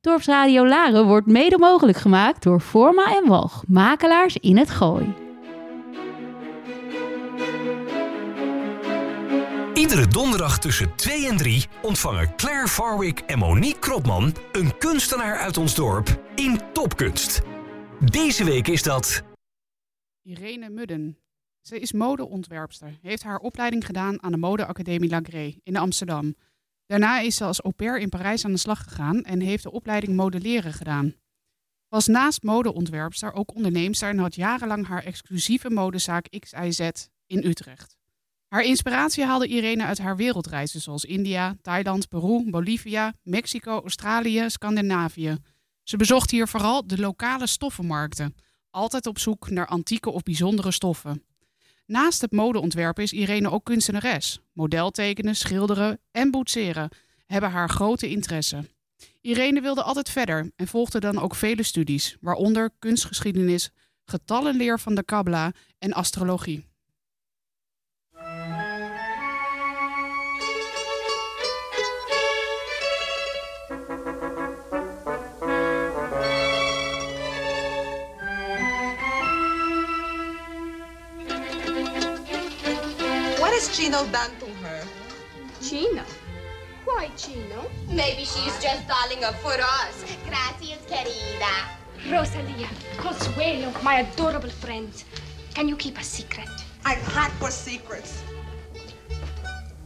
Dorpsradio 0.00 0.66
Laren 0.66 1.06
wordt 1.06 1.26
mede 1.26 1.58
mogelijk 1.58 1.98
gemaakt 1.98 2.42
door 2.42 2.60
Forma 2.60 3.16
en 3.16 3.28
Walg, 3.28 3.64
makelaars 3.66 4.36
in 4.36 4.56
het 4.56 4.70
Gooi. 4.70 5.14
Iedere 9.74 10.06
donderdag 10.06 10.58
tussen 10.58 10.96
2 10.96 11.28
en 11.28 11.36
3 11.36 11.66
ontvangen 11.82 12.36
Claire 12.36 12.68
Farwick 12.68 13.18
en 13.20 13.38
Monique 13.38 13.78
Kropman 13.78 14.34
een 14.52 14.78
kunstenaar 14.78 15.38
uit 15.38 15.56
ons 15.56 15.74
dorp 15.74 16.22
in 16.34 16.60
Topkunst. 16.72 17.42
Deze 18.10 18.44
week 18.44 18.68
is 18.68 18.82
dat 18.82 19.22
Irene 20.22 20.70
Mudden. 20.70 21.18
Ze 21.60 21.80
is 21.80 21.92
modeontwerpster. 21.92 22.98
Heeft 23.02 23.22
haar 23.22 23.38
opleiding 23.38 23.86
gedaan 23.86 24.22
aan 24.22 24.32
de 24.32 24.38
modeacademie 24.38 25.10
Lagré 25.10 25.54
in 25.62 25.76
Amsterdam. 25.76 26.34
Daarna 26.88 27.20
is 27.20 27.36
ze 27.36 27.44
als 27.44 27.62
au 27.62 27.72
pair 27.72 27.98
in 27.98 28.08
Parijs 28.08 28.44
aan 28.44 28.52
de 28.52 28.58
slag 28.58 28.82
gegaan 28.82 29.22
en 29.22 29.40
heeft 29.40 29.62
de 29.62 29.70
opleiding 29.70 30.16
modelleren 30.16 30.72
gedaan. 30.72 31.14
Was 31.88 32.06
naast 32.06 32.42
modeontwerpster 32.42 33.32
ook 33.32 33.54
onderneemster 33.54 34.08
en 34.08 34.18
had 34.18 34.34
jarenlang 34.34 34.86
haar 34.86 35.04
exclusieve 35.04 35.70
modezaak 35.70 36.28
XIZ 36.38 36.90
in 37.26 37.44
Utrecht. 37.44 37.96
Haar 38.48 38.62
inspiratie 38.62 39.24
haalde 39.24 39.46
Irene 39.46 39.84
uit 39.84 39.98
haar 39.98 40.16
wereldreizen 40.16 40.80
zoals 40.80 41.04
India, 41.04 41.56
Thailand, 41.62 42.08
Peru, 42.08 42.50
Bolivia, 42.50 43.14
Mexico, 43.22 43.80
Australië, 43.80 44.50
Scandinavië. 44.50 45.36
Ze 45.82 45.96
bezocht 45.96 46.30
hier 46.30 46.48
vooral 46.48 46.86
de 46.86 46.98
lokale 46.98 47.46
stoffenmarkten, 47.46 48.34
altijd 48.70 49.06
op 49.06 49.18
zoek 49.18 49.50
naar 49.50 49.66
antieke 49.66 50.10
of 50.10 50.22
bijzondere 50.22 50.70
stoffen. 50.70 51.24
Naast 51.88 52.20
het 52.20 52.32
modeontwerpen 52.32 53.02
is 53.02 53.12
Irene 53.12 53.50
ook 53.50 53.64
kunstenares. 53.64 54.40
Modeltekenen, 54.52 55.36
schilderen 55.36 56.00
en 56.10 56.30
boetseren 56.30 56.88
hebben 57.26 57.50
haar 57.50 57.68
grote 57.68 58.08
interesse. 58.08 58.64
Irene 59.20 59.60
wilde 59.60 59.82
altijd 59.82 60.10
verder 60.10 60.52
en 60.56 60.66
volgde 60.66 61.00
dan 61.00 61.18
ook 61.18 61.34
vele 61.34 61.62
studies, 61.62 62.16
waaronder 62.20 62.70
kunstgeschiedenis, 62.78 63.70
getallenleer 64.04 64.80
van 64.80 64.94
de 64.94 65.02
Kabbala 65.02 65.52
en 65.78 65.92
astrologie. 65.92 66.66
Chino 83.88 84.04
done 84.12 84.30
to 84.38 84.44
her? 84.62 84.84
Chino? 85.62 86.04
Why 86.84 87.08
Chino? 87.16 87.70
Maybe 87.88 88.26
she's 88.26 88.52
just 88.62 88.86
darling 88.86 89.24
up 89.24 89.34
for 89.36 89.54
us. 89.54 90.04
Gracias, 90.28 90.84
querida. 90.86 91.54
Rosalia, 92.10 92.68
Consuelo, 92.98 93.72
my 93.82 94.00
adorable 94.00 94.50
friends. 94.50 95.06
Can 95.54 95.68
you 95.68 95.76
keep 95.76 95.96
a 95.96 96.04
secret? 96.04 96.50
I'm 96.84 97.00
hot 97.00 97.30
for 97.40 97.50
secrets. 97.50 98.22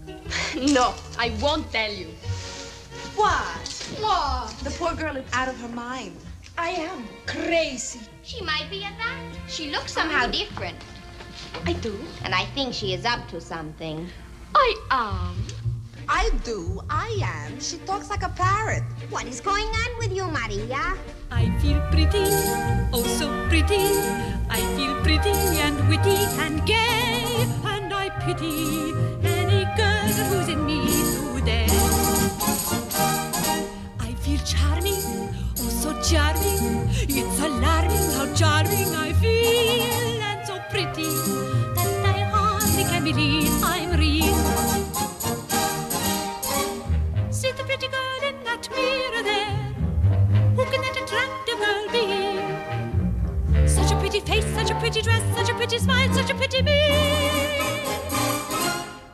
No, 0.56 0.95
I 1.17 1.30
won't 1.41 1.70
tell 1.70 1.92
you. 1.92 2.08
What? 3.14 3.69
What? 4.00 4.50
The 4.64 4.70
poor 4.80 4.97
girl 4.97 5.17
is 5.17 5.27
out 5.33 5.47
of 5.47 5.61
her 5.61 5.69
mind. 5.69 6.17
I 6.58 6.70
am 6.70 7.06
crazy. 7.27 8.00
She 8.25 8.42
might 8.42 8.67
be 8.69 8.83
at 8.83 8.98
that. 8.98 9.20
She 9.47 9.70
looks 9.70 9.92
somehow 9.92 10.27
different. 10.27 10.77
I 11.64 11.72
do. 11.75 11.97
And 12.25 12.34
I 12.34 12.45
think 12.55 12.75
she 12.75 12.95
is 12.95 13.05
up 13.05 13.28
to 13.28 13.41
something. 13.41 14.08
I 14.55 14.75
am. 14.91 15.36
I 16.08 16.31
do. 16.45 16.83
I 16.91 17.19
am. 17.22 17.61
She 17.61 17.78
talks 17.78 18.11
like 18.11 18.22
a 18.22 18.28
parrot. 18.31 18.83
What 19.11 19.27
is 19.27 19.41
going 19.41 19.64
on 19.64 19.98
with 19.98 20.12
you, 20.12 20.27
Maria? 20.27 20.95
I 21.30 21.50
feel 21.61 21.80
pretty, 21.91 22.28
oh 22.92 23.03
so 23.19 23.28
pretty. 23.48 23.89
I 24.50 24.61
feel 24.77 24.95
pretty 25.03 25.33
and 25.64 25.89
witty 25.89 26.20
and 26.45 26.64
gay, 26.67 27.47
and 27.64 27.92
I 27.92 28.11
pity 28.20 28.92
any 29.24 29.64
girl 29.79 30.08
who's 30.29 30.48
in 30.48 30.67
me 30.67 30.85
today. 31.35 31.67
I 33.98 34.12
feel 34.20 34.41
charming, 34.45 35.02
oh 35.58 35.70
so 35.83 35.98
charming. 36.02 36.91
It's 37.08 37.41
alarming 37.41 38.11
how 38.17 38.27
charming 38.35 38.95
I 38.95 39.14
feel, 39.14 39.42
pretty 54.92 55.11
dress, 55.11 55.36
such 55.36 55.48
a 55.48 55.55
pretty 55.55 55.79
smile, 55.79 56.13
such 56.13 56.30
a 56.30 56.35
pretty 56.35 56.61
me. 56.61 56.91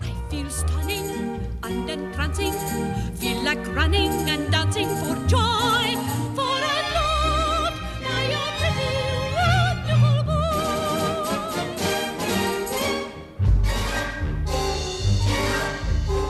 I 0.00 0.12
feel 0.28 0.50
stunning 0.50 1.40
and 1.62 1.88
entrancing, 1.88 2.52
feel 3.14 3.40
like 3.44 3.64
running 3.76 4.10
and 4.28 4.50
dancing 4.50 4.88
for 4.88 5.14
joy. 5.28 5.96
For 6.34 6.50
I 6.50 6.82
love 6.96 7.74
my 8.02 8.26
pretty, 8.58 8.90
wonderful 9.38 10.22
boy. 10.24 10.58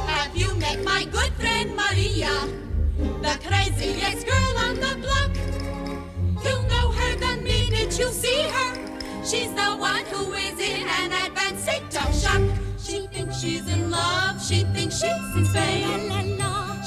Have 0.08 0.36
you 0.36 0.54
met 0.56 0.84
my 0.84 1.04
good 1.04 1.32
friend 1.40 1.74
Maria? 1.74 2.48
The 3.22 3.38
craziest 3.46 4.26
girl 4.26 4.58
on 4.58 4.74
the 4.74 4.94
block. 5.00 5.32
You'll 6.44 6.64
know 6.64 6.90
her 6.92 7.16
the 7.16 7.36
minute 7.42 7.98
you 7.98 8.08
see 8.08 8.42
her. 8.42 8.87
She's 9.30 9.52
the 9.52 9.76
one 9.76 10.06
who 10.06 10.32
is 10.32 10.58
in 10.58 10.88
an 10.88 11.12
advanced 11.12 11.64
state 11.64 11.94
of 12.02 12.14
shock. 12.18 12.40
She 12.78 13.06
thinks 13.08 13.38
she's 13.40 13.68
in 13.68 13.90
love, 13.90 14.42
she 14.42 14.64
thinks 14.72 14.94
she's 14.94 15.36
in 15.36 15.44
Spain. 15.44 16.40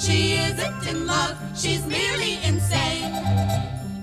She 0.03 0.33
isn't 0.33 0.87
in 0.87 1.05
love, 1.05 1.37
she's 1.55 1.85
merely 1.85 2.39
insane. 2.43 3.13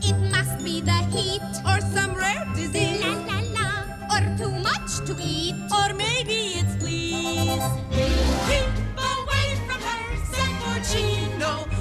It 0.03 0.17
must 0.31 0.65
be 0.65 0.81
the 0.81 0.99
heat. 1.11 1.43
Or 1.67 1.81
some 1.81 2.15
rare 2.15 2.47
disease. 2.55 3.03
La 3.03 3.15
la 3.27 3.41
la. 3.57 3.69
Or 4.15 4.23
too 4.39 4.55
much 4.61 5.05
to 5.07 5.17
eat. 5.21 5.57
Or 5.73 5.93
maybe 5.95 6.61
it's 6.61 6.77
fleas. 6.77 7.65
Keep 7.91 8.71
away 9.13 9.49
from 9.67 9.81
her, 9.83 10.05
Samborgino. 10.31 11.67
This 11.71 11.78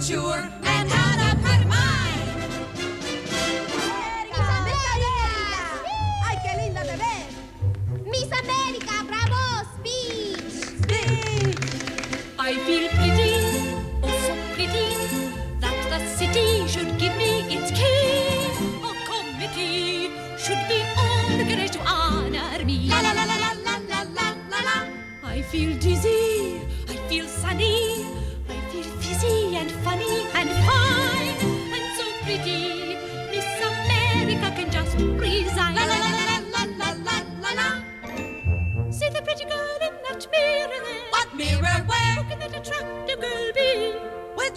mature, 0.00 0.69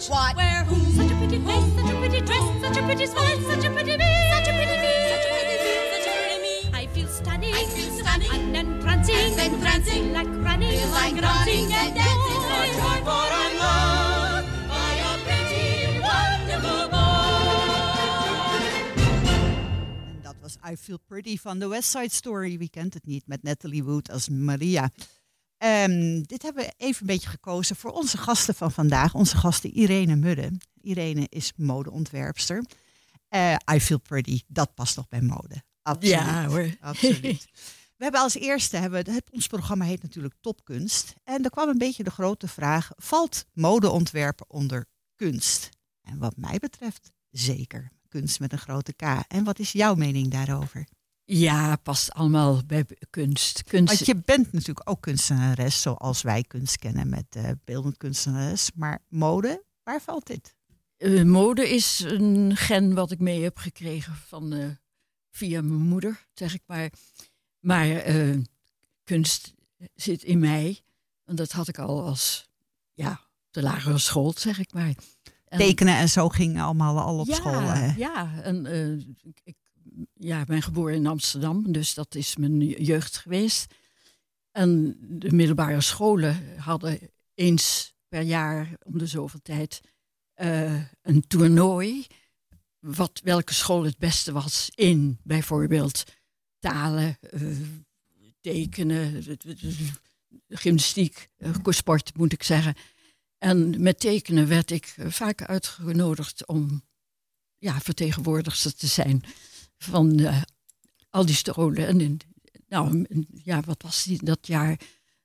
Which 0.04 0.10
what? 0.12 0.36
Where? 0.36 0.64
Who? 0.64 0.76
Such 0.92 1.10
a 1.10 1.14
pretty 1.16 1.38
face, 1.38 1.72
such 1.80 1.88
a 1.90 1.96
pretty 1.96 2.20
dress, 2.20 2.44
such 2.60 2.76
a 2.76 2.82
pretty 2.82 3.06
smile, 3.06 3.40
such 3.48 3.64
a 3.64 3.70
pretty 3.70 3.96
me, 3.96 4.10
such 4.36 4.48
a 4.48 4.52
pretty 4.52 4.76
me, 4.84 4.92
Such 5.08 5.24
a 5.24 5.28
pretty 5.32 5.56
me, 5.64 5.72
such 5.96 6.04
a 6.04 6.12
pretty 6.20 6.38
me. 6.44 6.54
I 6.76 6.86
feel 6.92 7.08
stunning, 7.08 7.54
I 7.54 7.64
feel 7.64 7.90
stunning. 8.04 8.28
and 8.30 8.54
entrancing, 8.54 9.16
And 9.16 9.54
entrancing. 9.54 10.12
like 10.12 10.28
running, 10.44 10.76
Feel 10.76 10.90
like 10.92 11.16
running 11.22 11.72
and 11.72 11.94
dancing 11.96 12.42
for 12.44 12.64
joy, 12.76 13.00
for 13.00 13.28
I'm 13.32 13.54
loved 13.64 14.52
by 14.68 14.92
a 15.08 15.12
pretty, 15.24 15.96
wonderful 16.04 16.84
boy. 16.92 18.68
En 20.12 20.20
dat 20.22 20.36
was 20.42 20.56
I 20.70 20.76
Feel 20.76 20.98
Pretty 21.06 21.36
van 21.40 21.58
de 21.58 21.66
West 21.66 21.88
Side 21.90 22.12
Story. 22.12 22.58
Wie 22.58 22.70
kent 22.70 22.94
het 22.94 23.06
niet? 23.06 23.26
Met 23.26 23.42
Natalie 23.42 23.84
Wood 23.84 24.10
als 24.10 24.28
Maria. 24.28 24.90
Ehm, 25.64 26.22
dit 26.22 26.42
hebben 26.42 26.64
we 26.64 26.72
even 26.76 27.00
een 27.00 27.06
beetje 27.06 27.28
gekozen 27.28 27.76
voor 27.76 27.90
onze 27.90 28.18
gasten 28.18 28.54
van 28.54 28.72
vandaag. 28.72 29.14
Onze 29.14 29.36
gasten 29.36 29.70
Irene 29.70 30.16
Mudde. 30.16 30.50
Irene 30.80 31.26
is 31.28 31.52
modeontwerpster. 31.56 32.64
Eh, 33.28 33.56
I 33.72 33.80
Feel 33.80 34.00
Pretty, 34.00 34.40
dat 34.46 34.74
past 34.74 34.96
nog 34.96 35.08
bij 35.08 35.20
mode. 35.20 35.62
Absoluut. 35.82 36.14
Ja, 36.14 36.46
hoor. 36.46 36.76
Absoluut. 36.80 37.46
We 37.96 38.02
hebben 38.02 38.20
als 38.20 38.34
eerste, 38.34 38.76
hebben, 38.76 39.12
het, 39.12 39.30
ons 39.30 39.46
programma 39.46 39.84
heet 39.84 40.02
natuurlijk 40.02 40.34
Topkunst. 40.40 41.14
En 41.24 41.44
er 41.44 41.50
kwam 41.50 41.68
een 41.68 41.78
beetje 41.78 42.04
de 42.04 42.10
grote 42.10 42.48
vraag, 42.48 42.90
valt 42.96 43.44
modeontwerpen 43.52 44.50
onder 44.50 44.86
kunst? 45.16 45.68
En 46.02 46.18
wat 46.18 46.36
mij 46.36 46.58
betreft, 46.58 47.12
zeker. 47.30 47.92
Kunst 48.08 48.40
met 48.40 48.52
een 48.52 48.58
grote 48.58 48.92
K. 48.92 49.02
En 49.28 49.44
wat 49.44 49.58
is 49.58 49.72
jouw 49.72 49.94
mening 49.94 50.30
daarover? 50.30 50.86
Ja, 51.24 51.76
past 51.76 52.12
allemaal 52.12 52.60
bij 52.66 52.84
kunst. 53.10 53.62
kunst 53.62 53.94
Want 53.94 54.06
je 54.06 54.22
bent 54.24 54.52
natuurlijk 54.52 54.90
ook 54.90 55.00
kunstenares, 55.00 55.82
zoals 55.82 56.22
wij 56.22 56.42
kunst 56.42 56.78
kennen 56.78 57.08
met 57.08 57.26
eh 57.30 57.50
beeldend 57.64 57.96
kunstenares. 57.96 58.70
Maar 58.74 59.02
mode, 59.08 59.64
waar 59.82 60.00
valt 60.00 60.26
dit? 60.26 60.54
Eh, 60.96 61.22
mode 61.22 61.68
is 61.68 62.00
een 62.00 62.56
gen 62.56 62.94
wat 62.94 63.10
ik 63.10 63.18
mee 63.18 63.42
heb 63.42 63.58
gekregen 63.58 64.14
van, 64.14 64.52
eh, 64.52 64.66
via 65.30 65.62
mijn 65.62 65.80
moeder, 65.80 66.26
zeg 66.34 66.54
ik 66.54 66.62
maar. 66.66 66.90
Maar 67.60 68.02
kunst 69.04 69.54
zit 69.94 70.22
in 70.22 70.38
mij. 70.38 70.80
En 71.24 71.34
dat 71.36 71.52
had 71.52 71.68
ik 71.68 71.78
al 71.78 72.02
als 72.06 72.48
ja, 72.94 73.20
de 73.50 73.62
lagere 73.62 73.98
school, 73.98 74.32
zeg 74.36 74.58
ik 74.58 74.72
maar. 74.72 74.94
En- 75.44 75.58
Tekenen 75.58 75.96
en 75.96 76.08
zo 76.08 76.28
ging 76.28 76.60
allemaal 76.60 76.98
al 76.98 77.18
op 77.18 77.26
ja, 77.26 77.34
school. 77.34 77.60
Hè? 77.60 77.94
Ja, 77.96 78.42
en, 78.42 78.66
eh, 78.66 79.06
ik, 79.96 80.06
ik 80.14 80.24
ja, 80.24 80.44
ben 80.44 80.62
geboren 80.62 80.94
in 80.94 81.06
Amsterdam, 81.06 81.72
dus 81.72 81.94
dat 81.94 82.14
is 82.14 82.36
mijn 82.36 82.60
jeugd 82.60 83.16
geweest. 83.16 83.74
En 84.50 84.96
de 85.00 85.32
middelbare 85.32 85.80
scholen 85.80 86.58
hadden 86.58 86.98
eens 87.34 87.94
per 88.08 88.22
jaar, 88.22 88.70
om 88.82 88.98
de 88.98 89.06
zoveel 89.06 89.40
tijd, 89.42 89.80
eh, 90.34 90.82
een 91.02 91.26
toernooi. 91.26 92.06
Wat, 92.78 93.20
welke 93.24 93.54
school 93.54 93.84
het 93.84 93.98
beste 93.98 94.32
was 94.32 94.70
in 94.74 95.18
bijvoorbeeld 95.22 96.04
talen, 96.58 97.18
eh, 97.20 97.40
tekenen, 98.40 99.24
gymnastiek, 100.48 101.28
eh, 101.36 101.50
sport 101.68 102.16
moet 102.16 102.32
ik 102.32 102.42
zeggen. 102.42 102.74
En 103.38 103.82
met 103.82 104.00
tekenen 104.00 104.48
werd 104.48 104.70
ik 104.70 104.94
vaak 104.98 105.42
uitgenodigd 105.42 106.46
om 106.46 106.82
ja, 107.58 107.80
vertegenwoordigster 107.80 108.74
te 108.74 108.86
zijn 108.86 109.24
van 109.78 110.18
eh, 110.18 110.42
al 111.10 111.26
die 111.26 111.34
scholen. 111.34 111.86
En 111.86 112.00
in, 112.00 112.20
nou, 112.68 113.06
ja, 113.44 113.60
wat 113.60 113.82
was 113.82 114.02
die, 114.04 114.24
dat 114.24 114.46
jaar? 114.46 114.78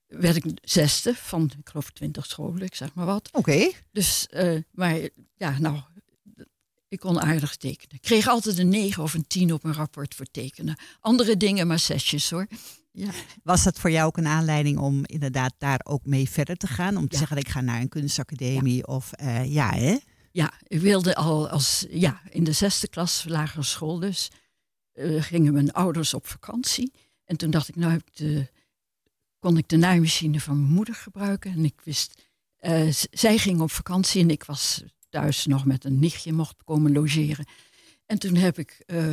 Werd 0.06 0.36
ik 0.36 0.44
zesde 0.62 1.14
van, 1.14 1.50
ik 1.58 1.68
geloof, 1.68 1.90
twintig 1.90 2.26
scholen, 2.26 2.62
ik 2.62 2.74
zeg 2.74 2.94
maar 2.94 3.06
wat. 3.06 3.28
Oké. 3.32 3.70
Dus, 3.92 4.26
eh, 4.26 4.58
maar 4.70 4.98
ja, 5.36 5.58
nou, 5.58 5.80
ik 6.88 6.98
kon 7.00 7.20
aardig 7.20 7.56
tekenen. 7.56 7.94
Ik 7.96 8.00
kreeg 8.02 8.28
altijd 8.28 8.58
een 8.58 8.68
negen 8.68 9.02
of 9.02 9.14
een 9.14 9.26
tien 9.26 9.52
op 9.52 9.64
een 9.64 9.72
rapport 9.72 10.14
voor 10.14 10.26
tekenen. 10.30 10.76
Andere 11.00 11.36
dingen, 11.36 11.66
maar 11.66 11.78
zesjes 11.78 12.30
hoor. 12.30 12.46
Ja. 12.92 13.10
Was 13.42 13.64
dat 13.64 13.78
voor 13.78 13.90
jou 13.90 14.06
ook 14.06 14.16
een 14.16 14.26
aanleiding 14.26 14.78
om 14.78 15.04
inderdaad 15.06 15.54
daar 15.58 15.80
ook 15.82 16.06
mee 16.06 16.30
verder 16.30 16.56
te 16.56 16.66
gaan? 16.66 16.96
Om 16.96 17.08
te 17.08 17.12
Ja. 17.12 17.18
zeggen, 17.18 17.36
ik 17.36 17.48
ga 17.48 17.60
naar 17.60 17.80
een 17.80 17.88
kunstacademie 17.88 18.86
of 18.86 19.12
eh, 19.12 19.52
ja, 19.52 19.70
hè? 19.72 19.96
Ja, 20.30 20.52
ik 20.66 20.80
wilde 20.80 21.14
al 21.14 21.48
als, 21.48 21.86
ja, 21.90 22.20
in 22.30 22.44
de 22.44 22.52
zesde 22.52 22.88
klas, 22.88 23.24
lagere 23.28 23.62
school 23.62 23.98
dus, 23.98 24.30
eh, 24.92 25.22
gingen 25.22 25.52
mijn 25.52 25.72
ouders 25.72 26.14
op 26.14 26.26
vakantie. 26.26 26.92
En 27.24 27.36
toen 27.36 27.50
dacht 27.50 27.68
ik, 27.68 27.76
nou 27.76 27.94
ik 27.94 28.48
kon 29.40 29.56
ik 29.56 29.68
de 29.68 29.76
naaimachine 29.76 30.40
van 30.40 30.60
mijn 30.60 30.72
moeder 30.72 30.94
gebruiken. 30.94 31.52
En 31.52 31.64
ik 31.64 31.80
wist, 31.84 32.22
eh, 32.56 32.88
zij 33.10 33.38
ging 33.38 33.60
op 33.60 33.70
vakantie 33.70 34.22
en 34.22 34.30
ik 34.30 34.44
was 34.44 34.82
thuis 35.08 35.46
nog 35.46 35.64
met 35.64 35.84
een 35.84 35.98
nichtje, 35.98 36.32
mocht 36.32 36.64
komen 36.64 36.92
logeren. 36.92 37.46
En 38.06 38.18
toen 38.18 38.34
heb 38.34 38.58
ik 38.58 38.82
eh, 38.86 39.12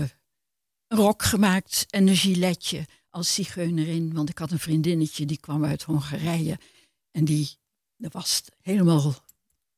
een 0.88 0.98
rok 0.98 1.24
gemaakt 1.24 1.86
en 1.90 2.08
een 2.08 2.16
giletje 2.16 2.86
als 3.10 3.34
zigeunerin. 3.34 4.14
Want 4.14 4.30
ik 4.30 4.38
had 4.38 4.52
een 4.52 4.60
vriendinnetje 4.60 5.26
die 5.26 5.40
kwam 5.40 5.66
uit 5.66 5.84
Hongarije. 5.84 6.60
En 7.12 7.26
die 7.26 7.58
was 7.98 8.44
helemaal 8.62 9.16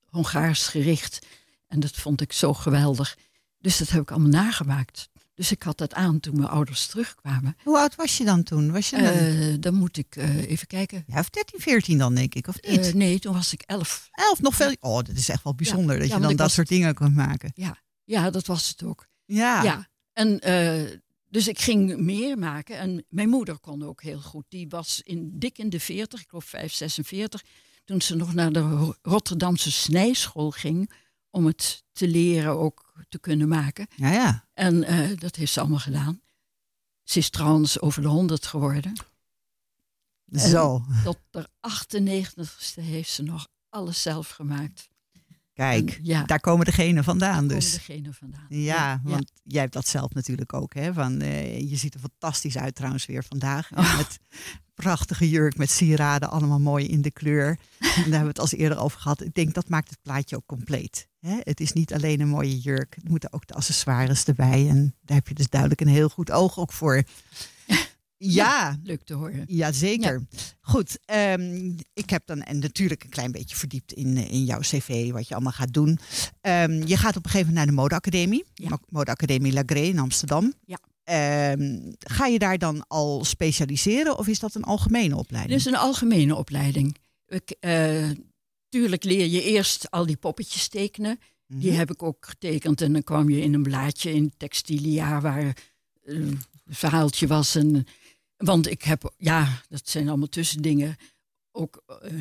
Hongaars 0.10 0.68
gericht. 0.68 1.20
En 1.68 1.80
dat 1.80 1.92
vond 1.96 2.22
ik 2.22 2.34
zo 2.34 2.54
geweldig. 2.54 3.18
Dus 3.60 3.78
dat 3.78 3.90
heb 3.90 4.02
ik 4.02 4.12
allemaal 4.12 4.30
nagemaakt. 4.30 5.10
Dus 5.34 5.52
ik 5.52 5.64
had 5.64 5.78
dat 5.78 5.94
aan 5.94 6.20
toen 6.20 6.36
mijn 6.38 6.50
ouders 6.50 6.88
terugkwamen. 6.88 7.56
Hoe 7.64 7.78
oud 7.78 7.96
was 7.96 8.18
je 8.18 8.26
dan 8.26 8.44
toen? 8.44 8.72
Was 8.72 8.90
je 8.90 8.96
dan, 8.98 9.06
Eh, 9.06 9.54
dan 9.60 9.74
moet 9.74 9.98
ik 9.98 10.16
eh, 10.16 10.50
even 10.50 10.68
kijken. 10.68 11.04
ja, 11.08 11.20
of 11.20 11.30
13, 11.30 11.60
14 11.60 11.98
dan, 11.98 12.16
denk 12.16 12.36
ik, 12.36 12.48
of 12.48 12.56
niet? 12.62 12.80
Eh, 12.88 12.94
nee, 12.94 13.20
toen 13.20 13.34
was 13.34 13.54
ik 13.54 13.62
elf. 13.62 14.10
Elf, 14.12 14.42
nog 14.42 14.56
veel. 14.56 14.76
Oh, 14.80 14.96
dat 14.96 15.16
is 15.16 15.30
echt 15.30 15.44
wel 15.44 15.56
bijzonder 15.56 15.94
Ja, 15.96 16.00
dat 16.00 16.10
ja, 16.10 16.16
je 16.16 16.22
dan 16.22 16.30
dat 16.32 16.40
was- 16.40 16.54
soort 16.54 16.68
dingen 16.68 16.94
kunt 16.94 17.16
maken. 17.16 17.52
Ja, 17.56 17.78
ja 18.04 18.30
dat 18.30 18.46
was 18.46 18.68
het 18.70 18.84
ook. 18.84 19.08
Ja. 19.26 19.64
Ja, 19.64 19.88
en 20.14 20.40
dus 21.30 21.48
ik 21.48 21.60
ging 21.60 21.98
meer 21.98 22.38
maken. 22.38 22.78
En 22.78 23.06
mijn 23.10 23.30
moeder 23.30 23.60
kon 23.60 23.84
ook 23.84 24.02
heel 24.04 24.20
goed. 24.22 24.46
Die 24.50 24.68
was 24.70 25.02
in, 25.04 25.32
dik 25.40 25.58
in 25.58 25.70
de 25.70 25.80
40, 25.80 26.22
ik 26.22 26.28
geloof 26.30 26.46
5, 26.46 26.74
46, 26.74 27.44
toen 27.90 28.02
ze 28.02 28.16
nog 28.16 28.34
naar 28.34 28.52
de 28.52 28.60
Ro- 28.60 28.96
Rotterdamse 29.02 29.72
snijschool 29.72 30.52
ging 30.52 30.92
om 31.30 31.46
het 31.46 31.84
te 31.92 32.08
leren 32.08 32.58
ook 32.60 32.94
te 33.10 33.20
kunnen 33.20 33.48
maken. 33.48 33.88
Ja, 33.96 34.12
ja. 34.12 34.48
En 34.54 34.84
eh, 34.84 35.18
dat 35.18 35.36
heeft 35.36 35.52
ze 35.54 35.60
allemaal 35.60 35.80
gedaan. 35.80 36.22
Ze 37.04 37.20
is 37.20 37.30
trouwens 37.30 37.80
over 37.80 38.02
de 38.02 38.08
100 38.08 38.46
geworden. 38.46 38.94
En 40.32 40.40
Zo, 40.40 40.84
Tot 41.04 41.18
de 41.30 41.48
98ste 41.50 42.82
heeft 42.82 43.10
ze 43.10 43.24
nog 43.24 43.48
alles 43.70 44.02
zelf 44.02 44.30
gemaakt. 44.30 44.90
Kijk. 45.60 46.00
Ja, 46.04 46.24
Daar 46.24 46.40
komen 46.40 46.66
degenen 46.66 47.04
vandaan 47.04 47.48
daar 47.48 47.58
dus. 47.58 47.72
komen 47.72 47.88
degene 47.88 48.14
vandaan. 48.14 48.46
Ja, 48.50 49.02
want 49.04 49.32
jij 49.44 49.62
hebt 49.62 49.74
dat 49.74 49.88
zelf 49.88 50.14
natuurlijk 50.14 50.54
ook. 50.54 50.74
Hè? 50.74 50.94
Van, 50.94 51.22
eh, 51.22 51.70
je 51.70 51.76
ziet 51.76 51.94
er 51.94 52.00
fantastisch 52.00 52.58
uit 52.58 52.76
trouwens 52.76 53.06
weer 53.06 53.24
vandaag. 53.24 53.72
Oh. 53.76 53.98
Met 53.98 54.20
prachtige 54.74 55.30
jurk, 55.30 55.58
met 55.58 55.70
sieraden, 55.70 56.30
allemaal 56.30 56.60
mooi 56.60 56.88
in 56.88 57.02
de 57.02 57.12
kleur. 57.12 57.48
En 57.50 57.58
daar 57.90 58.04
hebben 58.04 58.22
we 58.22 58.28
het 58.28 58.40
als 58.40 58.54
eerder 58.54 58.80
over 58.80 59.00
gehad. 59.00 59.22
Ik 59.22 59.34
denk 59.34 59.54
dat 59.54 59.70
maakt 59.70 59.90
het 59.90 60.02
plaatje 60.02 60.36
ook 60.36 60.46
compleet. 60.46 61.08
Hè? 61.20 61.38
Het 61.40 61.60
is 61.60 61.74
niet 61.74 61.94
alleen 61.94 62.20
een 62.20 62.28
mooie 62.28 62.60
jurk. 62.60 62.96
Er 63.04 63.12
moeten 63.12 63.34
ook 63.34 63.48
de 63.48 63.54
accessoires 63.54 64.26
erbij. 64.26 64.70
En 64.70 64.96
daar 65.02 65.18
heb 65.18 65.28
je 65.28 65.34
dus 65.34 65.50
duidelijk 65.50 65.82
een 65.82 65.88
heel 65.88 66.10
goed 66.10 66.32
oog 66.32 66.60
ook 66.60 66.72
voor. 66.74 67.04
Ja, 68.22 68.80
Leuk 68.84 69.02
te 69.04 69.14
horen. 69.14 69.44
ja, 69.48 69.72
zeker. 69.72 70.28
Goed, 70.62 70.98
ehm, 71.06 71.72
ik 71.94 72.10
heb 72.10 72.22
dan 72.26 72.42
en 72.42 72.60
natuurlijk 72.60 73.04
een 73.04 73.10
klein 73.10 73.32
beetje 73.32 73.56
verdiept 73.56 73.94
in, 73.94 74.18
eh, 74.18 74.32
in 74.32 74.44
jouw 74.46 74.60
cv, 74.60 75.12
wat 75.12 75.28
je 75.28 75.34
allemaal 75.34 75.52
gaat 75.54 75.74
doen. 75.74 76.00
Ehm, 76.42 76.72
je 76.88 76.98
gaat 76.98 77.16
op 77.16 77.24
een 77.26 77.32
gegeven 77.32 77.48
moment 77.54 77.56
naar 77.56 77.66
de 77.66 77.82
modeacademie, 77.82 78.44
Ja. 78.54 78.70
Mo- 78.70 78.78
modeacademie 78.90 79.54
Lagré 79.54 79.80
in 79.80 80.00
Amsterdam. 80.00 80.54
Ja. 80.66 80.80
Ehm, 81.04 81.80
ga 82.00 82.26
je 82.26 82.40
daar 82.40 82.58
dan 82.58 82.88
al 82.88 83.24
specialiseren 83.26 84.18
of 84.18 84.28
is 84.28 84.40
dat 84.40 84.56
een 84.56 84.64
algemene 84.64 85.16
opleiding? 85.18 85.60
is 85.60 85.66
een 85.66 85.76
algemene 85.78 86.36
opleiding. 86.36 86.96
Ik, 87.28 87.56
eh, 87.60 88.10
tuurlijk 88.70 89.04
leer 89.04 89.26
je 89.28 89.44
eerst 89.44 89.92
al 89.92 90.06
die 90.06 90.18
poppetjes 90.18 90.68
tekenen. 90.68 91.20
Die 91.48 91.70
Mhm. 91.70 91.80
heb 91.80 91.92
ik 91.92 92.04
ook 92.04 92.26
getekend. 92.26 92.82
En 92.82 92.94
dan 92.94 93.04
kwam 93.04 93.30
je 93.30 93.42
in 93.42 93.54
een 93.54 93.64
blaadje 93.64 94.14
in 94.14 94.34
Textilia 94.38 95.22
waar 95.22 95.40
eh, 95.46 95.50
een 96.04 96.40
verhaaltje 96.68 97.28
was. 97.28 97.56
En, 97.56 97.86
want 98.40 98.68
ik 98.68 98.82
heb, 98.82 99.14
ja, 99.18 99.62
dat 99.70 99.90
zijn 99.90 100.08
allemaal 100.08 100.28
tussendingen. 100.28 100.96
Ook, 101.52 101.84
eh, 101.88 102.20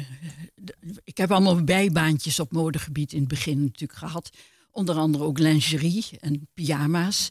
ik 1.05 1.17
heb 1.17 1.33
allemaal 1.33 1.65
bijbaantjes 1.65 2.41
op 2.41 2.53
modegebied 2.53 3.13
in 3.13 3.19
het 3.19 3.29
begin 3.29 3.63
natuurlijk 3.63 3.99
gehad. 3.99 4.31
Onder 4.71 4.97
andere 4.97 5.25
ook 5.25 5.39
lingerie 5.39 6.05
en 6.21 6.49
pyjama's. 6.55 7.29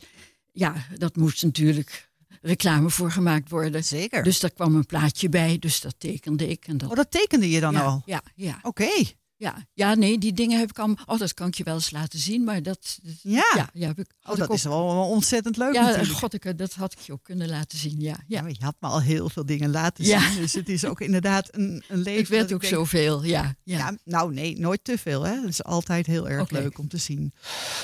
Ja, 0.52 0.86
dat 0.98 1.16
moest 1.16 1.44
natuurlijk 1.44 2.10
reclame 2.42 2.90
voor 2.90 3.12
gemaakt 3.12 3.50
worden. 3.50 3.84
Zeker. 3.84 4.24
Dus 4.24 4.40
daar 4.40 4.52
kwam 4.52 4.76
een 4.76 4.86
plaatje 4.86 5.30
bij, 5.30 5.60
dus 5.60 5.82
dat 5.82 5.96
tekende 5.98 6.48
ik. 6.48 6.68
En 6.68 6.78
dat, 6.78 6.90
oh, 6.90 6.96
dat 6.96 7.12
tekende 7.12 7.50
je 7.50 7.60
dan 7.60 7.74
ja, 7.74 7.82
al? 7.82 8.02
Ja, 8.06 8.22
ja, 8.36 8.60
Oké. 8.62 8.90
Ja, 9.38 9.66
ja, 9.74 9.96
nee, 9.96 10.18
die 10.18 10.34
dingen 10.34 10.60
heb 10.60 10.70
ik 10.70 10.80
allemaal. 10.80 11.04
Oh, 11.06 11.20
dat 11.20 11.34
kan 11.34 11.48
ik 11.48 11.56
je 11.56 11.64
wel 11.64 11.74
eens 11.74 11.92
laten 11.92 12.20
zien, 12.20 12.44
maar 12.44 12.64
dat. 12.64 13.00
dat- 13.04 13.14
Ja. 13.22 13.52
ja, 13.56 13.70
ja 13.74 13.88
heb 13.88 14.00
ik, 14.00 14.12
Oh, 14.26 14.32
ik 14.34 14.40
dat 14.40 14.50
ook- 14.50 14.56
is 14.56 14.64
wel 14.64 14.86
ontzettend 15.10 15.58
leuk 15.58 15.74
Ja, 15.74 15.82
natuurlijk. 15.86 16.12
god, 16.20 16.34
ik, 16.34 16.58
dat 16.58 16.74
had 16.74 16.92
ik 16.94 17.00
je 17.00 17.12
ook 17.12 17.24
kunnen 17.24 17.50
laten 17.50 17.78
zien. 17.78 18.00
Ja, 18.00 18.16
Ja, 18.28 18.48
je 18.48 18.56
had 18.60 18.76
me 18.80 18.88
al 18.88 19.02
heel 19.02 19.30
veel 19.30 19.46
dingen 19.46 19.72
laten 19.72 20.06
Ja. 20.06 20.30
zien. 20.32 20.42
Dus 20.42 20.54
het 20.54 20.70
is 20.70 20.86
ook 20.86 21.02
inderdaad 21.02 21.48
een, 21.56 21.84
een 21.88 22.00
leven. 22.08 22.20
Ik 22.22 22.28
werd 22.28 22.54
ook 22.54 22.62
denk, 22.62 22.74
zoveel, 22.74 23.24
ja. 23.24 23.56
ja. 23.64 23.78
Ja. 23.78 23.98
nou 24.04 24.34
nee, 24.34 24.60
nooit 24.60 24.84
te 24.84 24.98
veel. 24.98 25.24
Hè? 25.24 25.36
Dat 25.42 25.50
is 25.50 25.64
altijd 25.64 26.06
heel 26.06 26.30
erg 26.30 26.50
leuk 26.50 26.78
om 26.78 26.88
te 26.88 26.98
zien. 26.98 27.34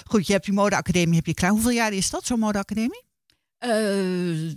Goed, 0.05 0.27
je 0.27 0.33
hebt 0.33 0.45
je 0.45 0.51
modeacademie 0.51 1.15
heb 1.15 1.25
je 1.25 1.33
klaar. 1.33 1.51
Hoeveel 1.51 1.71
jaar 1.71 1.93
is 1.93 2.09
dat, 2.09 2.25
zo'n 2.25 2.39
modeacademie? 2.39 3.03
Eh, 3.63 4.49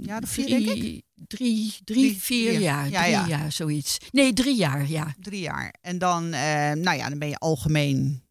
Ja, 0.00 0.20
de 0.20 0.26
vier, 0.26 0.44
drie, 0.46 0.64
denk 0.64 0.76
Drie, 0.78 1.04
drie, 1.26 1.74
Drie, 1.84 2.16
vier 2.20 2.50
vier. 2.50 2.60
jaar. 2.60 2.88
Ja, 2.90 3.00
drie 3.00 3.10
ja. 3.12 3.26
jaar, 3.28 3.52
zoiets. 3.52 3.98
Nee, 4.10 4.32
drie 4.32 4.56
jaar, 4.56 4.88
ja. 4.88 5.14
Drie 5.20 5.40
jaar. 5.40 5.74
En 5.80 5.98
dan, 5.98 6.24
eh, 6.32 6.72
nou 6.72 6.96
ja, 6.96 7.08
dan 7.08 7.18
ben 7.18 7.28
je 7.28 7.36
algemeen 7.38 8.22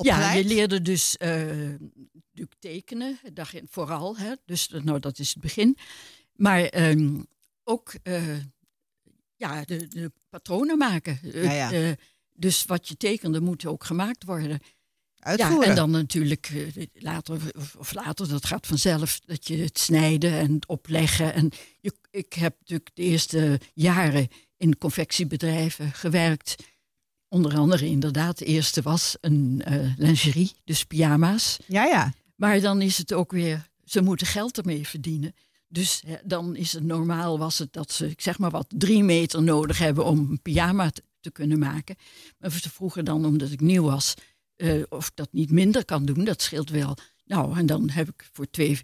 Ja, 0.00 0.32
je 0.32 0.44
leerde 0.44 0.82
dus 0.82 1.16
natuurlijk 1.18 2.54
tekenen, 2.58 3.18
vooral. 3.68 4.16
Hè? 4.16 4.32
Dus 4.44 4.68
dat- 4.68 4.84
nou, 4.84 4.98
dat 5.00 5.18
is 5.18 5.28
het 5.28 5.42
begin. 5.42 5.76
Maar 6.34 6.62
ehm, 6.64 7.20
ook 7.64 7.92
ja, 9.36 9.64
de, 9.64 9.88
de 9.88 10.12
patronen 10.28 10.78
maken. 10.78 11.18
Ja, 11.22 11.52
ja. 11.70 11.94
Dus 12.34 12.64
wat 12.64 12.88
je 12.88 12.96
tekende 12.96 13.40
moet 13.40 13.66
ook 13.66 13.84
gemaakt 13.84 14.24
worden. 14.24 14.58
Uitvoeren. 15.20 15.60
Ja, 15.60 15.70
en 15.70 15.76
dan 15.76 15.90
natuurlijk 15.90 16.50
eh, 16.74 16.86
later, 16.92 17.40
of, 17.78 17.94
later, 17.94 18.28
dat 18.28 18.46
gaat 18.46 18.66
vanzelf, 18.66 19.20
dat 19.24 19.48
je 19.48 19.56
het 19.56 19.78
snijden 19.78 20.32
en 20.32 20.54
het 20.54 20.66
opleggen. 20.66 21.34
En 21.34 21.50
je, 21.80 21.92
ik 22.10 22.32
heb 22.32 22.56
natuurlijk 22.58 22.90
de 22.94 23.02
eerste 23.02 23.60
jaren 23.74 24.28
in 24.56 24.78
confectiebedrijven 24.78 25.92
gewerkt. 25.92 26.54
Onder 27.28 27.56
andere 27.56 27.86
inderdaad, 27.86 28.38
de 28.38 28.44
eerste 28.44 28.82
was 28.82 29.16
een 29.20 29.62
eh, 29.64 29.92
lingerie, 29.96 30.52
dus 30.64 30.84
pyjama's. 30.84 31.58
Ja, 31.66 31.84
ja. 31.84 32.12
Maar 32.36 32.60
dan 32.60 32.82
is 32.82 32.98
het 32.98 33.12
ook 33.12 33.30
weer, 33.30 33.68
ze 33.84 34.02
moeten 34.02 34.26
geld 34.26 34.58
ermee 34.58 34.88
verdienen. 34.88 35.34
Dus 35.68 36.02
hè, 36.06 36.16
dan 36.24 36.56
is 36.56 36.72
het 36.72 36.84
normaal, 36.84 37.38
was 37.38 37.58
het 37.58 37.72
dat 37.72 37.92
ze, 37.92 38.10
ik 38.10 38.20
zeg 38.20 38.38
maar 38.38 38.50
wat, 38.50 38.66
drie 38.68 39.02
meter 39.02 39.42
nodig 39.42 39.78
hebben 39.78 40.04
om 40.04 40.18
een 40.18 40.42
pyjama 40.42 40.90
te, 40.90 41.02
te 41.20 41.30
kunnen 41.30 41.58
maken. 41.58 41.96
Maar 42.38 42.50
ze 42.50 42.70
vroegen 42.70 43.04
dan, 43.04 43.24
omdat 43.24 43.50
ik 43.50 43.60
nieuw 43.60 43.82
was, 43.82 44.14
eh, 44.58 44.82
of 44.88 45.06
ik 45.06 45.12
dat 45.14 45.28
niet 45.30 45.50
minder 45.50 45.84
kan 45.84 46.04
doen. 46.04 46.24
Dat 46.24 46.42
scheelt 46.42 46.70
wel. 46.70 46.96
Nou, 47.24 47.58
en 47.58 47.66
dan 47.66 47.90
heb 47.90 48.08
ik 48.08 48.28
voor 48.32 48.50
2 48.50 48.80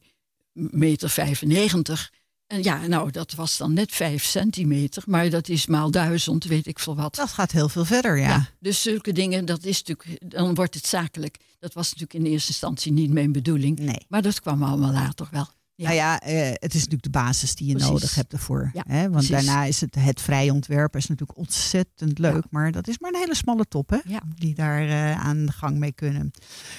meter 0.52 1.10
95. 1.10 2.12
En 2.46 2.62
ja, 2.62 2.86
nou, 2.86 3.10
dat 3.10 3.32
was 3.32 3.56
dan 3.56 3.72
net 3.72 3.92
5 3.92 4.24
centimeter. 4.24 5.02
Maar 5.06 5.30
dat 5.30 5.48
is 5.48 5.66
maal 5.66 5.90
duizend, 5.90 6.44
weet 6.44 6.66
ik 6.66 6.78
veel 6.78 6.96
wat. 6.96 7.14
Dat 7.14 7.30
gaat 7.30 7.52
heel 7.52 7.68
veel 7.68 7.84
verder, 7.84 8.18
ja. 8.18 8.48
dus 8.58 8.82
zulke 8.82 9.12
dingen, 9.12 9.44
dat 9.44 9.64
is 9.64 9.82
natuurlijk, 9.82 10.30
dan 10.32 10.54
wordt 10.54 10.74
het 10.74 10.86
zakelijk. 10.86 11.36
Dat 11.58 11.72
was 11.72 11.92
natuurlijk 11.92 12.24
in 12.24 12.32
eerste 12.32 12.48
instantie 12.48 12.92
niet 12.92 13.12
mijn 13.12 13.32
bedoeling. 13.32 13.78
Nee. 13.78 14.06
Maar 14.08 14.22
dat 14.22 14.40
kwam 14.40 14.62
allemaal 14.62 14.92
later 14.92 15.28
wel. 15.30 15.48
Ja. 15.76 15.84
Nou 15.84 15.96
ja, 15.96 16.20
eh, 16.20 16.50
het 16.52 16.74
is 16.74 16.74
natuurlijk 16.74 17.02
de 17.02 17.10
basis 17.10 17.54
die 17.54 17.66
je 17.66 17.72
Precies. 17.72 17.90
nodig 17.90 18.14
hebt 18.14 18.32
ervoor. 18.32 18.70
Ja, 18.72 18.84
hè? 18.86 19.00
Want 19.00 19.12
precies. 19.12 19.30
daarna 19.30 19.64
is 19.64 19.80
het, 19.80 19.94
het 19.94 20.20
vrij 20.20 20.50
ontwerpen 20.50 21.00
is 21.00 21.06
natuurlijk 21.06 21.38
ontzettend 21.38 22.18
leuk. 22.18 22.44
Maar 22.50 22.72
dat 22.72 22.88
is 22.88 22.98
maar 22.98 23.12
een 23.12 23.20
hele 23.20 23.34
smalle 23.34 23.64
top, 23.68 23.90
hè? 23.90 23.98
Die 24.36 24.54
daar 24.54 24.88
eh, 24.88 25.26
aan 25.26 25.46
de 25.46 25.52
gang 25.52 25.78
mee 25.78 25.92
kunnen. 25.92 26.30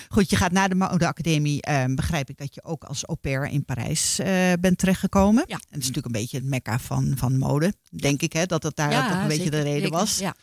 Goed, 0.09 0.29
je 0.29 0.35
gaat 0.35 0.51
na 0.51 0.67
de 0.67 0.75
modeacademie, 0.75 1.61
eh, 1.61 1.83
begrijp 1.95 2.29
ik 2.29 2.37
dat 2.37 2.55
je 2.55 2.63
ook 2.63 2.83
als 2.83 3.05
au 3.05 3.17
pair 3.17 3.47
in 3.47 3.65
Parijs 3.65 4.19
eh, 4.19 4.53
bent 4.59 4.77
terechtgekomen. 4.77 5.43
Ja. 5.47 5.55
En 5.55 5.61
het 5.69 5.81
is 5.81 5.87
natuurlijk 5.87 6.05
een 6.05 6.21
beetje 6.21 6.37
het 6.37 6.45
mekka 6.45 6.79
van, 6.79 7.13
van 7.15 7.37
mode, 7.37 7.73
denk 7.89 8.21
ik, 8.21 8.33
hè? 8.33 8.45
Dat 8.45 8.63
het 8.63 8.75
daar 8.75 9.09
toch 9.09 9.21
een 9.21 9.27
beetje 9.27 9.43
zeker, 9.43 9.51
de 9.51 9.61
reden 9.61 9.81
zeker, 9.81 9.97
was. 9.97 10.17
Ja. 10.17 10.35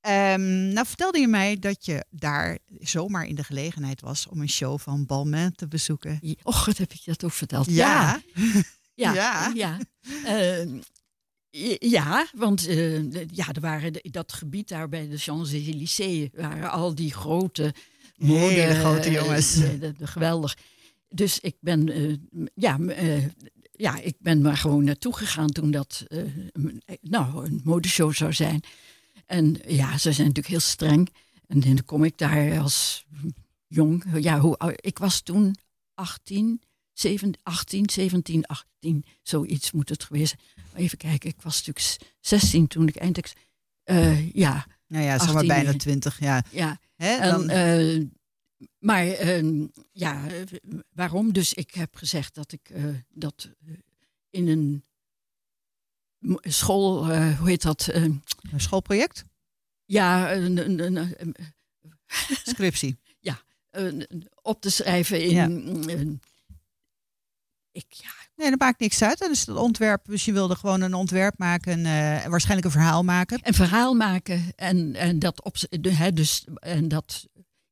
Ehm, 0.00 0.68
nou 0.72 0.86
vertelde 0.86 1.18
je 1.18 1.28
mij 1.28 1.58
dat 1.58 1.84
je 1.84 2.04
daar 2.10 2.58
zomaar 2.78 3.26
in 3.26 3.34
de 3.34 3.44
gelegenheid 3.44 4.00
was 4.00 4.26
om 4.28 4.40
een 4.40 4.48
show 4.48 4.78
van 4.78 5.06
Balmain 5.06 5.54
te 5.54 5.68
bezoeken. 5.68 6.18
Och, 6.42 6.64
wat 6.64 6.78
heb 6.78 6.92
ik 6.92 6.98
je 6.98 7.10
dat 7.10 7.24
ook 7.24 7.32
verteld? 7.32 7.70
Ja. 7.70 8.20
Ja, 8.94 9.12
Ja. 9.14 9.52
ja. 9.54 9.78
Ehm, 10.24 10.78
ja, 11.50 11.76
ja, 11.78 12.26
want 12.34 12.66
eh, 12.66 13.12
ja, 13.26 13.48
er 13.52 13.60
waren 13.60 13.92
de- 13.92 14.08
dat 14.10 14.32
gebied 14.32 14.68
daar 14.68 14.88
bij 14.88 15.08
de 15.08 15.18
Champs-Élysées 15.18 16.28
waren 16.34 16.70
al 16.70 16.94
die 16.94 17.12
grote 17.14 17.74
mode, 18.16 18.38
Hele 18.54 18.74
grote 18.74 19.08
eh, 19.08 19.14
jongens. 19.14 19.56
eh, 19.56 19.80
de- 19.80 19.92
de- 19.92 20.06
geweldig. 20.06 20.56
Dus 21.08 21.40
ik 21.40 21.56
ben, 21.60 21.86
ja, 22.54 22.78
ja, 23.72 23.98
ik 24.00 24.14
ben 24.18 24.40
maar 24.40 24.56
gewoon 24.56 24.84
naartoe 24.84 25.16
gegaan 25.16 25.50
toen 25.50 25.70
dat 25.70 26.04
nou, 27.00 27.46
een 27.46 27.60
modeshow 27.64 28.12
zou 28.14 28.32
zijn. 28.32 28.60
En 29.30 29.56
ja, 29.66 29.90
ze 29.98 30.12
zijn 30.12 30.26
natuurlijk 30.26 30.46
heel 30.46 30.60
streng. 30.60 31.08
En 31.46 31.60
dan 31.60 31.84
kom 31.84 32.04
ik 32.04 32.18
daar 32.18 32.60
als 32.60 33.06
jong. 33.66 34.04
Ja, 34.20 34.38
hoe, 34.40 34.56
ik 34.76 34.98
was 34.98 35.20
toen 35.20 35.56
18, 35.94 36.62
17, 36.92 37.34
18, 37.42 37.90
17, 37.90 38.46
18. 38.46 39.04
Zoiets 39.22 39.72
moet 39.72 39.88
het 39.88 40.04
geweest 40.04 40.34
zijn. 40.54 40.66
Even 40.84 40.98
kijken, 40.98 41.28
ik 41.30 41.42
was 41.42 41.56
natuurlijk 41.66 42.12
16 42.20 42.66
toen 42.66 42.88
ik 42.88 42.96
eindelijk... 42.96 43.32
eh 43.82 44.30
ja, 44.34 44.66
Nou 44.86 45.04
ja, 45.04 45.18
zomaar 45.18 45.34
18, 45.34 45.48
bijna 45.48 45.70
eh, 45.70 45.76
20, 45.76 46.20
ja. 46.20 46.44
ja. 46.50 46.80
Hè, 46.96 47.16
En, 47.16 47.30
dan- 47.30 47.48
eh, 47.48 48.04
maar 48.78 49.06
ehm, 49.06 49.66
ja, 49.92 50.28
eh, 50.28 50.42
waarom? 50.92 51.32
Dus 51.32 51.54
ik 51.54 51.74
heb 51.74 51.94
gezegd 51.96 52.34
dat 52.34 52.52
ik 52.52 52.70
dat 53.08 53.50
in 54.30 54.48
een 54.48 54.84
school, 56.40 57.10
eh, 57.10 57.38
hoe 57.38 57.48
heet 57.48 57.62
dat? 57.62 57.88
eh, 57.88 58.02
Een 58.02 58.22
schoolproject? 58.56 59.24
ja, 59.84 60.32
een, 60.34 60.80
een, 60.84 61.36
Scriptie. 62.52 62.98
ja, 63.20 63.40
op 64.42 64.60
te 64.60 64.70
schrijven 64.70 65.22
in. 65.24 65.30
Ja. 65.30 65.46
ik, 67.72 67.84
ja, 67.88 68.10
Nee, 68.34 68.50
dat 68.50 68.58
maakt 68.58 68.80
niks 68.80 69.02
uit. 69.02 69.20
Is 69.20 69.46
het 69.46 69.56
ontwerp, 69.56 70.04
dus 70.04 70.24
je 70.24 70.32
wilde 70.32 70.54
gewoon 70.56 70.80
een 70.80 70.94
ontwerp 70.94 71.38
maken, 71.38 71.84
eh, 71.86 72.24
en 72.24 72.30
waarschijnlijk 72.30 72.66
een 72.66 72.72
verhaal 72.80 73.02
maken. 73.04 73.40
een 73.42 73.54
verhaal 73.54 73.94
maken 73.94 74.52
en, 74.56 74.94
en 74.94 75.18
dat 75.18 75.42
op, 75.44 75.56
de- 75.70 75.94
hè, 75.94 76.12
dus, 76.12 76.44
en 76.54 76.88
dat 76.88 77.26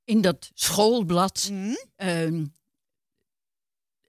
in 0.04 0.20
dat 0.20 0.50
schoolblad. 0.54 1.50
ehm, 1.96 2.44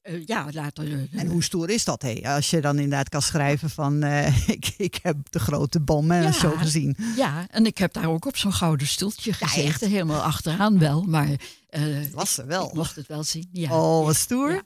eh, 0.10 0.26
ja, 0.26 0.48
later. 0.52 1.08
En 1.12 1.28
hoe 1.28 1.44
stoer 1.44 1.70
is 1.70 1.84
dat, 1.84 2.02
hé? 2.02 2.22
Als 2.24 2.50
je 2.50 2.62
dan 2.62 2.76
inderdaad 2.76 3.10
kan 3.10 3.22
schrijven 3.22 3.70
van, 3.70 4.04
eh, 4.04 4.48
ik, 4.58 4.74
ik 4.78 5.00
heb 5.02 5.18
de 5.30 5.40
grote 5.40 5.80
Ja. 6.24 6.32
show 6.32 6.58
gezien. 6.60 6.98
Ja, 7.16 7.48
en 7.50 7.66
ik 7.66 7.78
heb 7.78 7.94
daar 7.94 8.08
ook 8.10 8.26
op 8.26 8.38
zo'n 8.38 8.54
gouden 8.54 8.88
stoeltje 8.88 9.34
gezeten. 9.34 9.64
echt? 9.64 9.82
helemaal 9.82 10.22
achteraan 10.22 10.80
wel, 10.80 11.02
maar 11.04 11.30
eh, 11.70 11.84
Was 12.14 12.38
er 12.38 12.44
ik 12.44 12.50
wel. 12.50 12.72
mocht 12.74 12.96
het 12.96 13.08
wel 13.08 13.24
zien. 13.24 13.50
Ja. 13.52 13.78
Oh, 13.80 14.06
wat 14.06 14.16
stoer. 14.16 14.64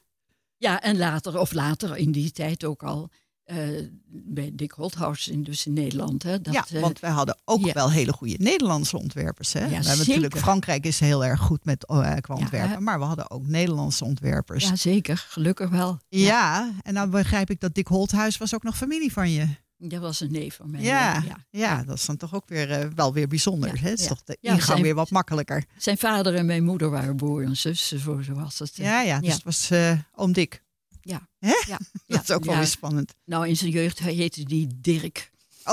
Ja, 0.57 0.81
en 0.81 0.97
later, 0.97 1.39
of 1.39 1.51
later 1.53 1.97
in 1.97 2.11
die 2.11 2.31
tijd 2.31 2.63
ook 2.63 2.83
al, 2.83 3.09
eh, 3.43 3.57
bij 4.05 4.51
Dick 4.53 4.71
Holthaus 4.71 5.27
in, 5.27 5.43
dus 5.43 5.65
in 5.65 5.73
Nederland. 5.73 6.23
Hè, 6.23 6.41
dat, 6.41 6.53
ja, 6.53 6.65
eh, 6.73 6.81
want 6.81 6.99
wij 6.99 7.11
hadden 7.11 7.37
ook 7.45 7.65
ja. 7.65 7.73
wel 7.73 7.91
hele 7.91 8.13
goede 8.13 8.35
Nederlandse 8.37 8.97
ontwerpers. 8.97 9.53
Hè? 9.53 9.59
we 9.59 9.65
hebben 9.65 9.83
zeker. 9.83 10.07
natuurlijk, 10.07 10.37
Frankrijk 10.37 10.85
is 10.85 10.99
heel 10.99 11.25
erg 11.25 11.39
goed 11.39 11.65
met 11.65 11.85
eh, 11.85 11.97
qua 11.97 12.35
Ja, 12.35 12.41
ontwerpen, 12.41 12.83
maar 12.83 12.99
we 12.99 13.05
hadden 13.05 13.31
ook 13.31 13.47
Nederlandse 13.47 14.05
ontwerpers. 14.05 14.67
ja, 14.67 14.75
zeker. 14.75 15.25
Gelukkig 15.29 15.69
wel. 15.69 15.99
Ja, 16.09 16.71
en 16.81 16.93
dan 16.93 17.09
begrijp 17.09 17.49
ik 17.49 17.59
dat 17.59 17.73
Dick 17.75 17.87
Holthuis 17.87 18.37
was 18.37 18.55
ook 18.55 18.63
nog 18.63 18.77
familie 18.77 19.13
van 19.13 19.31
je. 19.31 19.47
Dat 19.77 20.01
was 20.01 20.19
een 20.19 20.31
neef 20.31 20.55
van 20.55 20.71
mij. 20.71 20.81
Ja, 20.81 21.13
ja. 21.13 21.23
ja. 21.25 21.37
ja. 21.49 21.83
dat 21.83 21.95
is 21.95 22.05
dan 22.05 22.17
toch 22.17 22.33
ook 22.33 22.47
weer 22.47 22.91
wel 22.95 23.13
weer 23.13 23.27
bijzonder. 23.27 23.75
Ja, 23.75 23.81
hè? 23.81 23.89
Het 23.89 23.99
is 23.99 24.03
ja. 24.03 24.09
toch 24.09 24.23
de 24.23 24.37
Ja, 24.41 24.49
ingang 24.49 24.67
zijn- 24.67 24.81
weer 24.81 24.95
wat 24.95 25.09
makkelijker. 25.09 25.65
Zijn 25.77 25.97
vader 25.97 26.35
en 26.35 26.45
mijn 26.45 26.63
moeder 26.63 26.89
waren 26.89 27.15
broer 27.15 27.43
en 27.43 27.57
zus, 27.57 27.87
zo 27.87 28.21
zo 28.21 28.33
was 28.33 28.59
het. 28.59 28.75
Ja, 28.75 29.01
ja, 29.01 29.19
dus 29.19 29.27
ja. 29.27 29.33
het 29.33 29.43
was 29.43 29.71
oom 30.15 30.31
Dick. 30.31 30.63
Ja. 31.03 31.27
Hè? 31.39 31.53
Ja, 31.67 31.79
Dat 32.07 32.21
is 32.23 32.31
ook 32.31 32.43
wel 32.43 32.53
ja. 32.53 32.59
weer 32.59 32.69
spannend. 32.69 33.13
Nou, 33.25 33.47
in 33.47 33.57
zijn 33.57 33.71
jeugd 33.71 33.99
heette 33.99 34.43
die 34.43 34.67
Dirk. 34.75 35.31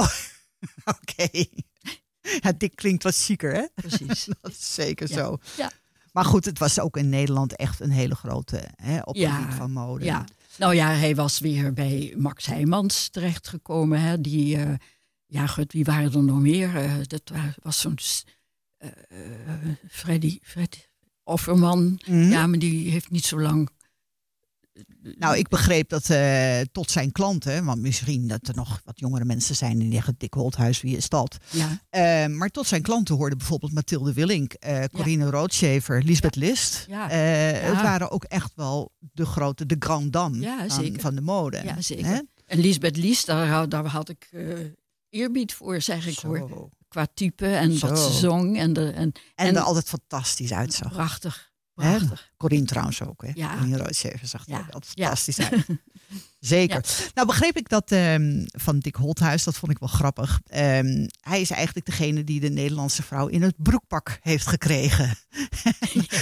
Oké. 0.84 1.44
Ja, 2.40 2.52
Dick 2.58 2.76
klinkt 2.76 3.02
wat 3.02 3.16
chiquer, 3.16 3.52
hè? 3.52 3.66
Precies. 3.74 4.24
Dat 4.40 4.50
is 4.50 4.74
zeker 4.74 5.08
Ja. 5.08 5.14
zo. 5.14 5.38
Ja. 5.56 5.70
Maar 6.12 6.24
goed, 6.24 6.44
het 6.44 6.58
was 6.58 6.78
ook 6.80 6.96
in 6.96 7.08
Nederland 7.08 7.56
echt 7.56 7.80
een 7.80 7.90
hele 7.90 8.14
grote 8.14 8.68
hè, 8.76 8.98
op 8.98 9.06
het 9.14 9.16
Ja, 9.16 9.36
gebied 9.40 9.54
van 9.54 9.72
mode. 9.72 10.04
Ja, 10.04 10.24
nou 10.58 10.74
ja, 10.74 10.88
hij 10.88 11.14
was 11.14 11.38
weer 11.38 11.72
bij 11.72 12.14
Max 12.16 12.46
Heijmans 12.46 13.08
terechtgekomen. 13.08 14.00
Hè, 14.00 14.20
die, 14.20 14.56
eh, 14.56 14.74
ja, 15.26 15.46
goed, 15.46 15.72
wie 15.72 15.84
waren 15.84 16.12
er 16.12 16.22
nog 16.22 16.38
meer? 16.40 16.76
Eh, 16.76 16.94
dat 17.06 17.22
wa- 17.24 17.54
was 17.62 17.80
zo'n 17.80 17.98
eh, 18.78 18.88
Freddy, 19.90 20.38
Fred 20.42 20.88
Offerman. 21.24 22.00
Mhm. 22.06 22.30
Ja, 22.30 22.46
maar 22.46 22.58
die 22.58 22.90
heeft 22.90 23.10
niet 23.10 23.24
zo 23.24 23.40
lang. 23.40 23.68
Nou, 25.18 25.36
ik 25.36 25.48
begreep 25.48 25.88
dat 25.88 26.10
eh, 26.10 26.60
tot 26.72 26.90
zijn 26.90 27.12
klanten, 27.12 27.64
want 27.64 27.80
misschien 27.80 28.28
dat 28.28 28.48
er 28.48 28.54
nog 28.54 28.80
wat 28.84 28.98
jongere 28.98 29.24
mensen 29.24 29.56
zijn 29.56 29.78
die 29.78 29.92
zeggen, 29.92 30.14
Dick 30.18 30.34
Holthuis, 30.34 30.80
wie 30.80 30.96
is 30.96 31.08
dat? 31.08 31.36
Ja, 31.50 31.80
Eh, 31.90 32.26
maar 32.26 32.48
tot 32.48 32.66
zijn 32.66 32.82
klanten 32.82 33.14
hoorden 33.14 33.38
bijvoorbeeld 33.38 33.72
Mathilde 33.72 34.12
Willink, 34.12 34.52
eh 34.52 34.84
Corine 34.92 35.30
Roodschever, 35.30 36.02
Lisbeth 36.02 36.36
List. 36.36 36.84
Ja. 36.88 37.10
Ja. 37.10 37.16
Het 37.68 37.82
waren 37.82 38.10
ook 38.10 38.24
echt 38.24 38.52
wel 38.54 38.92
de 39.12 39.26
grote, 39.26 39.66
de 39.66 39.76
grand 39.78 40.12
dame 40.12 40.40
Ja, 40.40 40.68
van, 40.98 41.14
de 41.14 41.20
mode. 41.20 41.60
ja 41.64 41.80
zeker. 41.80 42.06
Hè? 42.06 42.18
En 42.46 42.58
Lisbeth 42.58 42.96
Lies, 42.96 43.24
daar, 43.24 43.48
had- 43.48 43.70
daar 43.70 43.86
had 43.86 44.08
ik 44.08 44.30
eerbied 45.10 45.52
voor, 45.54 45.80
zeg 45.80 46.06
ik 46.06 46.18
hoor. 46.18 46.68
Qua 46.88 47.06
type 47.14 47.46
en 47.46 47.78
wat 47.78 47.98
ze 47.98 48.12
zong. 48.12 48.58
En, 48.58 48.72
de, 48.72 48.90
en, 48.90 49.12
En, 49.34 49.46
En- 49.46 49.56
er 49.56 49.62
altijd 49.62 49.88
fantastisch 49.88 50.52
uitzag. 50.52 50.92
prachtig. 50.92 51.49
Prachtig. 51.80 52.32
Corine 52.36 52.66
trouwens 52.66 53.02
ook. 53.02 53.22
Hè? 53.22 53.30
Ja. 53.34 53.54
Corine 53.54 53.76
Roodschever 53.76 54.26
zag 54.26 54.46
Ja. 54.46 54.56
Ja. 54.56 54.80
fantastisch 54.80 55.40
uit. 55.50 55.66
Zeker. 56.40 56.84
Nou 57.14 57.26
begreep 57.26 57.56
ik 57.56 57.68
dat 57.68 57.90
ehm, 57.92 58.44
van 58.46 58.78
Dick 58.78 58.94
Holthuis, 58.94 59.44
dat 59.44 59.56
vond 59.56 59.72
ik 59.72 59.78
wel 59.78 59.88
grappig. 59.88 60.40
Ehm, 60.46 61.08
hij 61.20 61.40
is 61.40 61.50
eigenlijk 61.50 61.86
degene 61.86 62.24
die 62.24 62.40
de 62.40 62.50
Nederlandse 62.50 63.02
vrouw 63.02 63.26
in 63.26 63.42
het 63.42 63.54
broekpak 63.56 64.18
heeft 64.22 64.46
gekregen. 64.46 65.16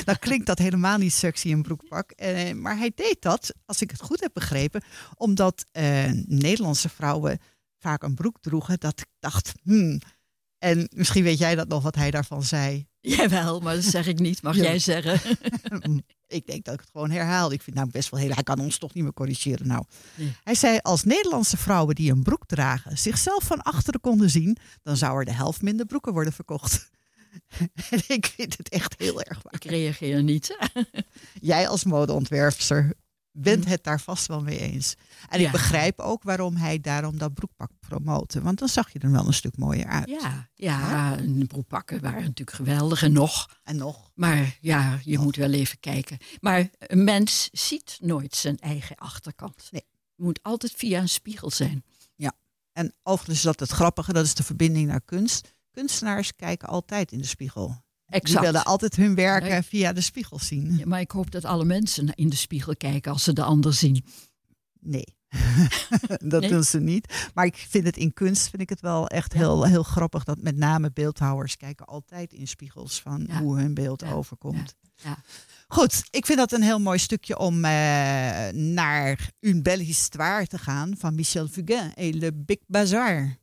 Dan 0.05 0.19
klinkt 0.27 0.47
dat 0.47 0.59
helemaal 0.59 0.99
niet 0.99 1.13
sexy, 1.15 1.53
een 1.53 1.63
broekpak. 1.63 2.11
Eh, 2.11 2.53
maar 2.53 2.79
hij 2.79 2.93
deed 2.95 3.17
dat, 3.21 3.55
als 3.67 3.83
ik 3.83 3.91
het 3.91 4.01
goed 4.01 4.21
heb 4.21 4.31
begrepen, 4.33 4.83
omdat 5.15 5.65
eh, 5.73 6.11
Nederlandse 6.27 6.89
vrouwen 6.89 7.39
vaak 7.79 8.03
een 8.03 8.15
broek 8.15 8.37
droegen. 8.41 8.81
Dat 8.81 9.01
ik 9.01 9.07
dacht, 9.19 9.53
hmm. 9.63 10.01
En 10.59 10.89
misschien 10.95 11.23
weet 11.23 11.39
jij 11.39 11.55
dat 11.55 11.69
nog, 11.69 11.83
wat 11.83 11.95
hij 11.95 12.11
daarvan 12.11 12.43
zei. 12.43 12.87
Jawel, 13.01 13.61
maar 13.61 13.75
dat 13.75 13.85
zeg 13.85 14.07
ik 14.07 14.19
niet. 14.19 14.43
Mag 14.43 14.57
Ja. 14.57 14.63
jij 14.63 14.79
zeggen? 14.79 15.21
ik 16.27 16.47
denk 16.47 16.65
dat 16.65 16.75
ik 16.75 16.81
het 16.81 16.91
gewoon 16.93 17.11
herhaal. 17.11 17.53
Ik 17.53 17.63
vind 17.63 17.77
nou 17.77 17.91
best 17.91 18.09
wel 18.11 18.21
heel. 18.21 18.31
Hij 18.35 18.43
kan 18.43 18.59
ons 18.59 18.79
toch 18.79 18.95
niet 18.95 19.03
meer 19.05 19.13
corrigeren. 19.13 19.67
Nou, 19.67 19.85
Nee. 20.15 20.33
hij 20.45 20.55
zei: 20.55 20.79
als 20.83 21.05
Nederlandse 21.05 21.57
vrouwen 21.57 21.95
die 21.95 22.11
een 22.13 22.23
broek 22.23 22.47
dragen 22.47 22.99
zichzelf 22.99 23.45
van 23.45 23.63
achteren 23.63 24.01
konden 24.01 24.31
zien, 24.31 24.57
dan 24.83 24.97
zou 24.97 25.19
er 25.19 25.25
de 25.25 25.33
helft 25.33 25.63
minder 25.63 25.87
broeken 25.87 26.13
worden 26.13 26.33
verkocht. 26.33 26.89
En 27.91 28.03
ik 28.07 28.27
vind 28.37 28.57
het 28.57 28.69
echt 28.69 28.95
heel 28.99 29.23
erg 29.23 29.43
waar. 29.43 29.55
Ik 29.55 29.65
reageer 29.65 30.23
niet. 30.23 30.57
Jij 31.41 31.69
als 31.69 31.85
modeontwerpster 31.85 32.93
bent 33.43 33.65
het 33.65 33.85
daar 33.85 34.01
vast 34.01 34.27
wel 34.27 34.41
mee 34.43 34.59
eens. 34.59 34.95
En 35.29 35.41
Ja. 35.41 35.47
ik 35.47 35.53
begrijp 35.53 36.01
ook 36.01 36.23
waarom 36.23 36.57
hij 36.57 36.81
daarom 36.81 37.19
dat 37.19 37.35
broekpak 37.35 37.71
promoten. 37.81 38.43
Want 38.43 38.59
dan 38.59 38.69
zag 38.69 38.93
je 38.93 38.99
er 38.99 39.11
wel 39.11 39.27
een 39.27 39.35
stuk 39.35 39.57
mooier 39.57 39.87
uit. 39.87 40.09
Ja, 40.09 40.49
ja 40.55 41.17
de 41.17 41.45
broekpakken 41.45 42.01
waren 42.01 42.23
natuurlijk 42.23 42.57
geweldig 42.57 43.03
en 43.03 43.13
nog. 43.13 43.61
En 43.63 43.77
nog. 43.77 44.11
Maar 44.15 44.57
ja, 44.61 44.99
je 45.03 45.19
moet 45.19 45.37
wel 45.37 45.53
even 45.53 45.81
kijken. 45.81 46.19
Maar 46.41 46.69
een 46.79 47.05
mens 47.05 47.49
ziet 47.53 47.99
nooit 48.01 48.35
zijn 48.35 48.59
eigen 48.59 48.97
achterkant. 48.97 49.69
Nee. 49.71 49.83
Het 50.17 50.27
moet 50.27 50.43
altijd 50.43 50.73
via 50.77 51.01
een 51.01 51.09
spiegel 51.09 51.51
zijn. 51.51 51.85
Ja. 52.17 52.33
En 52.73 52.95
overigens 53.03 53.37
is 53.39 53.45
dat 53.45 53.61
het 53.61 53.71
grappige, 53.71 54.13
dat 54.13 54.25
is 54.25 54.35
de 54.35 54.43
verbinding 54.43 54.87
naar 54.89 55.01
kunst. 55.01 55.57
Kunstenaars 55.71 56.37
kijken 56.37 56.69
altijd 56.69 57.13
in 57.13 57.19
de 57.19 57.27
spiegel. 57.27 57.83
Die 58.09 58.21
Exact. 58.21 58.45
willen 58.45 58.65
altijd 58.65 58.97
hun 58.97 59.15
werken 59.15 59.49
Nee. 59.51 59.63
via 59.63 59.93
de 59.93 60.01
spiegel 60.01 60.39
zien. 60.39 60.77
Ja, 60.79 60.87
maar 60.87 61.01
ik 61.01 61.11
hoop 61.11 61.31
dat 61.31 61.45
alle 61.45 61.65
mensen 61.65 62.15
in 62.15 62.29
de 62.29 62.37
spiegel 62.37 62.77
kijken 62.77 63.13
als 63.13 63.25
ze 63.25 63.33
de 63.33 63.43
ander 63.43 63.75
zien. 63.75 64.05
Nee, 64.81 65.05
dat 66.25 66.41
Nee? 66.41 66.51
doen 66.51 66.65
ze 66.65 66.81
niet. 66.81 67.29
Maar 67.35 67.45
ik 67.45 67.57
vind 67.69 67.85
het 67.87 67.97
in 67.97 68.13
kunst 68.13 68.49
vind 68.51 68.63
ik 68.63 68.69
het 68.69 68.81
wel 68.81 69.09
echt 69.09 69.33
heel, 69.33 69.65
heel 69.65 69.83
grappig 69.83 70.25
dat 70.25 70.43
met 70.43 70.57
name 70.57 70.91
beeldhouwers 70.93 71.57
kijken 71.57 71.87
altijd 71.87 72.33
in 72.33 72.49
spiegels 72.49 73.01
van 73.01 73.25
Ja. 73.29 73.39
hoe 73.41 73.59
hun 73.59 73.75
beeld 73.75 74.05
overkomt. 74.05 74.75
Ja. 75.03 75.17
Goed, 75.69 76.03
ik 76.11 76.27
vind 76.27 76.39
dat 76.39 76.53
een 76.53 76.63
heel 76.63 76.81
mooi 76.81 76.99
stukje 76.99 77.39
om 77.39 77.55
eh, 77.65 77.71
naar 78.53 79.31
Une 79.41 79.63
belle 79.63 79.83
histoire 79.83 80.47
te 80.47 80.59
gaan 80.59 80.95
van 80.99 81.15
Michel 81.15 81.49
Fugain 81.49 81.95
et 81.95 82.15
le 82.15 82.33
Big 82.35 82.59
Bazaar. 82.67 83.37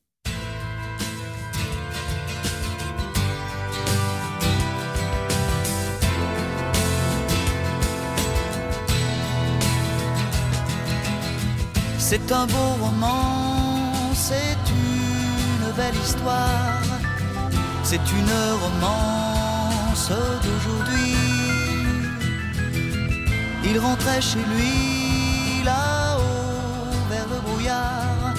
C'est 12.08 12.32
un 12.32 12.46
beau 12.46 12.72
roman, 12.80 14.14
c'est 14.14 14.64
une 14.70 15.72
belle 15.76 16.00
histoire, 16.06 16.84
c'est 17.82 18.06
une 18.20 18.36
romance 18.64 20.12
d'aujourd'hui. 20.44 21.16
Il 23.64 23.80
rentrait 23.80 24.22
chez 24.22 24.44
lui 24.54 25.64
là-haut 25.64 26.94
vers 27.10 27.28
le 27.28 27.40
brouillard, 27.42 28.36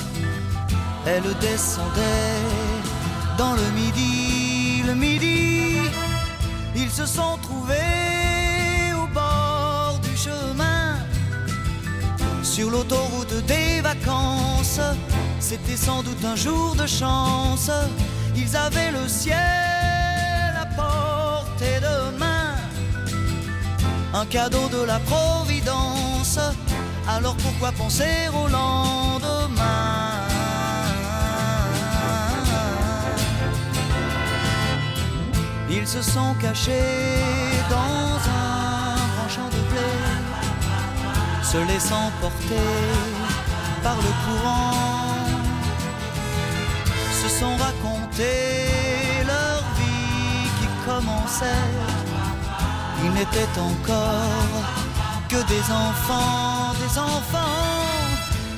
elle 1.04 1.28
descendait 1.40 2.46
dans 3.36 3.54
le 3.54 3.68
midi, 3.80 4.84
le 4.86 4.94
midi, 4.94 5.78
ils 6.76 6.90
se 6.90 7.04
sont 7.04 7.36
trouvés 7.42 7.95
sur 12.56 12.70
l'autoroute 12.70 13.44
des 13.44 13.82
vacances. 13.82 14.80
C'était 15.40 15.76
sans 15.76 16.02
doute 16.02 16.24
un 16.24 16.36
jour 16.36 16.74
de 16.74 16.86
chance. 16.86 17.70
Ils 18.34 18.56
avaient 18.56 18.92
le 18.92 19.06
ciel 19.06 20.54
à 20.64 20.64
portée 20.74 21.78
de 21.88 22.18
main, 22.18 22.54
un 24.14 24.24
cadeau 24.24 24.68
de 24.70 24.82
la 24.86 24.98
Providence. 25.00 26.38
Alors 27.06 27.36
pourquoi 27.36 27.72
penser 27.72 28.14
au 28.32 28.48
lendemain? 28.48 30.22
Ils 35.68 35.86
se 35.86 36.00
sont 36.00 36.34
cachés 36.40 37.25
se 41.52 41.58
laissant 41.58 42.10
porter 42.20 42.72
par 43.82 43.94
le 43.94 44.12
courant, 44.24 45.14
se 47.22 47.28
sont 47.38 47.56
racontés 47.56 49.22
leur 49.24 49.60
vie 49.78 50.48
qui 50.58 50.68
commençait. 50.84 51.70
Ils 53.04 53.12
n'étaient 53.12 53.60
encore 53.60 54.64
que 55.28 55.40
des 55.52 55.64
enfants, 55.70 56.74
des 56.84 56.98
enfants 56.98 57.94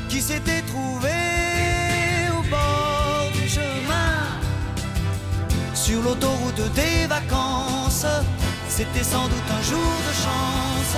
qui 0.09 0.23
s'étaient 0.23 0.63
trouvés 0.63 2.31
au 2.39 2.43
bord 2.49 3.31
du 3.35 3.47
chemin, 3.47 4.15
sur 5.75 6.01
l'autoroute 6.03 6.73
des 6.75 7.07
vacances. 7.07 8.07
C'était 8.71 9.05
sans 9.05 9.27
doute 9.29 9.51
un 9.59 9.63
jour 9.63 9.93
de 10.09 10.15
chance 10.25 10.97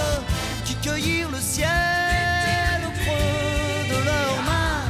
qui 0.81 0.89
cueillirent 0.89 1.31
le 1.31 1.41
ciel 1.41 1.69
au 2.87 2.91
creux 2.91 3.89
de 3.89 4.05
leurs 4.05 4.43
mains, 4.45 4.85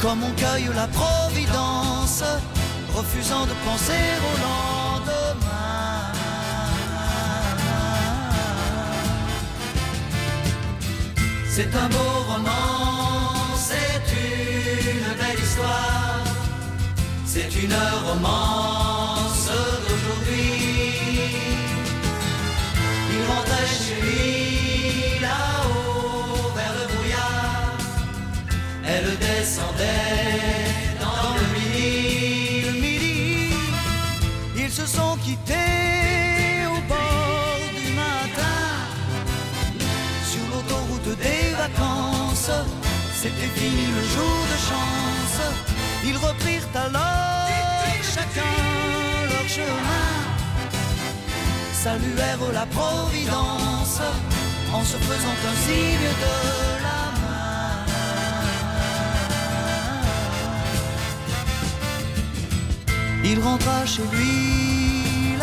comme 0.00 0.22
on 0.22 0.30
cueille 0.32 0.68
la 0.74 0.86
providence, 0.88 2.22
refusant 2.94 3.46
de 3.46 3.52
penser 3.64 4.04
au 4.28 4.34
lendemain. 4.46 6.12
C'est 11.48 11.74
un 11.74 11.88
beau 11.88 12.12
roman, 12.28 13.56
c'est 13.56 14.02
une 14.12 15.14
belle 15.18 15.42
histoire, 15.42 16.24
c'est 17.24 17.54
une 17.62 17.76
romance 18.06 19.50
d'aujourd'hui. 19.88 20.75
Il 23.16 23.22
rentrait 23.32 23.66
chez 23.66 24.00
lui 24.02 25.20
là-haut 25.20 26.52
vers 26.54 26.74
le 26.78 26.84
brouillard. 26.92 27.78
Elle 28.84 29.10
descendait 29.18 30.66
dans 31.00 31.34
le 31.40 31.46
midi. 31.54 33.54
Ils 34.56 34.70
se 34.70 34.86
sont 34.86 35.16
quittés 35.16 36.66
au 36.74 36.80
bord 36.92 37.58
du 37.80 37.88
matin 37.92 38.60
sur 40.30 40.44
l'autoroute 40.50 41.10
des 41.18 41.50
vacances. 41.62 42.50
C'était 43.14 43.52
fini 43.60 43.86
le 43.96 44.02
jour 44.14 44.38
de 44.52 44.58
chance. 44.68 45.40
Ils 46.04 46.18
reprirent 46.18 46.68
alors 46.74 47.48
chacun 48.14 48.56
leur 49.30 49.48
chemin 49.48 50.25
saluèrent 51.86 52.52
la 52.52 52.66
Providence 52.78 54.00
en 54.76 54.82
se 54.90 54.96
faisant 55.08 55.38
un 55.50 55.56
signe 55.64 56.10
de 56.24 56.36
la 56.86 57.02
main. 57.20 57.76
Il 63.30 63.38
rentra 63.48 63.78
chez 63.92 64.06
lui 64.14 64.34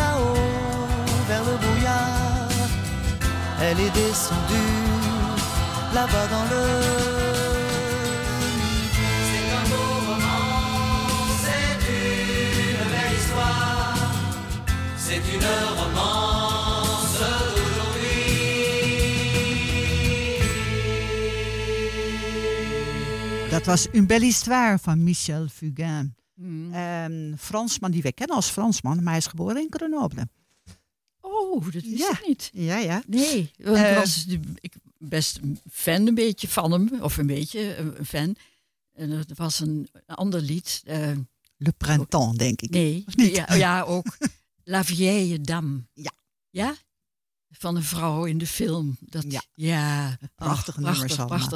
là-haut 0.00 0.50
vers 1.28 1.44
le 1.50 1.56
brouillard. 1.62 2.58
Elle 3.64 3.80
est 3.86 3.94
descendue 4.02 4.82
là-bas 5.96 6.26
dans 6.34 6.46
le. 6.52 6.64
C'est 9.28 9.48
un 9.60 9.64
beau 9.70 9.90
roman, 10.08 10.46
c'est 11.44 11.78
une 12.00 12.84
belle 12.92 13.14
histoire. 13.20 14.12
C'est 15.06 15.24
une 15.34 15.50
romance 15.80 16.23
Dat 23.64 23.74
was 23.82 23.86
Une 23.92 24.06
belle 24.06 24.24
histoire 24.24 24.78
van 24.78 25.02
Michel 25.02 25.48
Fugain. 25.48 26.14
Mm. 26.34 26.74
Een 26.74 27.34
Fransman 27.38 27.90
die 27.90 28.02
we 28.02 28.12
kennen 28.12 28.36
als 28.36 28.48
Fransman, 28.48 28.96
maar 28.96 29.08
hij 29.12 29.16
is 29.16 29.26
geboren 29.26 29.56
in 29.56 29.66
Grenoble. 29.70 30.28
Oh, 31.20 31.64
dat 31.64 31.72
wist 31.82 31.98
Ja. 31.98 32.10
ik 32.10 32.26
niet. 32.26 32.50
Ja, 32.52 32.76
ja. 32.78 33.02
Nee, 33.06 33.50
want 33.56 33.76
Eh. 33.76 33.90
ik 33.90 33.96
was 33.96 34.26
ik 34.60 34.74
best 34.98 35.38
een 35.42 35.58
fan 35.72 36.06
een 36.06 36.14
beetje 36.14 36.48
van 36.48 36.72
hem. 36.72 37.00
Of 37.00 37.16
een 37.16 37.26
beetje 37.26 37.76
een 37.76 38.04
fan. 38.06 38.36
En 38.92 39.10
er 39.10 39.24
was 39.34 39.60
een 39.60 39.88
ander 40.06 40.40
lied. 40.40 40.82
eh, 40.84 41.10
Le 41.56 41.72
Printemps, 41.76 42.36
denk 42.36 42.60
ik. 42.62 42.70
nee? 42.70 43.04
Ja, 43.16 43.54
ja, 43.54 43.82
ook. 43.82 44.16
La 44.64 44.84
Vieille 44.84 45.40
Dame. 45.40 45.80
Ja. 45.92 46.12
Ja? 46.50 46.74
Van 47.58 47.76
een 47.76 47.82
vrouw 47.82 48.24
in 48.24 48.38
de 48.38 48.46
film. 48.46 48.96
Dat, 49.00 49.24
Ja. 49.54 50.18
prachtig, 50.34 50.76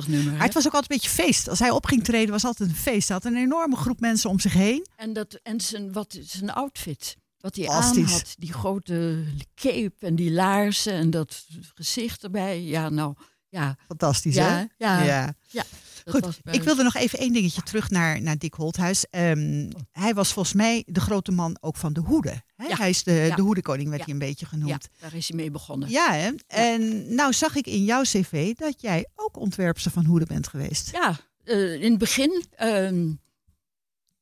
nummer. 0.09 0.33
Maar 0.33 0.43
het 0.43 0.55
was 0.55 0.67
ook 0.67 0.75
altijd 0.75 0.91
een 0.91 0.97
beetje 0.97 1.23
feest. 1.23 1.49
Als 1.49 1.59
hij 1.59 1.71
op 1.71 1.87
ging 1.87 2.05
treden 2.05 2.31
was 2.31 2.45
altijd 2.45 2.69
een 2.69 2.77
feest. 2.77 3.09
Hij 3.09 3.17
had 3.17 3.33
een 3.33 3.37
enorme 3.37 3.77
groep 3.77 4.01
mensen 4.01 4.31
om 4.31 4.41
zich 4.41 4.53
heen. 4.53 4.87
En, 4.97 5.13
dat, 5.13 5.41
en 5.43 5.61
zijn, 5.61 5.93
wat, 5.93 6.19
zijn 6.21 6.53
outfit. 6.53 7.17
Wat 7.39 7.57
hij 7.57 7.69
aan 7.69 8.03
had. 8.03 8.35
Die 8.39 8.53
grote 8.53 9.25
cape 9.55 10.07
en 10.07 10.15
die 10.15 10.33
laarzen 10.33 10.93
en 10.93 11.11
dat 11.11 11.47
gezicht 11.75 12.23
erbij. 12.23 12.63
Ja, 12.63 12.89
nou, 12.89 13.15
ja. 13.49 13.77
Fantastisch, 13.87 14.35
Ja, 14.35 14.49
hè? 14.49 14.65
ja. 14.87 15.03
ja. 15.03 15.35
Ja, 15.51 15.65
Goed, 16.07 16.41
ik 16.51 16.63
wilde 16.63 16.83
nog 16.83 16.95
even 16.95 17.19
één 17.19 17.33
dingetje 17.33 17.63
terug 17.63 17.91
naar, 17.91 18.23
naar 18.23 18.39
Dick 18.39 18.55
Holthuis. 18.55 19.05
Ehm, 19.11 19.71
hij 19.93 20.15
was 20.15 20.33
volgens 20.33 20.55
mij 20.55 20.83
de 20.87 21.01
grote 21.01 21.33
man 21.33 21.57
ook 21.61 21.77
van 21.77 21.93
de 21.93 22.01
hoeden. 22.01 22.45
Hè? 22.57 22.67
Ja. 22.67 22.77
Hij 22.77 22.89
is 22.91 23.03
de, 23.03 23.13
Ja. 23.13 23.37
de 23.37 23.43
hoedenkoning, 23.43 23.89
werd 23.89 24.05
hij 24.05 24.13
een 24.13 24.19
beetje 24.19 24.47
Ja, 24.51 24.59
genoemd. 24.59 24.89
daar 25.01 25.15
is 25.15 25.29
hij 25.29 25.37
mee 25.37 25.51
begonnen. 25.51 25.89
Ja, 25.91 26.13
hè? 26.13 26.31
En 26.47 27.15
nou 27.15 27.33
zag 27.33 27.55
ik 27.57 27.67
in 27.67 27.85
jouw 27.85 28.03
cv 28.03 28.55
dat 28.55 28.81
jij 28.81 29.07
ook 29.15 29.37
ontwerpster 29.37 29.91
van 29.91 30.05
hoeden 30.05 30.29
bent 30.29 30.49
geweest. 30.49 30.91
Ja, 30.93 31.21
eh, 31.45 31.83
in 31.83 31.91
het 31.91 31.99
begin. 31.99 32.45
ehm, 32.57 33.11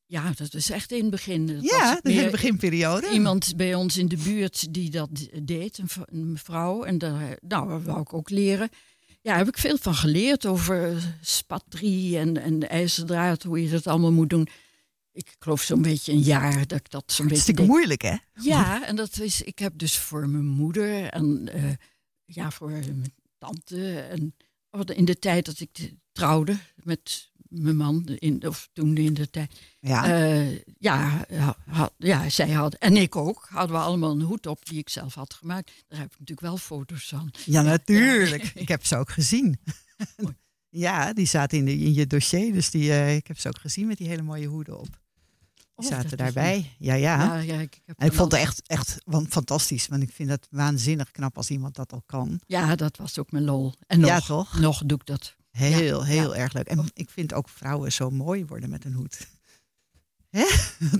ja, 0.05 0.31
dat 0.35 0.53
is 0.53 0.69
echt 0.69 0.91
in 0.91 1.01
het 1.01 1.09
begin. 1.09 1.47
Dat 1.47 1.63
Ja, 1.63 1.99
de 2.01 2.27
beginperiode. 2.31 3.09
Iemand 3.09 3.53
bij 3.55 3.73
ons 3.75 3.97
in 3.97 4.07
de 4.07 4.17
buurt 4.17 4.73
die 4.73 4.89
dat 4.89 5.09
deed, 5.43 5.77
een, 5.77 5.89
een 6.05 6.37
vrouw. 6.43 6.83
En 6.83 6.97
daar 6.97 7.37
nou, 7.47 7.69
dat 7.69 7.81
wou 7.83 8.01
ik 8.01 8.13
ook 8.13 8.29
leren. 8.29 8.69
Ja, 9.21 9.33
daar 9.33 9.37
heb 9.37 9.47
ik 9.47 9.57
veel 9.57 9.77
van 9.77 9.95
geleerd 9.95 10.45
over 10.45 11.03
spatrie 11.21 12.17
en, 12.17 12.37
en 12.37 12.69
ijzerdraad, 12.69 13.43
hoe 13.43 13.63
je 13.63 13.69
dat 13.69 13.87
allemaal 13.87 14.11
moet 14.11 14.29
doen. 14.29 14.47
Ik 15.11 15.35
geloof 15.39 15.61
zo'n 15.61 15.81
beetje 15.81 16.11
een 16.11 16.19
jaar 16.19 16.67
dat 16.67 16.79
ik 16.79 16.89
dat 16.89 17.03
zo'n 17.05 17.27
beetje 17.27 17.43
Hartstikke 17.43 17.71
moeilijk, 17.71 18.01
hè? 18.01 18.15
Ja, 18.33 18.85
en 18.85 18.95
dat 18.95 19.19
is, 19.19 19.41
ik 19.41 19.59
heb 19.59 19.73
dus 19.75 19.97
voor 19.97 20.29
mijn 20.29 20.45
moeder 20.45 21.03
en 21.03 21.49
eh, 21.53 21.71
ja, 22.25 22.51
voor 22.51 22.69
mijn 22.69 23.13
tante. 23.37 23.99
En 23.99 24.35
in 24.85 25.05
de 25.05 25.19
tijd 25.19 25.45
dat 25.45 25.59
ik 25.59 25.93
trouwde 26.11 26.57
met 26.75 27.31
mijn 27.49 27.75
man, 27.77 28.05
in, 28.05 28.47
of 28.47 28.69
toen 28.73 28.97
in 28.97 29.13
de 29.13 29.29
tijd. 29.29 29.59
Ja. 29.79 30.05
Eh, 30.05 30.59
ja, 30.79 31.25
had, 31.65 31.93
ja, 31.97 32.29
zij 32.29 32.49
had, 32.51 32.73
en 32.73 32.97
ik 32.97 33.15
ook, 33.15 33.47
hadden 33.49 33.75
we 33.75 33.81
allemaal 33.83 34.11
een 34.11 34.21
hoed 34.21 34.45
op 34.47 34.65
die 34.65 34.77
ik 34.77 34.89
zelf 34.89 35.13
had 35.13 35.33
gemaakt. 35.33 35.71
Daar 35.87 35.99
heb 35.99 36.07
ik 36.11 36.19
natuurlijk 36.19 36.47
wel 36.47 36.57
foto's 36.57 37.07
van. 37.07 37.33
Ja, 37.45 37.61
natuurlijk. 37.61 38.43
Ik 38.55 38.67
heb 38.67 38.85
ze 38.85 38.95
ook 38.97 39.09
gezien. 39.09 39.59
Ja, 40.69 41.13
die 41.13 41.25
zaten 41.25 41.57
in, 41.57 41.65
de, 41.65 41.71
in 41.77 41.93
je 41.93 42.07
dossier. 42.07 42.53
Dus 42.53 42.69
die, 42.69 42.91
eh, 42.91 43.15
ik 43.15 43.27
heb 43.27 43.39
ze 43.39 43.47
ook 43.47 43.59
gezien 43.59 43.87
met 43.87 43.97
die 43.97 44.07
hele 44.07 44.21
mooie 44.21 44.47
hoeden 44.47 44.79
op. 44.79 44.87
Die 45.75 45.85
Oh, 45.85 45.91
zaten 45.91 46.17
daarbij. 46.17 46.75
Ja, 46.79 46.93
ja. 46.93 47.23
Ja, 47.23 47.35
ja, 47.35 47.59
ik, 47.59 47.75
ik 47.75 47.81
heb 47.85 47.97
en 47.99 48.05
ik 48.05 48.11
dan 48.11 48.19
vond 48.19 48.31
het 48.31 48.41
echt, 48.41 48.61
echt 48.67 48.97
want 49.05 49.27
fantastisch. 49.27 49.87
Want 49.87 50.03
ik 50.03 50.11
vind 50.13 50.29
het 50.29 50.47
waanzinnig 50.51 51.11
knap 51.11 51.37
als 51.37 51.49
iemand 51.49 51.75
dat 51.75 51.93
al 51.93 52.03
kan. 52.05 52.39
Ja, 52.47 52.75
dat 52.75 52.97
was 52.97 53.19
ook 53.19 53.31
mijn 53.31 53.43
lol. 53.43 53.73
En 53.87 53.99
nog, 53.99 54.09
Ja, 54.09 54.19
toch? 54.19 54.59
nog 54.59 54.83
doe 54.85 54.97
ik 54.99 55.05
dat. 55.05 55.35
Heel, 55.57 56.05
heel 56.05 56.35
erg 56.35 56.53
leuk. 56.53 56.67
En 56.67 56.85
ik 56.93 57.09
vind 57.09 57.33
ook 57.33 57.49
vrouwen 57.49 57.91
zo 57.91 58.09
mooi 58.09 58.45
worden 58.45 58.69
met 58.69 58.85
een 58.85 58.93
hoed. 58.93 59.17
Hè? 60.29 60.45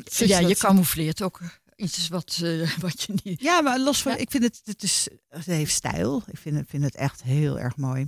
Ja, 0.08 0.40
je 0.40 0.56
camoufleert 0.56 1.22
ook 1.22 1.42
iets 1.78 2.08
wat, 2.08 2.40
eh, 2.44 2.78
wat 2.78 3.02
je 3.02 3.14
niet... 3.24 3.42
Ja, 3.42 3.62
maar 3.62 3.80
los 3.80 4.02
van, 4.02 4.18
ik 4.18 4.32
vind 4.32 4.44
het, 4.44 4.62
het, 4.64 4.84
is, 4.84 5.08
het 5.30 5.46
heeft 5.46 5.74
stijl. 5.74 6.24
Ik 6.32 6.38
vind 6.38 6.56
het, 6.56 6.66
vind 6.70 6.84
het 6.84 6.96
echt 6.96 7.24
heel 7.24 7.60
erg 7.60 7.78
mooi. 7.78 8.08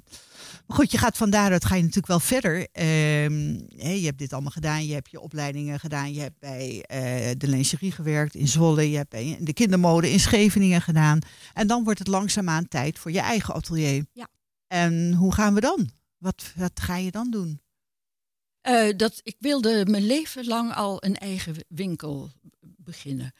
Maar 0.67 0.77
goed, 0.77 0.91
je 0.91 0.97
gaat 0.97 1.17
van 1.17 1.29
daaruit 1.29 1.65
ga 1.65 1.75
je 1.75 1.81
natuurlijk 1.81 2.07
wel 2.07 2.19
verder. 2.19 2.67
Hè, 2.71 3.91
je 3.91 4.05
hebt 4.05 4.17
dit 4.17 4.33
allemaal 4.33 4.51
gedaan. 4.51 4.85
Je 4.85 4.93
hebt 4.93 5.11
je 5.11 5.19
opleidingen 5.19 5.79
gedaan. 5.79 6.13
Je 6.13 6.21
hebt 6.21 6.39
bij 6.39 6.83
eh, 6.83 7.31
de 7.37 7.47
lingerie 7.47 7.91
gewerkt 7.91 8.35
in 8.35 8.47
Zwolle. 8.47 8.91
Je 8.91 8.97
hebt 8.97 9.09
bij 9.09 9.37
de 9.39 9.53
kindermode 9.53 10.11
in 10.11 10.19
Scheveningen 10.19 10.81
gedaan. 10.81 11.19
En 11.53 11.67
dan 11.67 11.83
wordt 11.83 11.99
het 11.99 12.07
langzaamaan 12.07 12.67
tijd 12.67 12.99
voor 12.99 13.11
je 13.11 13.19
eigen 13.19 13.53
atelier. 13.53 14.05
Ja. 14.13 14.27
En 14.67 15.13
hoe 15.13 15.33
gaan 15.33 15.53
we 15.53 15.59
dan? 15.59 15.89
Wat, 16.19 16.53
wat 16.55 16.79
ga 16.79 16.95
je 16.97 17.11
dan 17.11 17.31
doen? 17.31 17.61
Eh, 18.61 18.89
dat, 18.97 19.19
ik 19.23 19.35
wilde 19.39 19.85
mijn 19.89 20.05
leven 20.05 20.45
lang 20.45 20.73
al 20.73 21.03
een 21.03 21.15
eigen 21.17 21.55
winkel 21.67 22.31
beginnen. 22.59 23.33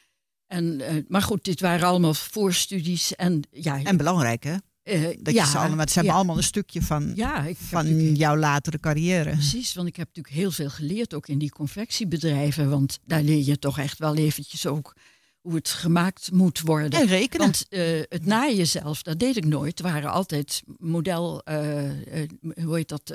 En, 0.46 0.80
eh, 0.80 0.94
maar 1.08 1.22
goed, 1.22 1.44
dit 1.44 1.60
waren 1.60 1.88
allemaal 1.88 2.14
voorstudies. 2.14 3.14
En, 3.14 3.42
ja, 3.50 3.82
En 3.82 3.96
belangrijk, 3.96 4.44
hè? 4.44 4.56
eh, 4.82 5.02
Dat 5.20 5.34
ja, 5.34 5.44
je 5.44 5.50
ze 5.50 5.58
allemaal, 5.58 5.78
het 5.78 5.90
zijn 5.90 6.04
ja. 6.04 6.12
allemaal 6.12 6.36
een 6.36 6.42
stukje 6.42 6.82
van, 6.82 7.12
Ja, 7.14 7.46
van 7.54 8.14
jouw 8.14 8.36
latere 8.36 8.80
carrière. 8.80 9.30
Precies, 9.30 9.74
want 9.74 9.88
ik 9.88 9.96
heb 9.96 10.06
natuurlijk 10.06 10.34
heel 10.34 10.50
veel 10.50 10.70
geleerd 10.70 11.14
ook 11.14 11.28
in 11.28 11.38
die 11.38 11.50
confectiebedrijven. 11.50 12.70
Want 12.70 12.98
daar 13.04 13.22
leer 13.22 13.44
je 13.44 13.58
toch 13.58 13.78
echt 13.78 13.98
wel 13.98 14.16
eventjes 14.16 14.66
ook 14.66 14.94
hoe 15.40 15.54
het 15.54 15.68
gemaakt 15.68 16.30
moet 16.32 16.60
worden. 16.60 17.00
En 17.00 17.06
rekenen. 17.06 17.46
Want 17.46 17.68
eh, 17.68 18.00
het 18.08 18.26
naaien 18.26 18.66
zelf, 18.66 19.02
dat 19.02 19.18
deed 19.18 19.36
ik 19.36 19.44
nooit. 19.44 19.78
Het 19.78 19.86
waren 19.86 20.10
altijd 20.10 20.62
model, 20.76 21.42
eh, 21.42 22.22
eh, 22.22 22.28
hoe 22.64 22.76
heet 22.76 22.88
dat? 22.88 23.14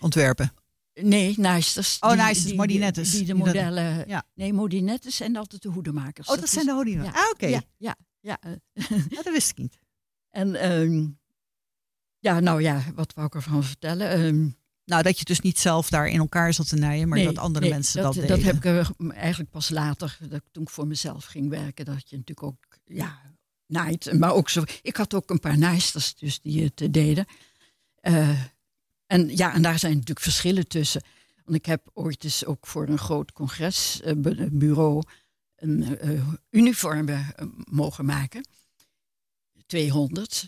Ontwerpen. 0.00 0.52
nee, 0.94 1.34
naaisters. 1.38 1.98
Oh, 2.00 2.12
naaisters, 2.12 2.46
die- 2.48 2.56
modinettes. 2.56 3.10
Die, 3.10 3.18
die 3.24 3.26
de 3.34 3.38
dat- 3.38 3.46
modellen... 3.46 4.04
ja. 4.08 4.24
Nee, 4.34 4.52
modinettes 4.52 5.16
zijn 5.16 5.36
altijd 5.36 5.62
de 5.62 5.68
hoedemakers. 5.68 6.28
Oh, 6.28 6.36
dat 6.38 6.48
zijn 6.48 6.60
is- 6.64 6.70
de 6.70 6.76
hoedemakers. 6.76 7.14
Ja, 7.16 7.22
Ah, 7.24 7.30
oké. 7.30 7.46
Ja, 7.46 7.62
ja, 7.76 7.96
ja. 8.20 8.38
Ja, 9.10 9.22
dat 9.22 9.32
wist 9.32 9.50
ik 9.50 9.58
niet. 9.58 9.78
En 10.30 10.54
ehm, 10.54 11.06
ja, 12.18 12.40
nou 12.40 12.62
ja, 12.62 12.82
wat 12.94 13.14
wou 13.14 13.26
ik 13.26 13.34
ervan 13.34 13.64
vertellen? 13.64 14.10
Ehm, 14.10 14.48
Nou, 14.84 15.02
dat 15.02 15.18
je 15.18 15.24
dus 15.24 15.40
niet 15.40 15.58
zelf 15.58 15.88
daar 15.88 16.08
in 16.08 16.18
elkaar 16.18 16.54
zat 16.54 16.68
te 16.68 16.76
naaien, 16.76 17.08
maar 17.08 17.18
Nee, 17.18 17.26
dat 17.26 17.38
andere 17.38 17.64
nee, 17.64 17.74
mensen 17.74 18.02
dat, 18.02 18.14
dat, 18.14 18.22
deden. 18.22 18.36
dat 18.36 18.46
heb 18.46 18.56
ik 18.56 18.64
eh, 18.64 19.16
eigenlijk 19.16 19.50
pas 19.50 19.68
later, 19.68 20.16
dat 20.20 20.32
ik, 20.32 20.42
toen 20.50 20.62
ik 20.62 20.70
voor 20.70 20.86
mezelf 20.86 21.24
ging 21.24 21.48
werken, 21.48 21.84
dat 21.84 22.08
je 22.10 22.16
natuurlijk 22.16 22.42
ook 22.42 22.78
ja, 22.84 23.34
naait. 23.66 24.18
Maar 24.18 24.32
ook 24.32 24.48
zo, 24.48 24.62
ik 24.82 24.96
had 24.96 25.14
ook 25.14 25.30
een 25.30 25.40
paar 25.40 25.58
naaisters 25.58 26.14
dus 26.14 26.40
die 26.40 26.64
het 26.64 26.80
eh, 26.80 26.88
deden. 26.90 27.26
Eh, 28.00 28.40
en 29.06 29.36
ja, 29.36 29.54
en 29.54 29.62
daar 29.62 29.78
zijn 29.78 29.92
natuurlijk 29.92 30.20
verschillen 30.20 30.68
tussen. 30.68 31.02
Want 31.44 31.56
ik 31.56 31.66
heb 31.66 31.90
ooit 31.92 32.24
eens 32.24 32.44
ook 32.44 32.66
voor 32.66 32.88
een 32.88 32.98
groot 32.98 33.32
congresbureau 33.32 35.02
een 35.54 35.98
eh, 35.98 36.28
uniformen 36.50 37.34
mogen 37.70 38.04
maken. 38.04 38.46
200. 39.66 40.46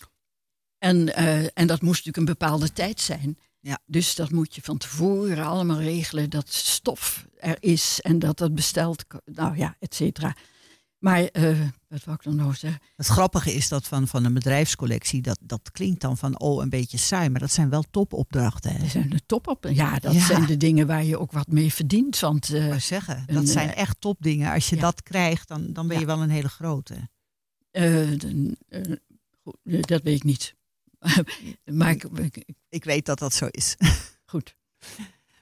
En, 0.79 1.15
en 1.55 1.67
dat 1.67 1.81
moest 1.81 2.05
natuurlijk 2.05 2.17
een 2.17 2.39
bepaalde 2.39 2.73
tijd 2.73 3.01
zijn. 3.01 3.39
Ja. 3.67 3.79
Dus 3.87 4.15
dat 4.15 4.31
moet 4.31 4.55
je 4.55 4.63
van 4.63 4.79
tevoren 4.79 5.45
allemaal 5.45 5.81
regelen. 5.81 6.31
Dat 6.31 6.53
stof 6.53 7.27
er 7.39 7.57
is 7.61 8.01
en 8.01 8.19
dat 8.19 8.39
dat 8.39 8.55
besteld. 8.55 9.05
Nou 9.25 9.57
ja, 9.57 9.77
et 9.79 9.95
cetera. 9.95 10.37
Maar 10.99 11.25
eh, 11.25 11.61
wat 11.89 12.05
wou 12.05 12.17
ik 12.17 12.23
dan 12.25 12.37
nou 12.37 12.55
zeggen? 12.55 12.81
Het 12.97 13.07
grappige 13.07 13.55
is 13.55 13.69
dat 13.69 13.87
van, 13.87 14.09
van 14.09 14.25
een 14.25 14.35
bedrijfscollectie, 14.35 15.23
dat, 15.23 15.39
dat 15.43 15.71
klinkt 15.71 16.01
dan 16.01 16.17
van 16.17 16.39
oh 16.41 16.63
een 16.63 16.69
beetje 16.69 16.99
saai, 16.99 17.29
maar 17.29 17.41
dat 17.41 17.51
zijn 17.53 17.71
wel 17.71 17.85
topopdrachten. 17.91 18.73
Hè? 18.73 18.79
Dat 18.79 18.89
zijn 18.91 19.11
de 19.11 19.21
top 19.27 19.47
op. 19.47 19.67
Ja, 19.71 19.99
dat 19.99 20.15
Ja. 20.15 20.27
zijn 20.27 20.47
de 20.47 20.57
dingen 20.57 20.87
waar 20.87 21.05
je 21.05 21.19
ook 21.19 21.33
wat 21.33 21.49
mee 21.49 21.73
verdient. 21.73 22.19
Want 22.19 22.49
wou 22.49 22.81
zeggen, 22.81 23.23
dat 23.27 23.37
een, 23.37 23.47
zijn 23.47 23.69
eh, 23.69 23.81
echt 23.81 24.01
topdingen. 24.01 24.53
Als 24.53 24.69
je 24.69 24.77
ja. 24.77 24.83
dat 24.83 25.03
krijgt, 25.03 25.49
dan, 25.49 25.73
dan 25.73 25.87
ben 25.87 25.97
je 25.97 26.07
Ja. 26.07 26.09
wel 26.09 26.23
een 26.23 26.31
hele 26.31 26.49
grote. 26.49 26.95
goed, 29.43 29.89
dat 29.89 30.03
weet 30.03 30.17
ik 30.17 30.25
niet. 30.25 30.55
maar 31.65 31.91
ik, 31.91 32.05
ik- 32.69 32.85
weet 32.85 33.07
dat 33.07 33.19
dat 33.19 33.35
zo 33.35 33.47
is. 33.51 33.77
goed. 34.33 34.55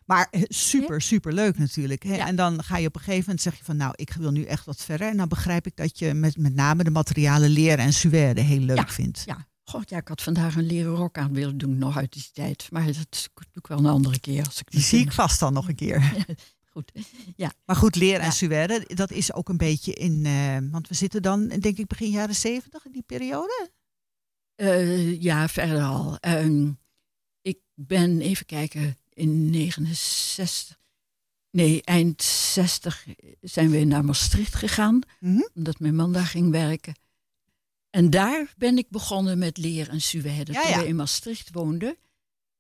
Maar 0.05 0.29
eh, 0.31 0.43
super, 0.49 1.01
super 1.03 1.33
leuk 1.33 1.59
natuurlijk. 1.59 2.03
Hè? 2.03 2.17
Ja. 2.17 2.27
En 2.27 2.37
dan 2.37 2.63
ga 2.63 2.77
je 2.77 2.87
op 2.87 2.95
een 2.95 3.01
gegeven 3.01 3.21
moment 3.25 3.41
zeg 3.43 3.59
je 3.59 3.65
van 3.65 3.77
nou, 3.77 3.93
ik 3.97 4.13
wil 4.13 4.31
nu 4.31 4.45
echt 4.45 4.65
wat 4.65 4.83
verder. 4.85 5.09
En 5.09 5.17
dan 5.17 5.29
begrijp 5.29 5.67
ik 5.67 5.77
dat 5.77 5.99
je 5.99 6.15
met, 6.15 6.37
met 6.37 6.55
name 6.55 6.85
de 6.85 6.91
materialen 6.91 7.51
leren 7.51 7.85
en 7.85 7.93
suède 7.93 8.41
heel 8.41 8.61
leuk 8.61 8.77
Ja, 8.77 8.89
vindt. 8.89 9.23
Ja, 9.27 9.47
god, 9.63 9.91
ja, 9.91 9.97
ik 9.97 10.09
had 10.09 10.23
vandaag 10.23 10.57
een 10.57 10.67
leren 10.67 10.95
rok 10.95 11.19
aan 11.19 11.33
willen 11.33 11.59
doen, 11.59 11.79
nog 11.79 11.97
uit 11.97 12.13
die 12.13 12.29
tijd. 12.33 12.69
Maar 12.71 12.85
dat 12.87 13.29
doe 13.35 13.45
ik 13.53 13.67
wel 13.67 13.79
een 13.79 13.87
andere 13.87 14.21
keer. 14.21 14.45
Als 14.45 14.59
ik 14.61 14.71
Die 14.71 14.81
zie 14.81 15.01
ik 15.01 15.13
vast 15.13 15.41
dan 15.41 15.53
nog 15.53 15.69
een 15.69 15.75
keer. 15.75 16.13
Goed, 16.75 16.93
ja. 17.37 17.53
Maar 17.65 17.77
goed, 17.77 17.97
leren 17.97 18.21
en 18.21 18.33
suède, 18.33 18.85
dat 18.95 19.11
is 19.11 19.33
ook 19.33 19.49
een 19.49 19.57
beetje 19.57 19.93
in... 19.93 20.27
eh, 20.27 20.57
want 20.71 20.89
we 20.89 20.95
zitten 20.95 21.23
dan, 21.23 21.49
denk 21.49 21.79
ik, 21.79 21.87
begin 21.87 22.11
jaren 22.11 22.35
zeventig 22.35 22.85
in 22.85 22.93
die 22.93 23.03
periode. 23.03 23.71
Eh, 24.55 25.21
ja, 25.21 25.49
verder 25.49 25.83
al. 25.83 26.19
Ehm, 26.21 26.71
ik 27.43 27.59
ben, 27.75 28.21
even 28.21 28.47
kijken, 28.47 28.97
in 29.13 29.51
69... 29.51 30.83
Nee, 31.51 31.83
eind 31.83 32.23
60 32.23 33.07
zijn 33.41 33.71
we 33.71 33.85
naar 33.85 34.05
Maastricht 34.05 34.55
gegaan. 34.55 35.01
Mhm. 35.21 35.43
Omdat 35.55 35.79
mijn 35.79 35.95
man 35.95 36.13
daar 36.13 36.27
ging 36.27 36.51
werken. 36.51 36.95
En 37.91 38.11
daar 38.11 38.55
ben 38.57 38.79
ik 38.79 38.89
begonnen 38.89 39.39
met 39.39 39.57
leren 39.57 39.93
en 39.93 40.01
suède. 40.01 40.53
Ja, 40.53 40.61
toen 40.63 40.71
ja. 40.71 40.79
we 40.79 40.87
in 40.87 40.97
Maastricht 40.97 41.51
woonden. 41.53 41.97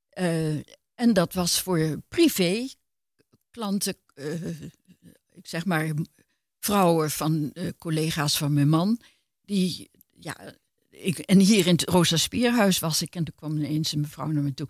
Eh, 0.08 0.56
en 0.94 1.12
dat 1.12 1.32
was 1.32 1.60
voor 1.60 2.02
privé 2.08 2.68
klanten, 3.50 3.96
eh, 4.14 4.60
ik 5.30 5.46
zeg 5.46 5.64
maar 5.64 5.92
vrouwen 6.58 7.10
van 7.10 7.52
collega's 7.78 8.38
van 8.38 8.52
mijn 8.52 8.68
man. 8.68 9.00
Die, 9.44 9.90
ja, 10.10 10.54
ik, 11.00 11.18
en 11.18 11.38
hier 11.38 11.66
in 11.66 11.72
het 11.72 11.88
Rosa 11.88 12.16
Spierhuis 12.16 12.78
was 12.78 13.02
ik 13.02 13.14
en 13.14 13.24
toen 13.24 13.34
kwam 13.34 13.56
ineens 13.56 13.92
een 13.92 14.00
mevrouw 14.00 14.26
naar 14.26 14.42
me 14.42 14.54
toe. 14.54 14.68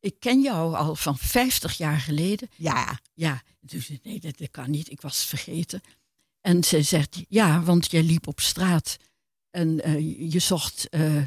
Ik 0.00 0.14
ken 0.18 0.40
jou 0.40 0.74
al 0.74 0.96
van 0.96 1.18
50 1.18 1.76
jaar 1.76 2.00
geleden. 2.00 2.48
Ja. 2.56 3.00
Ja, 3.14 3.42
dus 3.60 3.90
nee, 4.02 4.20
dat, 4.20 4.38
dat 4.38 4.50
kan 4.50 4.70
niet. 4.70 4.90
Ik 4.90 5.00
was 5.00 5.18
het 5.18 5.28
vergeten. 5.28 5.80
En 6.40 6.64
ze 6.64 6.82
zegt, 6.82 7.22
ja, 7.28 7.62
want 7.62 7.90
jij 7.90 8.02
liep 8.02 8.26
op 8.26 8.40
straat 8.40 8.96
en 9.50 9.82
eh, 9.82 10.32
je 10.32 10.38
zocht 10.38 10.88
eh, 10.88 11.24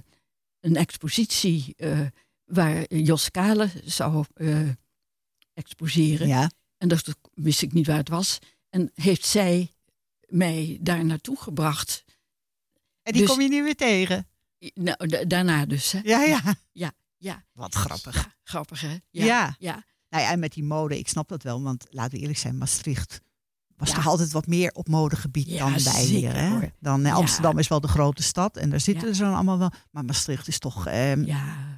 een 0.60 0.76
expositie 0.76 1.74
eh, 1.78 2.00
waar 2.46 2.94
Jos 2.94 3.32
Kale 3.32 3.70
zou 3.86 4.26
exposeren. 5.54 6.28
Ja. 6.28 6.52
En 6.78 6.88
dat 6.88 7.16
wist 7.34 7.62
ik 7.62 7.74
niet 7.74 7.88
waar 7.88 7.98
het 7.98 8.10
was. 8.10 8.40
En 8.70 8.92
heeft 8.96 9.26
zij 9.26 9.72
mij 10.28 10.78
daar 10.82 11.06
naartoe 11.06 11.38
gebracht. 11.38 12.04
En 13.02 13.14
die 13.14 13.22
Dus- 13.22 13.32
kom 13.32 13.42
je 13.42 13.50
nu 13.50 13.64
weer 13.64 13.76
tegen. 13.76 14.28
Nou, 14.74 15.08
da- 15.08 15.24
daarna 15.26 15.66
dus. 15.66 15.92
Hè? 15.92 16.00
Ja, 16.04 16.22
ja. 16.24 16.42
Ja, 16.72 16.92
ja. 17.18 17.44
Wat 17.54 17.76
grappig. 17.76 18.16
Ja, 18.16 18.34
grappig 18.44 18.82
hè? 18.82 18.98
Ja. 19.10 19.56
ja. 19.60 19.84
Nou 20.10 20.24
ja, 20.24 20.32
en 20.32 20.40
met 20.40 20.54
die 20.54 20.64
mode, 20.64 20.98
ik 20.98 21.08
snap 21.08 21.28
dat 21.30 21.44
wel, 21.44 21.62
want 21.64 21.86
laten 21.90 22.12
we 22.14 22.20
eerlijk 22.20 22.40
zijn, 22.40 22.58
Maastricht 22.58 23.22
was 23.78 23.90
Ja. 23.90 23.96
toch 23.96 24.08
altijd 24.08 24.32
wat 24.32 24.48
meer 24.48 24.72
op 24.72 24.88
modegebied 24.88 25.48
Ja, 25.48 25.58
dan 25.60 25.72
wij 25.72 25.80
zeker, 25.80 26.06
hier. 26.06 26.36
Hè? 26.36 26.50
hoor. 26.50 26.72
Dan, 26.80 27.06
eh. 27.06 27.16
Amsterdam 27.16 27.58
is 27.58 27.68
wel 27.68 27.82
de 27.82 27.88
grote 27.88 28.24
stad 28.24 28.58
en 28.58 28.70
daar 28.70 28.80
zitten 28.80 29.16
ze 29.16 29.24
dan 29.24 29.34
allemaal 29.34 29.58
wel. 29.58 29.72
Maar 29.92 30.06
Maastricht 30.06 30.48
is 30.48 30.60
toch, 30.60 30.88
ehm, 30.88 31.26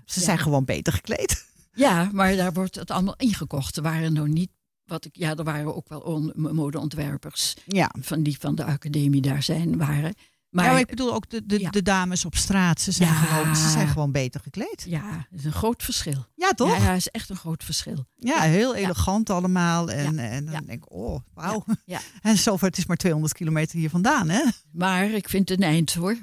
ze 0.05 0.19
zijn 0.19 0.37
gewoon 0.39 0.65
beter 0.65 0.93
gekleed. 0.93 1.43
Ja, 1.77 2.09
maar 2.13 2.35
daar 2.35 2.53
wordt 2.53 2.75
het 2.75 2.91
allemaal 2.91 3.15
ingekocht. 3.17 3.75
Er 3.77 3.83
waren 3.83 4.13
nog 4.13 4.27
niet, 4.27 4.49
wat 4.85 5.05
ik, 5.05 5.15
ja, 5.15 5.35
er 5.35 5.43
waren 5.43 5.75
ook 5.75 5.89
wel 5.89 5.99
on- 5.99 6.33
modeontwerpers 6.35 7.53
Ja. 7.65 7.91
van 7.99 8.23
die 8.23 8.39
van 8.39 8.55
de 8.55 8.63
academie 8.63 9.21
daar 9.21 9.43
zijn, 9.43 9.77
waren. 9.77 10.13
Maar 10.55 10.65
ja, 10.65 10.71
maar 10.71 10.79
ik 10.79 10.87
bedoel 10.87 11.13
ook 11.13 11.29
de, 11.29 11.45
de, 11.45 11.59
Ja. 11.59 11.69
de 11.69 11.81
dames 11.81 12.25
op 12.25 12.35
straat, 12.35 12.81
ze 12.81 12.91
zijn, 12.91 13.09
Ja. 13.09 13.15
gewoon, 13.15 13.55
ze 13.55 13.69
zijn 13.69 13.87
gewoon 13.87 14.11
beter 14.11 14.41
gekleed. 14.41 14.83
ja, 14.87 15.27
het 15.29 15.39
is 15.39 15.45
een 15.45 15.51
groot 15.51 15.83
verschil. 15.83 16.25
Ja, 16.35 16.51
toch? 16.51 16.67
Ja, 16.67 16.75
Ja, 16.75 16.83
ja, 16.83 16.87
het 16.89 16.97
is 16.97 17.07
echt 17.07 17.29
een 17.29 17.35
groot 17.35 17.63
verschil. 17.63 18.05
heel 18.19 18.75
elegant 18.75 19.29
allemaal. 19.29 19.89
En, 19.91 20.19
en 20.19 20.45
dan 20.45 20.53
Ja. 20.53 20.59
denk 20.61 20.83
ik, 20.83 20.91
oh, 20.91 21.19
wauw. 21.33 21.63
Ja. 21.85 21.99
En 22.21 22.37
zover, 22.37 22.67
het 22.67 22.77
is 22.77 22.85
maar 22.85 22.97
200 22.97 23.33
kilometer 23.33 23.77
hier 23.77 23.89
vandaan, 23.89 24.29
hè? 24.29 24.41
Maar 24.71 25.05
ik 25.09 25.29
vind 25.29 25.49
het 25.49 25.57
een 25.61 25.67
eind 25.67 25.93
hoor. 25.93 26.17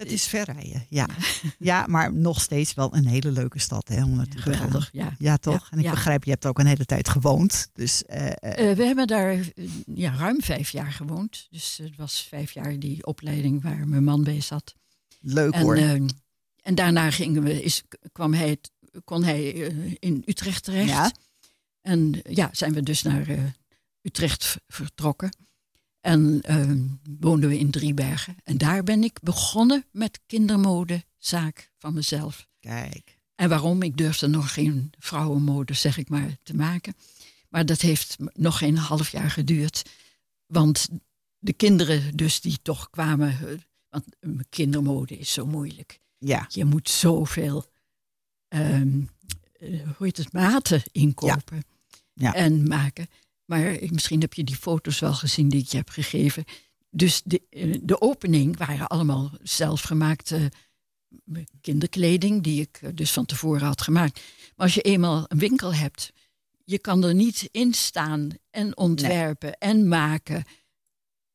Het 0.00 0.12
is 0.12 0.26
ver 0.26 0.44
rijden, 0.44 0.86
ja. 0.88 1.06
Ja, 1.58 1.86
maar 1.86 2.12
nog 2.14 2.40
steeds 2.40 2.74
wel 2.74 2.94
een 2.94 3.06
hele 3.06 3.30
leuke 3.30 3.58
stad, 3.58 3.88
hè, 3.88 4.04
om 4.04 4.16
naartoe 4.16 4.40
gaan. 4.40 4.54
Geweldig, 4.54 4.88
ja. 4.92 5.14
Ja, 5.18 5.36
toch? 5.36 5.60
Ja, 5.62 5.66
en 5.70 5.78
ik 5.78 5.84
ja. 5.84 5.90
begrijp, 5.90 6.24
je 6.24 6.30
hebt 6.30 6.46
ook 6.46 6.58
een 6.58 6.66
hele 6.66 6.84
tijd 6.84 7.08
gewoond. 7.08 7.68
Dus 7.72 8.04
eh, 8.04 8.26
eh, 8.26 8.70
Eh, 8.70 8.76
we 8.76 8.84
hebben 8.84 9.06
daar 9.06 9.44
ja, 9.94 10.14
ruim 10.14 10.42
vijf 10.42 10.70
jaar 10.70 10.92
gewoond. 10.92 11.46
Dus 11.50 11.78
het 11.82 11.96
was 11.96 12.26
vijf 12.28 12.52
jaar 12.52 12.78
die 12.78 13.06
opleiding 13.06 13.62
waar 13.62 13.88
mijn 13.88 14.04
man 14.04 14.24
bij 14.24 14.40
zat. 14.40 14.74
leuk 15.20 15.52
En, 15.52 15.60
hoor. 15.62 15.76
eh, 15.76 15.92
en 16.62 16.74
daarna 16.74 17.10
gingen 17.10 17.42
we, 17.42 17.62
is, 17.62 17.82
kwam 18.12 18.32
hij, 18.34 18.58
kon 19.04 19.24
hij 19.24 19.42
in 19.98 20.22
Utrecht 20.26 20.64
terecht. 20.64 20.88
Ja. 20.88 21.12
En 21.80 22.20
ja, 22.28 22.48
zijn 22.52 22.72
we 22.72 22.82
dus 22.82 23.02
naar 23.02 23.26
Utrecht 24.02 24.56
vertrokken. 24.68 25.30
En 26.00 26.40
eh, 26.42 26.70
woonden 27.20 27.48
we 27.48 27.58
in 27.58 27.70
Driebergen. 27.70 28.36
En 28.44 28.58
daar 28.58 28.82
ben 28.82 29.04
ik 29.04 29.18
begonnen 29.22 29.84
met 29.92 30.20
kindermodezaak 30.26 31.70
van 31.78 31.94
mezelf. 31.94 32.46
Kijk. 32.60 33.18
En 33.34 33.48
waarom? 33.48 33.82
Ik 33.82 33.96
durfde 33.96 34.26
nog 34.26 34.52
geen 34.52 34.92
vrouwenmode, 34.98 35.74
zeg 35.74 35.98
ik 35.98 36.08
maar, 36.08 36.36
te 36.42 36.54
maken. 36.54 36.94
Maar 37.48 37.66
dat 37.66 37.80
heeft 37.80 38.16
nog 38.34 38.58
geen 38.58 38.76
half 38.76 39.08
jaar 39.08 39.30
geduurd. 39.30 39.82
Want 40.46 40.88
de 41.38 41.52
kinderen 41.52 42.16
dus 42.16 42.40
die 42.40 42.58
toch 42.62 42.90
kwamen... 42.90 43.28
eh, 43.48 43.58
Want 43.88 44.04
kindermode 44.48 45.18
is 45.18 45.32
zo 45.32 45.46
moeilijk. 45.46 46.00
Ja. 46.18 46.46
Je 46.48 46.64
moet 46.64 46.88
zoveel, 46.88 47.64
ehm, 48.48 49.00
eh, 49.52 49.80
hoe 49.96 50.06
heet 50.06 50.16
het, 50.16 50.32
maten 50.32 50.82
inkopen 50.92 51.64
Ja. 52.12 52.34
en 52.34 52.68
maken. 52.68 53.08
Maar 53.50 53.78
misschien 53.80 54.20
heb 54.20 54.34
je 54.34 54.44
die 54.44 54.56
foto's 54.56 54.98
wel 54.98 55.14
gezien 55.14 55.48
die 55.48 55.60
ik 55.60 55.68
je 55.68 55.76
heb 55.76 55.88
gegeven. 55.88 56.44
Dus 56.90 57.22
de, 57.24 57.42
eh, 57.50 57.78
de 57.82 58.00
opening 58.00 58.56
waren 58.56 58.86
allemaal 58.86 59.30
zelfgemaakte 59.42 60.52
eh, 61.32 61.42
kinderkleding... 61.60 62.42
die 62.42 62.60
ik 62.60 62.78
eh, 62.82 62.90
dus 62.94 63.12
van 63.12 63.26
tevoren 63.26 63.66
had 63.66 63.82
gemaakt. 63.82 64.20
Maar 64.56 64.66
als 64.66 64.74
je 64.74 64.80
eenmaal 64.80 65.24
een 65.28 65.38
winkel 65.38 65.74
hebt... 65.74 66.12
je 66.64 66.78
kan 66.78 67.04
er 67.04 67.14
niet 67.14 67.48
in 67.52 67.74
staan 67.74 68.30
en 68.50 68.76
ontwerpen 68.76 69.58
en 69.58 69.88
maken... 69.88 70.44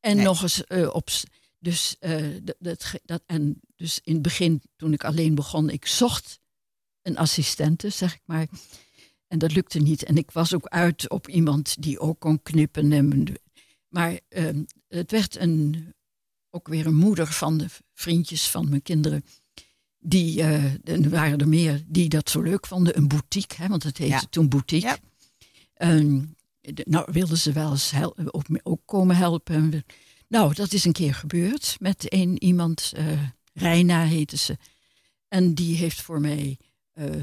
en 0.00 0.16
Nee. 0.16 0.24
nog 0.24 0.42
eens 0.42 0.66
op... 0.92 1.08
Dus, 1.58 1.96
dat, 2.58 2.94
dat, 3.04 3.22
en 3.26 3.60
dus 3.76 4.00
in 4.04 4.12
het 4.12 4.22
begin, 4.22 4.62
toen 4.76 4.92
ik 4.92 5.04
alleen 5.04 5.34
begon... 5.34 5.70
ik 5.70 5.86
zocht 5.86 6.38
een 7.02 7.16
assistente, 7.16 7.90
zeg 7.90 8.14
ik 8.14 8.22
maar... 8.24 8.46
En 9.28 9.38
dat 9.38 9.54
lukte 9.54 9.78
niet. 9.78 10.04
En 10.04 10.16
ik 10.16 10.30
was 10.30 10.54
ook 10.54 10.66
uit 10.66 11.10
op 11.10 11.28
iemand 11.28 11.82
die 11.82 11.98
ook 11.98 12.20
kon 12.20 12.42
knippen. 12.42 12.92
En, 12.92 13.24
maar 13.88 14.20
ehm, 14.28 14.62
het 14.88 15.10
werd 15.10 15.36
een, 15.36 15.92
ook 16.50 16.68
weer 16.68 16.86
een 16.86 16.94
moeder 16.94 17.26
van 17.26 17.58
de 17.58 17.66
vriendjes 17.94 18.48
van 18.48 18.68
mijn 18.68 18.82
kinderen. 18.82 19.24
Die, 19.98 20.42
eh, 20.42 20.64
er 20.88 21.10
waren 21.10 21.38
er 21.38 21.48
meer 21.48 21.82
die 21.86 22.08
dat 22.08 22.30
zo 22.30 22.40
leuk 22.40 22.66
vonden. 22.66 22.96
Een 22.96 23.08
boutique, 23.08 23.62
hè, 23.62 23.68
want 23.68 23.82
het 23.82 23.98
heette 23.98 24.12
Ja. 24.14 24.22
toen 24.30 24.48
boutique. 24.48 24.88
Ja. 24.88 24.98
Ehm, 25.74 26.22
de- 26.60 26.86
nou, 26.88 27.08
wilden 27.12 27.38
ze 27.38 27.52
wel 27.52 27.70
eens 27.70 27.90
hel- 27.90 28.16
ook, 28.30 28.44
ook 28.62 28.80
komen 28.84 29.16
helpen. 29.16 29.84
Nou, 30.28 30.54
dat 30.54 30.72
is 30.72 30.84
een 30.84 30.92
keer 30.92 31.14
gebeurd 31.14 31.76
met 31.78 32.12
een 32.12 32.42
iemand. 32.44 32.92
eh 32.96 33.22
Reina 33.52 34.04
heette 34.04 34.36
ze. 34.36 34.56
En 35.28 35.54
die 35.54 35.76
heeft 35.76 36.00
voor 36.00 36.20
mij 36.20 36.58
eh, 36.58 36.65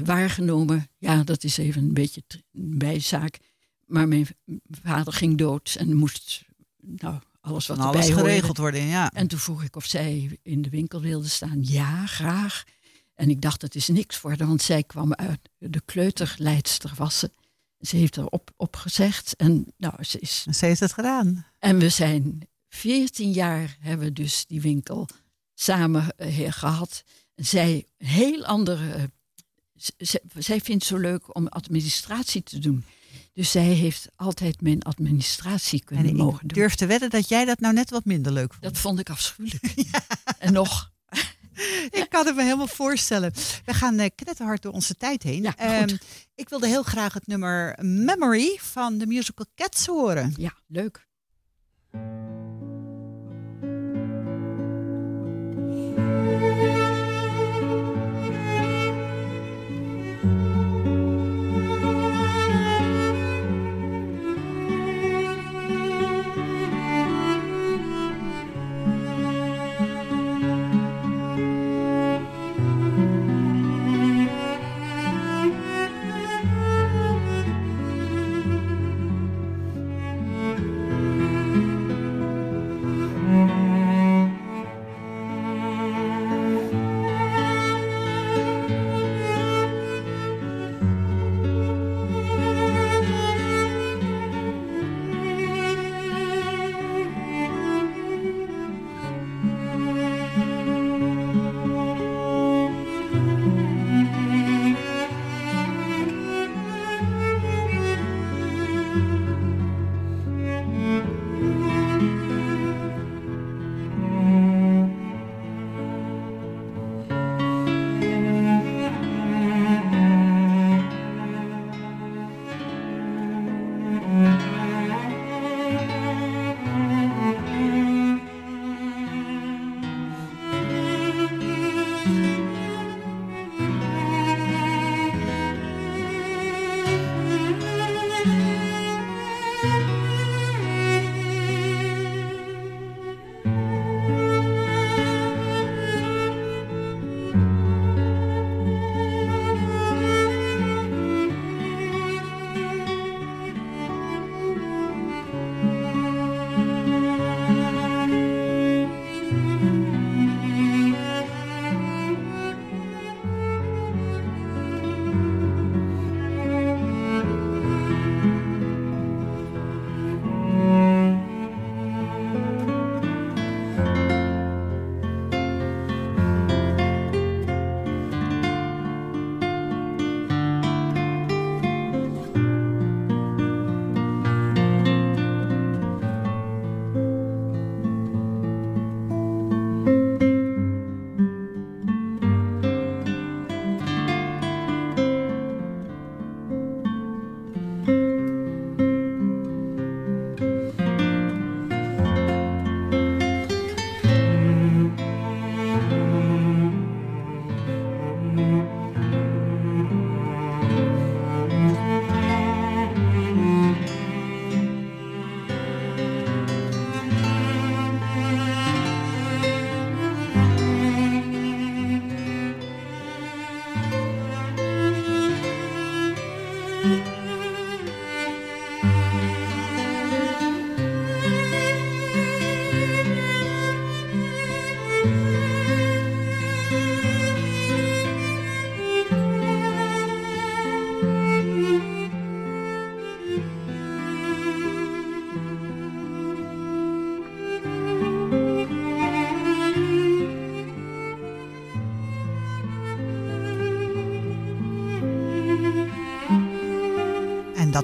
waargenomen. 0.04 0.88
Ja, 0.98 1.22
dat 1.22 1.44
is 1.44 1.56
even 1.56 1.82
een 1.82 1.94
beetje 1.94 2.22
een 2.28 2.78
bijzaak. 2.78 3.38
Maar 3.86 4.08
mijn 4.08 4.26
vader 4.70 5.12
ging 5.12 5.38
dood 5.38 5.76
en 5.78 5.94
moest 5.94 6.44
nou, 6.76 7.20
alles 7.40 7.66
wat 7.66 7.78
alles 7.78 8.10
geregeld 8.10 8.56
worden, 8.56 8.80
ja. 8.80 9.10
En 9.10 9.26
toen 9.26 9.38
vroeg 9.38 9.62
ik 9.62 9.76
of 9.76 9.84
zij 9.84 10.38
in 10.42 10.62
de 10.62 10.68
winkel 10.68 11.00
wilde 11.00 11.28
staan. 11.28 11.58
Ja, 11.60 12.06
graag. 12.06 12.64
En 13.14 13.30
ik 13.30 13.40
dacht, 13.40 13.62
het 13.62 13.74
is 13.74 13.88
niks 13.88 14.16
voor 14.16 14.30
haar, 14.30 14.46
want 14.46 14.62
zij 14.62 14.82
kwam 14.82 15.14
uit 15.14 15.40
de 15.58 15.82
kleuterleidster 15.84 16.92
was 16.96 17.18
ze. 17.18 17.30
Ze 17.80 17.96
heeft 17.96 18.16
erop 18.16 18.50
op 18.56 18.76
gezegd 18.76 19.36
en 19.36 19.72
nou, 19.76 20.04
ze 20.04 20.18
is... 20.18 20.44
En 20.46 20.54
ze 20.54 20.66
heeft 20.66 20.80
het 20.80 20.92
gedaan. 20.92 21.46
En 21.58 21.78
we 21.78 21.88
zijn 21.88 22.48
14 22.68 23.30
jaar 23.32 23.76
hebben 23.80 24.06
we 24.06 24.12
dus 24.12 24.46
die 24.46 24.60
winkel 24.60 25.08
samen 25.54 26.16
eh, 26.16 26.52
gehad. 26.52 27.04
Zij 27.34 27.86
een 27.98 28.06
heel 28.06 28.44
andere. 28.44 29.10
Zij 30.38 30.60
vindt 30.60 30.68
het 30.68 30.84
zo 30.84 30.96
leuk 30.96 31.36
om 31.36 31.46
administratie 31.46 32.42
te 32.42 32.58
doen. 32.58 32.84
Dus 33.32 33.50
zij 33.50 33.64
heeft 33.64 34.08
altijd 34.16 34.60
mijn 34.60 34.82
administratie 34.82 35.78
En 35.78 35.84
kunnen 35.84 36.06
ik 36.06 36.14
mogen 36.14 36.48
doen. 36.48 36.58
durf 36.58 36.74
te 36.74 36.86
wedden 36.86 37.10
dat 37.10 37.28
jij 37.28 37.44
dat 37.44 37.60
nou 37.60 37.74
net 37.74 37.90
wat 37.90 38.04
minder 38.04 38.32
leuk 38.32 38.52
vond. 38.52 38.62
Dat 38.62 38.78
vond 38.78 38.98
ik 38.98 39.10
afschuwelijk. 39.10 39.74
En 40.38 40.52
nog. 40.52 40.92
Ik 41.90 42.06
kan 42.08 42.26
het 42.26 42.36
me 42.36 42.42
helemaal 42.42 42.66
voorstellen. 42.66 43.32
We 43.64 43.74
gaan 43.74 43.98
eh, 43.98 44.10
knetterhard 44.14 44.62
door 44.62 44.72
onze 44.72 44.94
tijd 44.94 45.22
heen. 45.22 45.42
Ja. 45.42 45.56
Ehm, 45.56 45.96
ik 46.34 46.48
wilde 46.48 46.66
heel 46.66 46.82
graag 46.82 47.14
het 47.14 47.26
nummer 47.26 47.78
Memory 47.84 48.58
van 48.60 48.98
de 48.98 49.06
musical 49.06 49.46
Cats 49.54 49.86
horen. 49.86 50.34
Ja, 50.36 50.54
leuk. 50.66 51.06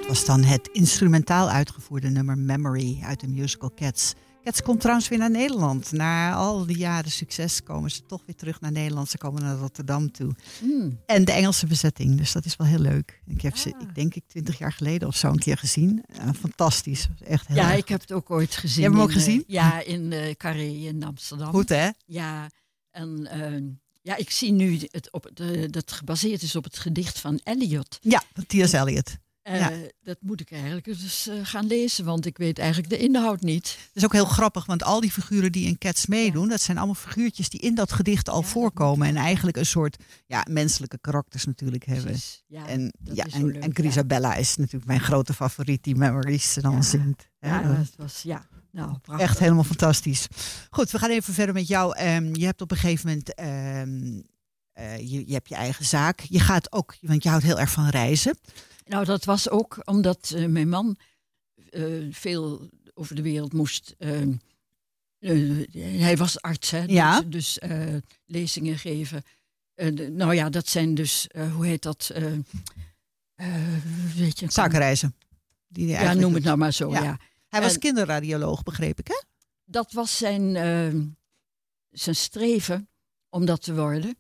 Dat 0.01 0.09
was 0.09 0.25
dan 0.25 0.43
het 0.43 0.69
instrumentaal 0.73 1.49
uitgevoerde 1.49 2.09
nummer 2.09 2.39
Memory 2.39 3.01
uit 3.03 3.21
de 3.21 3.29
musical 3.29 3.73
Cats. 3.75 4.15
Cats 4.43 4.63
komt 4.63 4.81
trouwens 4.81 5.09
weer 5.09 5.19
naar 5.19 5.31
Nederland. 5.31 5.93
Na 5.93 6.33
al 6.33 6.67
die 6.67 6.77
jaren 6.77 7.11
succes 7.11 7.63
komen 7.63 7.91
ze 7.91 8.07
toch 8.07 8.23
weer 8.27 8.37
terug 8.37 8.61
naar 8.61 8.73
Nederland. 8.73 9.09
Ze 9.09 9.19
komen 9.19 9.43
naar 9.43 9.57
Rotterdam 9.57 10.13
toe. 10.13 10.35
Hmm. 10.61 10.99
En 11.07 11.25
de 11.25 11.33
Engelse 11.33 11.67
bezetting, 11.67 12.17
dus 12.17 12.33
dat 12.33 12.45
is 12.45 12.57
wel 12.57 12.67
heel 12.67 12.79
leuk. 12.79 13.23
Ik 13.27 13.41
heb 13.41 13.57
ze, 13.57 13.69
ik 13.69 13.95
denk 13.95 14.15
ik, 14.15 14.23
twintig 14.27 14.59
jaar 14.59 14.73
geleden 14.73 15.09
of 15.09 15.17
zo 15.17 15.29
een 15.29 15.39
keer 15.39 15.57
gezien. 15.57 16.05
Fantastisch. 16.41 17.09
Echt 17.25 17.47
heel 17.47 17.57
Ja, 17.57 17.71
erg 17.71 17.79
ik 17.79 17.89
heb 17.89 18.01
het 18.01 18.13
ook 18.13 18.31
ooit 18.31 18.55
gezien. 18.57 18.83
Je 18.83 18.89
hebt 18.89 18.95
hem 18.95 19.03
ook 19.05 19.11
in, 19.11 19.17
eh, 19.17 19.25
gezien? 19.25 19.45
ja, 19.47 19.83
in 19.83 20.13
eh 20.13 20.35
Carré 20.35 20.67
in 20.67 21.03
Amsterdam. 21.05 21.51
Goed, 21.51 21.69
hè? 21.69 21.89
Ja, 22.07 22.51
en 22.91 23.27
eh, 23.27 23.63
ja, 24.03 24.17
ik 24.17 24.31
zie 24.31 24.53
nu 24.53 24.79
het 24.91 25.13
op, 25.13 25.31
de, 25.35 25.71
dat 25.71 25.93
gebaseerd 25.93 26.43
is 26.43 26.57
op 26.57 26.65
het 26.65 26.79
gedicht 26.79 27.19
van 27.19 27.41
Eliot. 27.45 27.99
Ja, 28.01 28.23
T.S. 28.47 28.73
Eliot. 28.73 29.17
Eh, 29.51 29.59
Ja. 29.59 29.71
Dat 30.03 30.17
moet 30.21 30.41
ik 30.41 30.53
eigenlijk 30.53 30.85
dus 30.85 31.27
eh, 31.29 31.35
gaan 31.43 31.67
lezen, 31.67 32.05
want 32.05 32.27
ik 32.27 32.39
weet 32.39 32.59
eigenlijk 32.59 32.89
de 32.91 32.99
inhoud 32.99 33.41
niet. 33.41 33.65
Dat 33.65 33.91
is 33.95 34.05
ook 34.05 34.13
heel 34.13 34.25
grappig, 34.25 34.67
want 34.67 34.83
al 34.83 35.01
die 35.01 35.11
figuren 35.11 35.53
die 35.53 35.67
in 35.67 35.79
Cats 35.79 36.07
meedoen, 36.07 36.49
dat 36.49 36.61
zijn 36.61 36.77
allemaal 36.77 36.95
figuurtjes 36.95 37.49
die 37.49 37.61
in 37.61 37.75
dat 37.75 37.93
gedicht 37.93 38.29
al 38.29 38.43
voorkomen. 38.43 39.09
En 39.09 39.17
eigenlijk 39.17 39.57
een 39.57 39.67
soort 39.67 39.97
ja, 40.27 40.47
menselijke 40.51 40.99
karakters 41.01 41.45
natuurlijk 41.45 41.85
hebben. 41.85 42.15
En, 42.49 42.93
ja, 43.03 43.27
en, 43.27 43.45
leuk, 43.47 43.57
en 43.63 43.75
Grisabella 43.75 44.35
is 44.35 44.57
natuurlijk 44.57 44.87
mijn 44.87 45.01
grote 45.01 45.35
favoriet, 45.35 45.85
die 45.85 45.97
Memories 45.97 46.55
dan 46.55 46.85
zingt. 46.85 47.29
Ja, 47.41 47.63
dat 47.63 47.93
was, 47.97 48.23
ja, 48.23 48.47
nou, 48.71 48.99
prachtig. 48.99 49.27
Echt 49.29 49.39
helemaal 49.39 49.65
fantastisch. 49.65 50.27
Goed, 50.71 50.91
we 50.91 50.99
gaan 50.99 51.11
even 51.11 51.35
verder 51.35 51.55
met 51.55 51.69
jou. 51.69 51.97
Ehm, 51.97 52.35
je 52.35 52.45
hebt 52.45 52.61
op 52.61 52.71
een 52.71 52.77
gegeven 52.77 53.09
moment, 53.09 53.35
ehm, 53.35 54.21
eh, 54.73 54.99
je, 54.99 55.27
je 55.27 55.33
hebt 55.33 55.49
je 55.49 55.55
eigen 55.55 55.85
zaak. 55.85 56.21
Je 56.21 56.41
gaat 56.41 56.73
ook, 56.73 56.97
want 57.01 57.23
je 57.23 57.29
houdt 57.29 57.45
heel 57.45 57.61
erg 57.61 57.71
van 57.71 57.89
reizen. 57.89 58.39
Nou, 58.91 59.05
dat 59.05 59.25
was 59.25 59.49
ook 59.49 59.79
omdat 59.85 60.33
eh, 60.37 60.47
mijn 60.47 60.69
man 60.69 60.97
eh, 61.71 61.83
veel 62.11 62.69
over 62.95 63.15
de 63.15 63.23
wereld 63.23 63.53
moest. 63.53 63.95
eh, 63.99 64.23
eh, 65.19 66.01
hij 66.01 66.17
was 66.17 66.41
arts, 66.43 66.71
hè? 66.71 66.83
Ja. 66.87 67.21
Dus, 67.21 67.29
dus 67.31 67.59
eh, 67.59 67.97
lezingen 68.27 68.79
geven. 68.79 69.23
Nou 70.11 70.35
ja, 70.35 70.51
dat 70.51 70.69
zijn 70.69 70.95
dus, 70.95 71.27
hoe 71.55 71.67
heet 71.67 71.83
dat? 71.83 72.11
weet 74.17 74.39
je, 74.39 74.51
Zakenreizen. 74.51 75.15
Die 75.69 75.95
hij 75.95 76.05
Ja, 76.05 76.13
noem 76.15 76.35
het 76.35 76.45
nou 76.45 76.57
maar 76.59 76.73
zo, 76.73 76.91
ja. 76.91 77.19
Hij 77.49 77.61
was 77.61 77.73
En- 77.75 77.81
kinderradioloog, 77.81 78.63
begreep 78.63 78.99
ik, 78.99 79.07
hè? 79.07 79.21
Dat 79.65 79.93
was 79.93 80.17
zijn, 80.17 80.57
eh, 80.57 81.01
zijn 81.91 82.17
streven 82.17 82.89
om 83.29 83.45
dat 83.45 83.63
te 83.63 83.75
worden. 83.75 84.17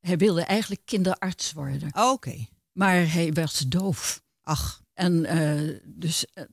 Hij 0.00 0.16
wilde 0.16 0.42
eigenlijk 0.42 0.80
kinderarts 0.84 1.52
worden. 1.52 1.90
Oké. 2.10 2.46
Maar 2.76 3.12
hij 3.12 3.32
was 3.32 3.58
doof. 3.58 4.22
Ach. 4.42 4.82
En 4.94 5.24
eh, 5.24 5.76
dus 5.84 6.26
eh, 6.26 6.44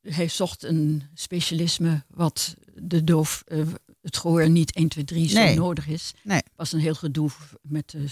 hij 0.00 0.28
zocht 0.28 0.62
een 0.62 1.02
specialisme 1.14 2.04
wat 2.08 2.56
de 2.74 3.04
doof, 3.04 3.42
eh, 3.46 3.66
het 4.00 4.16
gehoor 4.16 4.50
niet 4.50 4.72
1, 4.72 4.88
2, 4.88 5.04
3 5.04 5.28
zo 5.28 5.54
nodig 5.54 5.86
is. 5.86 6.12
Nee. 6.22 6.42
was 6.56 6.72
een 6.72 6.80
heel 6.80 6.94
gedoe 6.94 7.30
met 7.62 7.90
de... 7.90 8.08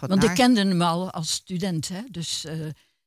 Want 0.00 0.24
ik 0.24 0.34
kende 0.34 0.60
hem 0.60 0.82
al 0.82 1.10
als 1.10 1.30
student, 1.30 1.88
hè? 1.88 2.00
Dus, 2.10 2.46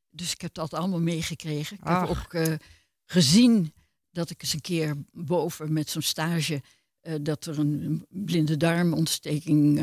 dus 0.10 0.32
ik 0.32 0.42
heb 0.42 0.54
dat 0.54 0.74
allemaal 0.74 1.00
meegekregen. 1.00 1.78
Ik 1.78 1.84
Ach. 1.84 2.00
heb 2.00 2.10
ook 2.10 2.60
gezien 3.06 3.74
dat 4.12 4.30
ik 4.30 4.42
eens 4.42 4.54
een 4.54 4.62
keer 4.62 4.96
boven 5.12 5.74
met 5.74 5.90
zo'n 5.90 6.02
stage... 6.02 6.62
dat 7.22 7.46
er 7.46 7.60
een 7.60 8.06
blinde 8.10 8.58
darmontsteking 8.58 9.82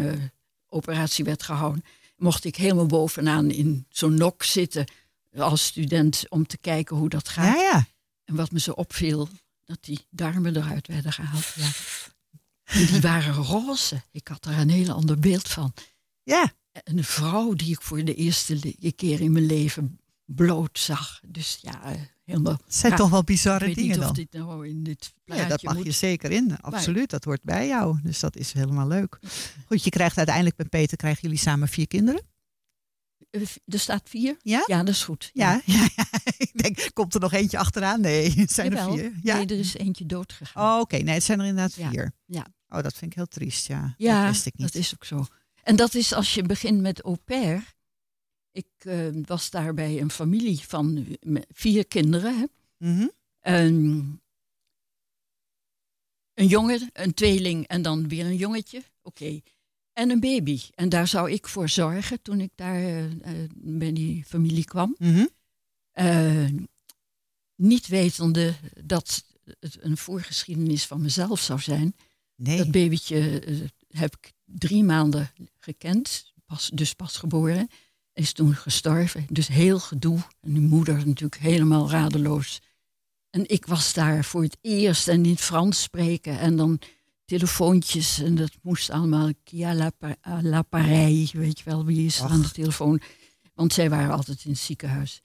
operatie 0.68 1.24
werd 1.24 1.42
gehouden. 1.42 1.84
Mocht 2.22 2.44
ik 2.44 2.56
helemaal 2.56 2.86
bovenaan 2.86 3.50
in 3.50 3.86
zo'n 3.88 4.14
nok 4.14 4.42
zitten 4.42 4.86
als 5.36 5.64
student... 5.64 6.24
om 6.28 6.46
te 6.46 6.58
kijken 6.58 6.96
hoe 6.96 7.08
dat 7.08 7.28
gaat. 7.28 7.54
Ja, 7.54 7.60
ja. 7.60 7.86
En 8.24 8.34
wat 8.34 8.50
me 8.50 8.60
zo 8.60 8.70
opviel, 8.70 9.28
dat 9.64 9.78
die 9.80 10.06
darmen 10.10 10.56
eruit 10.56 10.86
werden 10.86 11.12
gehaald. 11.12 11.52
Ja. 11.54 11.70
En 12.64 12.86
die 12.86 13.00
waren 13.00 13.34
roze. 13.34 14.02
Ik 14.10 14.28
had 14.28 14.44
er 14.44 14.58
een 14.58 14.70
heel 14.70 14.92
ander 14.92 15.18
beeld 15.18 15.48
van. 15.48 15.72
Ja. 16.22 16.52
Een 16.72 17.04
vrouw 17.04 17.54
die 17.54 17.70
ik 17.70 17.82
voor 17.82 18.04
de 18.04 18.14
eerste 18.14 18.74
keer 18.96 19.20
in 19.20 19.32
mijn 19.32 19.46
leven 19.46 20.00
bloot 20.24 20.78
zag. 20.78 21.20
Dus 21.26 21.58
ja, 21.62 21.82
eh, 21.82 22.00
helemaal... 22.32 22.52
Het 22.64 22.74
zijn 22.74 22.92
ja, 22.92 22.98
toch 22.98 23.10
wel 23.10 23.24
bizarre 23.24 23.58
ik 23.66 23.66
weet 23.66 23.74
dingen 23.74 23.90
niet 23.90 23.98
of 23.98 24.04
dan? 24.04 24.14
dit 24.14 24.32
nou 24.32 24.68
in 24.68 24.82
dit 24.82 25.12
plaatje 25.24 25.42
Ja, 25.42 25.48
dat 25.48 25.62
mag 25.62 25.74
moet. 25.74 25.84
je 25.84 25.90
zeker 25.90 26.30
in. 26.30 26.56
Absoluut, 26.60 27.10
dat 27.10 27.24
hoort 27.24 27.42
bij 27.42 27.66
jou. 27.66 27.98
Dus 28.02 28.20
dat 28.20 28.36
is 28.36 28.52
helemaal 28.52 28.86
leuk. 28.88 29.18
Goed, 29.66 29.84
je 29.84 29.90
krijgt 29.90 30.16
uiteindelijk 30.16 30.56
met 30.56 30.68
Peter 30.68 30.96
krijgen 30.96 31.22
jullie 31.22 31.38
samen 31.38 31.68
vier 31.68 31.86
kinderen. 31.86 32.22
Eh, 33.30 33.40
Er 33.66 33.78
staat 33.78 34.08
vier? 34.08 34.36
Ja? 34.42 34.62
Ja, 34.66 34.78
dat 34.78 34.94
is 34.94 35.04
goed. 35.04 35.30
Ja, 35.32 35.60
ja, 35.64 35.88
ja. 35.96 36.06
ik 36.36 36.50
denk, 36.62 36.90
komt 36.92 37.14
er 37.14 37.20
nog 37.20 37.32
eentje 37.32 37.58
achteraan? 37.58 38.00
Nee, 38.00 38.30
het 38.40 38.52
zijn 38.52 38.70
Jawel. 38.72 38.92
er 38.92 38.98
vier. 38.98 39.12
Ja? 39.22 39.36
Nee, 39.36 39.46
er 39.46 39.58
is 39.58 39.74
eentje 39.76 40.06
dood 40.06 40.32
gegaan. 40.32 40.74
Oh, 40.74 40.80
oké. 40.80 40.96
Nee, 40.96 41.14
het 41.14 41.22
zijn 41.24 41.40
er 41.40 41.46
inderdaad 41.46 41.72
vier. 41.74 42.12
ja. 42.26 42.46
Oh, 42.68 42.82
dat 42.82 42.92
vind 42.94 43.10
ik 43.10 43.16
heel 43.16 43.26
triest, 43.26 43.66
ja. 43.66 43.94
Ja, 43.96 44.22
dat 44.24 44.32
wist 44.32 44.46
ik 44.46 44.52
niet. 44.56 44.72
dat 44.72 44.82
is 44.82 44.94
ook 44.94 45.04
zo. 45.04 45.26
En 45.62 45.76
dat 45.76 45.94
is 45.94 46.12
als 46.12 46.34
je 46.34 46.42
begint 46.42 46.80
met 46.80 47.00
au 47.02 47.16
pair. 47.24 47.74
Ik 48.52 48.66
eh, 48.78 49.08
was 49.24 49.50
daar 49.50 49.74
bij 49.74 50.00
een 50.00 50.10
familie 50.10 50.58
van 50.58 51.06
vier 51.48 51.86
kinderen. 51.86 52.38
Hè. 52.38 52.44
Mhm. 52.88 53.08
Een, 53.40 54.20
een 56.34 56.46
jongen, 56.46 56.90
een 56.92 57.14
tweeling 57.14 57.66
en 57.66 57.82
dan 57.82 58.08
weer 58.08 58.24
een 58.24 58.36
jongetje. 58.36 58.82
Oké. 59.02 59.40
En 59.92 60.10
een 60.10 60.20
baby. 60.20 60.60
En 60.74 60.88
daar 60.88 61.08
zou 61.08 61.30
ik 61.30 61.48
voor 61.48 61.68
zorgen 61.68 62.22
toen 62.22 62.40
ik 62.40 62.50
daar 62.54 63.08
eh, 63.20 63.34
bij 63.54 63.92
die 63.92 64.24
familie 64.24 64.64
kwam. 64.64 64.94
Mhm. 64.98 65.26
Eh, 65.92 66.48
niet 67.54 67.86
wetende 67.86 68.54
dat 68.84 69.24
het 69.60 69.78
een 69.80 69.96
voorgeschiedenis 69.96 70.86
van 70.86 71.00
mezelf 71.00 71.40
zou 71.40 71.60
zijn. 71.60 71.96
Nee. 72.34 72.56
Dat 72.56 72.70
babytje 72.70 73.40
eh, 73.40 73.60
heb 73.88 74.16
ik 74.16 74.32
drie 74.44 74.84
maanden 74.84 75.30
gekend, 75.58 76.32
pas, 76.44 76.70
dus 76.74 76.94
pas 76.94 77.16
geboren. 77.16 77.68
Is 78.14 78.32
toen 78.32 78.54
gestorven. 78.54 79.26
Dus 79.30 79.48
heel 79.48 79.78
gedoe. 79.78 80.18
En 80.40 80.52
die 80.52 80.62
moeder 80.62 81.06
natuurlijk 81.06 81.42
helemaal 81.42 81.90
radeloos. 81.90 82.60
En 83.30 83.48
ik 83.48 83.66
was 83.66 83.92
daar 83.92 84.24
voor 84.24 84.42
het 84.42 84.56
eerst 84.60 85.08
en 85.08 85.24
in 85.24 85.30
het 85.30 85.40
Frans 85.40 85.82
spreken. 85.82 86.38
En 86.38 86.56
dan 86.56 86.80
telefoontjes. 87.24 88.18
En 88.18 88.34
dat 88.34 88.50
moest 88.62 88.90
allemaal. 88.90 89.30
Kia 89.44 89.74
la, 89.74 89.90
pa- 89.90 90.16
à 90.26 90.42
l'appareil. 90.42 91.28
Weet 91.32 91.58
je 91.58 91.64
wel, 91.64 91.84
wie 91.84 92.06
is 92.06 92.18
er 92.20 92.28
aan 92.30 92.42
de 92.42 92.50
telefoon? 92.50 93.00
Want 93.54 93.72
zij 93.72 93.90
waren 93.90 94.14
altijd 94.14 94.44
in 94.44 94.50
het 94.50 94.60
ziekenhuis. 94.60 95.22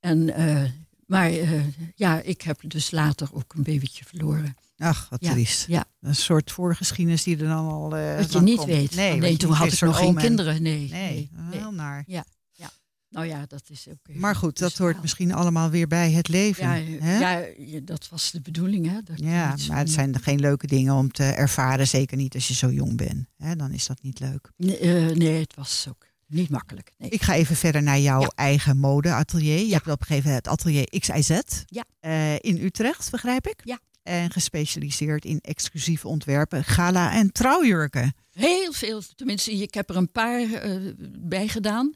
En, 0.00 0.34
eh, 0.34 0.70
maar 1.08 1.30
eh, 1.30 1.60
ja, 1.94 2.20
ik 2.20 2.42
heb 2.42 2.60
dus 2.66 2.90
later 2.90 3.28
ook 3.32 3.54
een 3.54 3.62
babytje 3.62 4.04
verloren. 4.04 4.56
Ach, 4.78 5.08
wat 5.08 5.24
Ja, 5.24 5.30
triest. 5.32 5.66
Ja. 5.66 5.84
Een 6.00 6.14
soort 6.14 6.50
voorgeschiedenis 6.52 7.22
die 7.22 7.36
er 7.36 7.46
dan 7.48 7.66
al. 7.68 7.96
eh, 7.96 8.16
Wat 8.16 8.32
je 8.32 8.40
niet 8.40 8.56
komt. 8.56 8.68
weet. 8.68 8.94
Nee, 8.94 9.36
toen 9.36 9.52
had 9.52 9.72
ik 9.72 9.80
nog 9.80 9.96
geen 9.98 10.08
en- 10.08 10.22
kinderen. 10.22 10.62
Nee, 10.62 10.88
Nee, 10.90 11.30
nee, 11.32 11.60
heel 11.60 11.72
naar. 11.72 12.04
Ja, 12.06 12.24
ja. 12.52 12.70
Nou 13.10 13.26
ja, 13.26 13.44
dat 13.48 13.62
is 13.68 13.86
ook. 13.88 14.14
Maar 14.16 14.36
goed, 14.36 14.58
dat 14.58 14.68
dus 14.70 14.78
hoort 14.78 15.00
misschien 15.00 15.32
allemaal 15.32 15.70
weer 15.70 15.86
bij 15.86 16.10
het 16.10 16.28
leven. 16.28 16.64
Ja, 16.64 16.98
hè? 17.04 17.18
ja, 17.18 17.80
dat 17.82 18.08
was 18.08 18.30
de 18.30 18.40
bedoeling, 18.40 18.86
hè? 18.86 19.02
Dat 19.04 19.18
Ja, 19.20 19.54
maar 19.68 19.78
het 19.78 19.90
zijn 19.90 20.20
geen 20.22 20.40
leuke 20.40 20.66
dingen 20.66 20.94
om 20.94 21.10
te 21.12 21.24
ervaren. 21.24 21.88
Zeker 21.88 22.16
niet 22.16 22.34
als 22.34 22.48
je 22.48 22.54
zo 22.54 22.70
jong 22.70 22.96
bent. 22.96 23.26
Hè? 23.36 23.56
Dan 23.56 23.72
is 23.72 23.86
dat 23.86 24.02
niet 24.02 24.20
leuk. 24.20 24.50
Nee, 24.56 24.78
eh, 24.78 25.16
nee, 25.16 25.40
het 25.40 25.54
was 25.54 25.86
ook 25.88 26.06
niet 26.28 26.50
makkelijk. 26.50 26.92
Nee. 26.98 27.10
Ik 27.10 27.22
ga 27.22 27.34
even 27.34 27.56
verder 27.56 27.82
naar 27.82 27.98
jouw 27.98 28.20
Ja. 28.20 28.32
eigen 28.34 28.78
modeatelier. 28.78 29.58
Je 29.66 29.72
hebt 29.72 29.86
op 29.88 30.00
een 30.00 30.06
gegeven 30.06 30.26
moment 30.28 30.44
het 30.46 30.54
atelier 30.54 30.84
XIZ 30.98 31.40
Ja. 31.66 31.84
eh, 32.00 32.34
in 32.38 32.56
Utrecht, 32.62 33.10
begrijp 33.10 33.46
ik? 33.46 33.60
Ja. 33.64 33.78
En 34.02 34.30
gespecialiseerd 34.30 35.24
in 35.24 35.40
exclusieve 35.40 36.08
ontwerpen, 36.08 36.64
gala- 36.64 37.12
en 37.12 37.32
trouwjurken. 37.32 38.14
Heel 38.32 38.72
veel, 38.72 39.02
tenminste, 39.16 39.52
ik 39.52 39.74
heb 39.74 39.90
er 39.90 39.96
een 39.96 40.12
paar 40.12 40.52
eh, 40.52 40.76
bij 41.18 41.48
gedaan. 41.48 41.94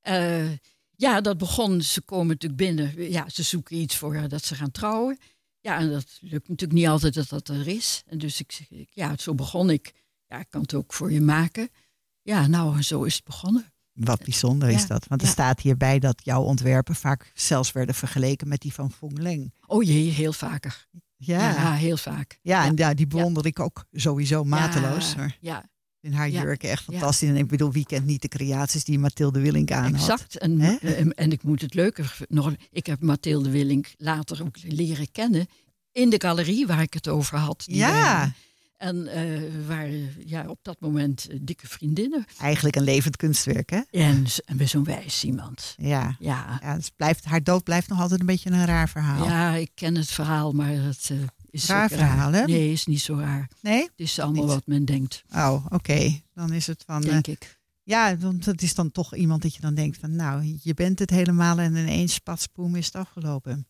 Eh, 0.00 0.50
ja, 0.96 1.20
dat 1.20 1.38
begon, 1.38 1.82
ze 1.82 2.00
komen 2.00 2.26
natuurlijk 2.26 2.60
binnen. 2.60 3.10
Ja, 3.10 3.28
ze 3.28 3.42
zoeken 3.42 3.76
iets 3.76 3.96
voor 3.96 4.28
dat 4.28 4.44
ze 4.44 4.54
gaan 4.54 4.70
trouwen. 4.70 5.18
Ja, 5.60 5.78
en 5.78 5.90
dat 5.90 6.18
lukt 6.20 6.48
natuurlijk 6.48 6.78
niet 6.80 6.88
altijd 6.88 7.14
dat 7.14 7.28
dat 7.28 7.48
er 7.48 7.68
is. 7.68 8.02
En 8.06 8.18
dus 8.18 8.40
ik 8.40 8.52
zeg, 8.52 8.70
ik- 8.70 8.88
ja, 8.92 9.16
zo 9.18 9.34
begon 9.34 9.70
ik. 9.70 9.92
Ja, 10.26 10.38
ik 10.38 10.46
kan 10.50 10.60
het 10.60 10.74
ook 10.74 10.92
voor 10.92 11.12
je 11.12 11.20
maken. 11.20 11.68
Ja, 12.28 12.46
nou, 12.46 12.82
zo 12.82 13.02
is 13.02 13.14
het 13.14 13.24
begonnen. 13.24 13.72
Wat 13.92 14.24
bijzonder 14.24 14.68
is 14.68 14.80
Ja, 14.80 14.86
dat. 14.86 15.06
Want 15.08 15.20
er 15.20 15.26
ja. 15.26 15.32
staat 15.32 15.60
hierbij 15.60 15.98
dat 15.98 16.20
jouw 16.24 16.42
ontwerpen 16.42 16.94
vaak 16.94 17.30
zelfs 17.34 17.72
werden 17.72 17.94
vergeleken 17.94 18.48
met 18.48 18.60
die 18.60 18.72
van 18.72 18.92
Fong 18.92 19.18
Leng. 19.18 19.52
Oh 19.66 19.82
jee, 19.82 20.10
heel 20.10 20.32
vaker. 20.32 20.86
Ja. 21.16 21.50
Ja, 21.50 21.72
heel 21.74 21.96
vaak. 21.96 22.38
Ja, 22.42 22.64
en 22.64 22.76
ja, 22.76 22.94
die 22.94 23.06
bewonder 23.06 23.46
ik 23.46 23.60
ook 23.60 23.84
sowieso 23.92 24.44
mateloos. 24.44 25.14
Ja, 25.40 25.64
in 26.00 26.12
haar 26.12 26.30
Ja, 26.30 26.42
jurken 26.42 26.70
echt 26.70 26.82
fantastisch. 26.84 27.28
En 27.28 27.36
ik 27.36 27.46
bedoel, 27.48 27.72
wie 27.72 27.86
kent 27.86 28.06
niet 28.06 28.22
de 28.22 28.28
creaties 28.28 28.84
die 28.84 28.98
Mathilde 28.98 29.40
Willink 29.40 29.70
aan 29.70 29.82
had? 29.94 30.10
Exact. 30.10 30.38
En, 30.38 30.60
Hè? 30.60 30.76
en, 30.76 31.14
en 31.14 31.32
ik 31.32 31.42
moet 31.42 31.60
het 31.60 31.74
leuker 31.74 32.16
nog. 32.28 32.52
Ik 32.70 32.86
heb 32.86 33.00
Mathilde 33.02 33.50
Willink 33.50 33.94
later 33.96 34.42
ook 34.44 34.56
leren 34.62 35.10
kennen 35.12 35.46
in 35.92 36.10
de 36.10 36.20
galerie 36.20 36.66
waar 36.66 36.82
ik 36.82 36.94
het 36.94 37.08
over 37.08 37.38
had. 37.38 37.62
die 37.66 37.76
Ja. 37.76 38.10
hadden. 38.16 38.34
En 38.78 39.06
eh, 39.06 39.22
we 39.52 39.64
waren 39.66 40.12
ja, 40.26 40.48
op 40.48 40.58
dat 40.62 40.80
moment 40.80 41.28
eh, 41.28 41.38
dikke 41.40 41.68
vriendinnen. 41.68 42.24
Eigenlijk 42.40 42.76
een 42.76 42.82
levend 42.82 43.16
kunstwerk, 43.16 43.70
hè? 43.70 43.80
En, 43.90 44.24
en 44.44 44.56
weer 44.56 44.68
zo'n 44.68 44.84
wijs 44.84 45.24
iemand. 45.24 45.74
Ja. 45.76 46.16
Ja. 46.18 46.58
ja 46.62 46.74
dus 46.76 46.90
blijft, 46.96 47.24
haar 47.24 47.42
dood 47.42 47.64
blijft 47.64 47.88
nog 47.88 48.00
altijd 48.00 48.20
een 48.20 48.26
beetje 48.26 48.50
een 48.50 48.66
raar 48.66 48.88
verhaal. 48.88 49.24
Ja, 49.24 49.54
ik 49.54 49.70
ken 49.74 49.94
het 49.94 50.10
verhaal, 50.10 50.52
maar 50.52 50.68
het 50.68 51.08
eh, 51.10 51.16
is 51.50 51.66
Raar 51.66 51.88
verhaal, 51.88 52.32
hè? 52.32 52.44
Nee, 52.44 52.72
is 52.72 52.86
niet 52.86 53.00
zo 53.00 53.14
raar. 53.14 53.48
Nee? 53.60 53.82
Het 53.82 53.90
is 53.96 54.18
allemaal 54.18 54.44
Niet. 54.44 54.52
wat 54.52 54.66
men 54.66 54.84
denkt, 54.84 55.24
Oh, 55.34 55.66
oké. 55.68 56.20
Dan 56.34 56.52
is 56.52 56.66
het 56.66 56.82
van... 56.86 57.02
denk 57.02 57.26
ik. 57.26 57.58
Ja, 57.82 58.16
want 58.16 58.44
het 58.44 58.62
is 58.62 58.74
dan 58.74 58.90
toch 58.90 59.14
iemand 59.14 59.42
dat 59.42 59.54
je 59.54 59.60
dan 59.60 59.74
denkt 59.74 59.98
van... 59.98 60.16
nou, 60.16 60.58
je 60.62 60.74
bent 60.74 60.98
het 60.98 61.10
helemaal 61.10 61.58
en 61.58 61.76
ineens 61.76 62.18
patspoem 62.18 62.76
is 62.76 62.86
het 62.86 62.94
afgelopen. 62.94 63.66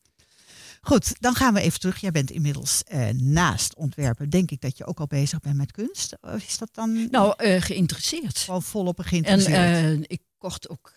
Goed, 0.81 1.21
dan 1.21 1.35
gaan 1.35 1.55
we 1.55 1.61
even 1.61 1.81
terug. 1.81 2.01
Jij 2.01 2.11
bent 2.11 2.31
inmiddels 2.31 2.83
eh, 2.85 3.09
naast 3.09 3.75
ontwerpen. 3.77 4.31
Denk 4.31 4.51
ik 4.51 4.61
dat 4.61 4.79
je 4.79 4.87
ook 4.87 5.01
al 5.01 5.07
bezig 5.07 5.41
bent 5.41 5.57
met 5.57 5.73
kunst. 5.73 6.17
Of 6.21 6.47
is 6.47 6.59
dat 6.59 6.69
dan 6.73 7.11
Nou, 7.11 7.35
eh, 7.37 7.61
geïnteresseerd. 7.63 8.39
gewoon 8.39 8.63
volop 8.63 8.99
En 8.99 9.05
geïnteresseerd? 9.05 9.57
eh, 9.57 10.01
ik 10.07 10.21
kocht 10.39 10.69
ook 10.69 10.95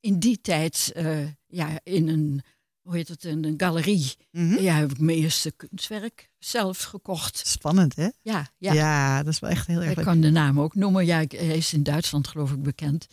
in 0.00 0.18
die 0.18 0.40
tijd 0.40 0.92
ja, 1.46 1.68
in 1.82 2.08
een, 2.08 2.42
hoe 2.82 2.94
heet 2.96 3.08
het, 3.08 3.24
in 3.24 3.44
een 3.44 3.54
galerie. 3.56 4.12
Mhm. 4.30 4.58
Ja, 4.62 4.74
heb 4.76 4.90
ik 4.90 4.98
mijn 4.98 5.18
eerste 5.18 5.50
kunstwerk 5.50 6.30
zelf 6.38 6.82
gekocht. 6.82 7.42
Spannend, 7.46 7.96
hè? 7.96 8.08
Ja, 8.22 8.46
ja. 8.58 8.72
Ja. 8.72 9.22
dat 9.22 9.32
is 9.32 9.38
wel 9.38 9.50
echt 9.50 9.66
heel 9.66 9.80
erg 9.80 9.90
ik 9.90 9.96
leuk. 9.96 10.04
kan 10.04 10.20
de 10.20 10.30
naam 10.30 10.60
ook 10.60 10.74
noemen. 10.74 11.06
Ja, 11.06 11.16
hij 11.28 11.56
is 11.56 11.72
in 11.72 11.82
Duitsland 11.82 12.28
geloof 12.28 12.52
ik 12.52 12.62
bekend. 12.62 13.06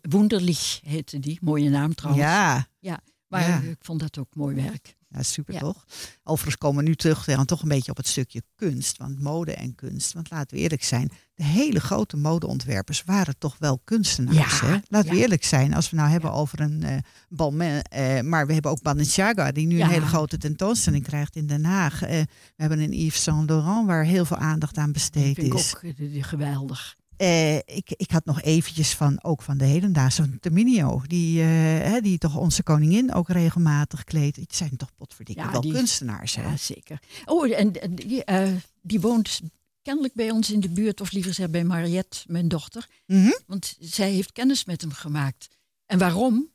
Wunderlich 0.00 0.80
heette 0.84 1.18
die. 1.18 1.38
Mooie 1.40 1.68
naam 1.70 1.94
trouwens. 1.94 2.24
Ja. 2.26 2.66
ja. 2.78 3.00
Maar 3.28 3.48
Ja. 3.48 3.60
ik 3.60 3.78
vond 3.80 4.00
dat 4.00 4.18
ook 4.18 4.34
mooi 4.34 4.54
werk. 4.54 4.96
Ja, 5.12 5.22
super 5.22 5.54
Ja. 5.54 5.60
toch? 5.60 5.84
Overigens 6.24 6.56
komen 6.56 6.82
we 6.82 6.88
nu 6.88 6.94
terug 6.96 7.24
dan 7.24 7.44
toch 7.44 7.62
een 7.62 7.68
beetje 7.68 7.90
op 7.90 7.96
het 7.96 8.06
stukje 8.06 8.42
kunst. 8.56 8.96
Want 8.96 9.20
mode 9.20 9.54
en 9.54 9.74
kunst. 9.74 10.12
Want 10.12 10.30
laten 10.30 10.56
we 10.56 10.62
eerlijk 10.62 10.84
zijn. 10.84 11.10
De 11.34 11.44
hele 11.44 11.80
grote 11.80 12.16
modeontwerpers 12.16 13.02
waren 13.04 13.38
toch 13.38 13.56
wel 13.58 13.80
kunstenaars. 13.84 14.60
Ja, 14.60 14.66
hè? 14.66 14.76
Laten 14.88 15.10
we 15.10 15.16
eerlijk 15.16 15.44
zijn. 15.44 15.74
Als 15.74 15.90
we 15.90 15.96
nou 15.96 16.08
hebben 16.10 16.32
over 16.32 16.60
een 16.60 16.82
eh 16.82 16.96
Balmain. 17.28 17.82
eh, 17.82 18.20
maar 18.20 18.46
we 18.46 18.52
hebben 18.52 18.70
ook 18.70 18.82
Balenciaga. 18.82 19.52
Die 19.52 19.66
nu 19.66 19.80
een 19.80 19.88
hele 19.88 20.06
grote 20.06 20.38
tentoonstelling 20.38 21.04
krijgt 21.04 21.36
in 21.36 21.46
Den 21.46 21.64
Haag. 21.64 22.02
Eh, 22.02 22.08
we 22.20 22.26
hebben 22.56 22.78
een 22.80 22.92
Yves 22.92 23.22
Saint 23.22 23.48
Laurent. 23.50 23.86
Waar 23.86 24.04
heel 24.04 24.24
veel 24.24 24.36
aandacht 24.36 24.76
aan 24.76 24.92
besteed 24.92 25.34
vind 25.34 25.46
ik 25.46 25.54
is. 25.54 25.74
ook 25.74 25.96
die- 25.96 26.22
geweldig. 26.22 26.96
Eh, 27.20 27.56
ik, 27.56 27.90
ik 27.96 28.10
had 28.10 28.24
nog 28.24 28.42
eventjes 28.42 28.94
van, 28.94 29.24
ook 29.24 29.42
van 29.42 29.58
de 29.58 29.64
hedendaagse, 29.64 30.38
Terminio, 30.38 31.02
die, 31.06 31.40
eh, 31.40 31.46
hè, 31.90 32.00
die 32.00 32.18
toch 32.18 32.36
onze 32.36 32.62
koningin 32.62 33.12
ook 33.14 33.28
regelmatig 33.28 34.04
kleedt. 34.04 34.36
Het 34.36 34.54
zijn 34.54 34.76
toch 34.76 34.94
potverdikke 34.96 35.42
Ja, 35.42 35.50
wel 35.52 35.60
die- 35.60 35.72
kunstenaars, 35.72 36.34
hè? 36.34 36.42
Ja, 36.42 36.56
zeker. 36.56 36.98
Oh, 37.24 37.58
en, 37.58 37.72
die, 37.94 38.24
eh, 38.24 38.52
die 38.82 39.00
woont 39.00 39.40
kennelijk 39.82 40.14
bij 40.14 40.30
ons 40.30 40.50
in 40.50 40.60
de 40.60 40.68
buurt, 40.68 41.00
of 41.00 41.12
liever 41.12 41.30
gezegd 41.30 41.50
bij 41.50 41.64
Mariette, 41.64 42.18
mijn 42.26 42.48
dochter. 42.48 42.88
Mhm. 43.06 43.30
Want 43.46 43.76
zij 43.80 44.10
heeft 44.12 44.32
kennis 44.32 44.64
met 44.64 44.80
hem 44.80 44.92
gemaakt. 44.92 45.48
En 45.86 45.98
waarom? 45.98 46.48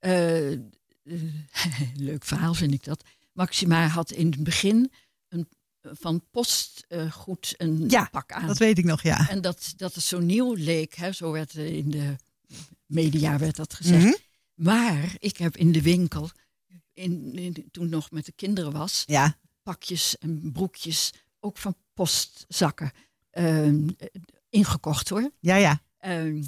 Leuk 1.96 2.24
verhaal 2.24 2.54
vind 2.54 2.72
ik 2.74 2.84
dat. 2.84 3.04
Maxima 3.32 3.86
had 3.86 4.10
in 4.10 4.26
het 4.26 4.44
begin 4.44 4.92
van 5.82 6.24
postgoed 6.30 7.54
een 7.56 7.84
Ja, 7.88 8.08
pak 8.10 8.32
aan. 8.32 8.46
Dat 8.46 8.58
weet 8.58 8.78
ik 8.78 8.84
nog, 8.84 9.02
ja. 9.02 9.28
En 9.28 9.40
dat, 9.40 9.72
dat 9.76 9.94
het 9.94 10.04
zo 10.04 10.18
nieuw 10.20 10.54
leek, 10.54 10.94
hè, 10.94 11.12
zo 11.12 11.30
werd 11.32 11.54
eh, 11.56 11.76
in 11.76 11.90
de 11.90 12.16
media 12.86 13.38
werd 13.38 13.56
dat 13.56 13.74
gezegd. 13.74 14.04
Mhm. 14.04 14.14
Maar 14.54 15.14
ik 15.18 15.36
heb 15.36 15.56
in 15.56 15.72
de 15.72 15.82
winkel, 15.82 16.30
in, 16.92 17.32
in- 17.38 17.68
toen 17.70 17.88
nog 17.88 18.10
met 18.10 18.24
de 18.26 18.32
kinderen 18.32 18.72
was, 18.72 19.02
Ja, 19.06 19.36
pakjes 19.62 20.18
en 20.18 20.52
broekjes, 20.52 21.12
ook 21.40 21.58
van 21.58 21.76
postzakken, 21.94 22.92
ehm, 23.30 23.88
eh, 23.98 24.06
ingekocht 24.48 25.08
hoor. 25.08 25.30
ja, 25.40 25.56
ja. 25.56 25.82
Ehm, 25.98 26.42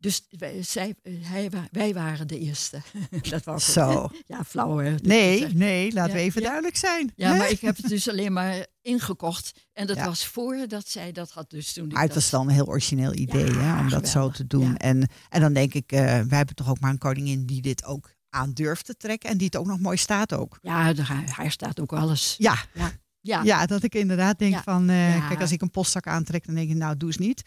dus 0.00 0.26
wij, 0.38 0.62
zij, 0.62 0.94
eh, 1.02 1.12
hij, 1.22 1.50
wij 1.70 1.94
waren 1.94 2.28
de 2.28 2.38
eerste. 2.38 2.80
dat 3.30 3.44
was 3.44 3.72
Zo. 3.72 4.10
Ja, 4.26 4.44
flauw 4.44 4.76
hè. 4.78 4.94
Nee, 5.02 5.32
gezegd. 5.32 5.54
nee, 5.54 5.92
laten 5.92 6.14
we 6.14 6.20
even 6.20 6.40
ja. 6.40 6.46
duidelijk 6.46 6.76
zijn. 6.76 7.12
Ja, 7.16 7.30
hè? 7.32 7.38
maar 7.38 7.50
ik 7.50 7.60
heb 7.60 7.76
het 7.76 7.88
dus 7.94 8.08
alleen 8.08 8.32
maar 8.32 8.66
ingekocht. 8.82 9.52
En 9.72 9.86
dat 9.86 9.96
Ja. 9.96 10.04
was 10.04 10.26
voordat 10.26 10.88
zij 10.88 11.12
dat 11.12 11.30
had. 11.30 11.50
Dus 11.50 11.72
toen 11.72 11.88
Maar 11.88 12.02
het 12.02 12.14
was 12.14 12.30
wel 12.30 12.40
een 12.40 12.48
heel 12.48 12.66
origineel 12.66 13.14
idee 13.14 13.52
Ja, 13.52 13.60
hè, 13.60 13.80
om 13.80 13.88
dat 13.88 14.08
zo 14.08 14.30
te 14.30 14.46
doen. 14.46 14.76
En, 14.76 15.08
en 15.28 15.40
dan 15.40 15.52
denk 15.52 15.74
ik, 15.74 15.92
eh, 15.92 16.00
wij 16.02 16.36
hebben 16.38 16.54
toch 16.54 16.70
ook 16.70 16.80
maar 16.80 16.90
een 16.90 16.98
koningin 16.98 17.46
die 17.46 17.62
dit 17.62 17.84
ook 17.84 18.14
aan 18.30 18.52
durft 18.52 18.84
te 18.84 18.96
trekken. 18.96 19.30
En 19.30 19.36
die 19.36 19.46
het 19.46 19.56
ook 19.56 19.66
nog 19.66 19.78
mooi 19.80 19.96
staat 19.96 20.32
ook. 20.32 20.58
Ja, 20.62 20.92
hij 21.24 21.48
staat 21.50 21.80
ook 21.80 21.92
alles. 21.92 22.34
Ja, 22.38 22.64
Ja. 22.74 22.90
Ja. 23.22 23.42
ja 23.42 23.66
dat 23.66 23.82
ik 23.82 23.94
inderdaad 23.94 24.38
denk 24.38 24.56
van, 24.62 24.88
eh, 24.88 25.28
kijk 25.28 25.40
als 25.40 25.52
ik 25.52 25.62
een 25.62 25.70
postzak 25.70 26.06
aantrek, 26.06 26.46
dan 26.46 26.54
denk 26.54 26.70
ik 26.70 26.76
nou 26.76 26.96
doe 26.96 27.08
eens 27.08 27.18
niet. 27.18 27.42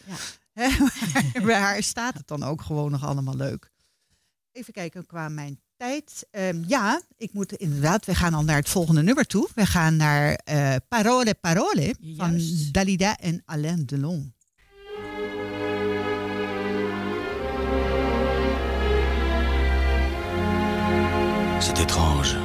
Bij 1.45 1.59
haar 1.59 1.83
staat 1.83 2.13
het 2.13 2.27
dan 2.27 2.43
ook 2.43 2.61
gewoon 2.61 2.91
nog 2.91 3.05
allemaal 3.05 3.35
leuk. 3.35 3.71
Even 4.51 4.73
kijken 4.73 5.05
qua 5.05 5.29
mijn 5.29 5.59
tijd. 5.77 6.27
Ehm, 6.31 6.63
ja, 6.67 7.01
ik 7.17 7.33
moet 7.33 7.53
inderdaad, 7.53 8.05
we 8.05 8.15
gaan 8.15 8.33
al 8.33 8.43
naar 8.43 8.55
het 8.55 8.69
volgende 8.69 9.03
nummer 9.03 9.25
toe. 9.25 9.49
We 9.55 9.65
gaan 9.65 9.95
naar 9.95 10.33
eh, 10.33 10.75
Parole 10.87 11.35
Parole 11.35 11.95
van. 12.17 12.41
Dalida 12.71 13.17
en 13.17 13.41
Alain 13.45 13.85
Delon. 13.85 14.33
C'est 21.59 21.79
étrange. 21.79 22.35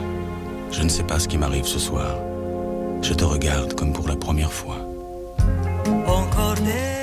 Je 0.71 0.83
ne 0.83 0.89
sais 0.89 1.05
pas 1.05 1.23
ce 1.23 1.29
qui 1.29 1.39
m'arrive 1.39 1.67
ce 1.67 1.79
soir. 1.79 2.17
Je 3.01 3.15
te 3.15 3.25
regarde 3.25 3.75
comme 3.75 3.93
pour 3.93 4.07
la 4.09 4.17
première 4.17 4.53
fois. 4.53 4.79
Encore 6.07 6.55
des 6.55 6.98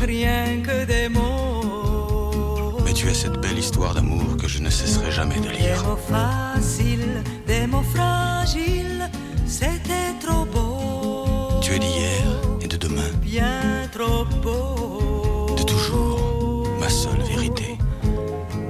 Rien 0.00 0.60
que 0.62 0.84
des 0.84 1.08
mots. 1.08 2.78
Mais 2.84 2.92
tu 2.94 3.08
es 3.08 3.14
cette 3.14 3.38
belle 3.40 3.58
histoire 3.58 3.94
d'amour 3.94 4.36
que 4.40 4.48
je 4.48 4.60
ne 4.60 4.70
cesserai 4.70 5.10
jamais 5.10 5.36
de 5.40 5.48
Des 5.48 5.58
lire. 5.58 5.82
mots 5.84 5.98
faciles, 6.08 7.22
des 7.46 7.66
mots 7.66 7.82
fragiles, 7.94 9.10
c'était 9.46 10.14
trop 10.24 10.44
beau. 10.46 11.60
Tu 11.60 11.74
es 11.74 11.78
d'hier 11.78 12.22
et 12.62 12.68
de 12.68 12.76
demain, 12.76 13.10
Bien 13.20 13.60
trop 13.92 14.24
beau. 14.42 15.54
de 15.56 15.62
toujours, 15.64 16.66
ma 16.80 16.88
seule 16.88 17.22
vérité. 17.22 17.76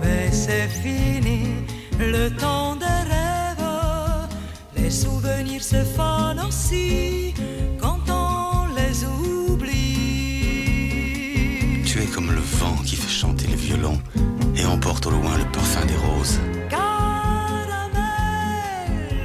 Mais 0.03 0.31
c'est 0.33 0.69
fini, 0.69 1.43
le 1.99 2.29
temps 2.31 2.75
des 2.77 2.85
rêves. 3.13 3.69
Les 4.77 4.91
souvenirs 4.91 5.63
se 5.63 5.83
fanent 5.97 6.41
aussi 6.49 7.35
quand 7.81 7.88
comme 12.29 12.37
le 12.37 12.43
vent 12.43 12.77
qui 12.85 12.97
fait 12.97 13.09
chanter 13.09 13.47
le 13.47 13.57
violon 13.57 14.01
et 14.57 14.65
emporte 14.67 15.07
au 15.07 15.11
loin 15.11 15.37
le 15.37 15.45
parfum 15.53 15.85
des 15.87 15.97
roses. 15.97 16.41
Caramel, 16.69 16.89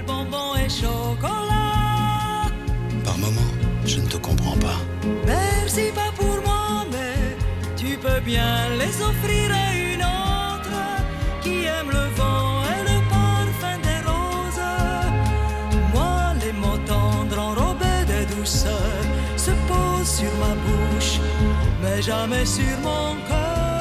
bonbons 0.07 0.55
et 0.55 0.69
chocolat. 0.69 2.51
Par 3.03 3.17
moments, 3.17 3.53
je 3.85 3.99
ne 3.99 4.07
te 4.07 4.17
comprends 4.17 4.57
pas. 4.57 4.79
Merci 5.25 5.91
pas 5.93 6.11
pour 6.15 6.35
moi, 6.45 6.85
mais 6.91 7.35
tu 7.75 7.97
peux 7.97 8.19
bien 8.21 8.69
les 8.79 9.01
offrir 9.01 9.51
à 9.51 9.75
une 9.75 10.03
autre 10.03 10.79
qui 11.41 11.65
aime 11.65 11.89
le 11.89 12.05
vent 12.15 12.63
et 12.73 12.83
le 12.89 12.99
parfum 13.09 13.77
des 13.87 14.01
roses. 14.09 14.71
Moi, 15.93 16.33
les 16.43 16.53
mots 16.53 16.81
tendres 16.85 17.39
enrobés 17.39 18.05
de 18.07 18.19
douceur 18.35 18.91
se 19.35 19.51
posent 19.67 20.15
sur 20.19 20.33
ma 20.43 20.53
bouche, 20.65 21.19
mais 21.83 22.01
jamais 22.01 22.45
sur 22.45 22.79
mon 22.81 23.15
cœur. 23.27 23.72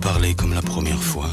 Te 0.00 0.06
parler 0.06 0.34
comme 0.34 0.54
la 0.54 0.62
première 0.62 1.02
fois. 1.02 1.30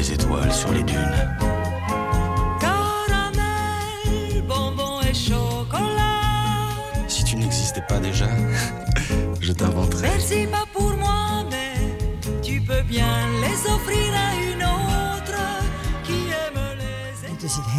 des 0.00 0.14
étoiles 0.14 0.52
sur 0.52 0.72
les 0.72 0.82
dunes. 0.82 1.49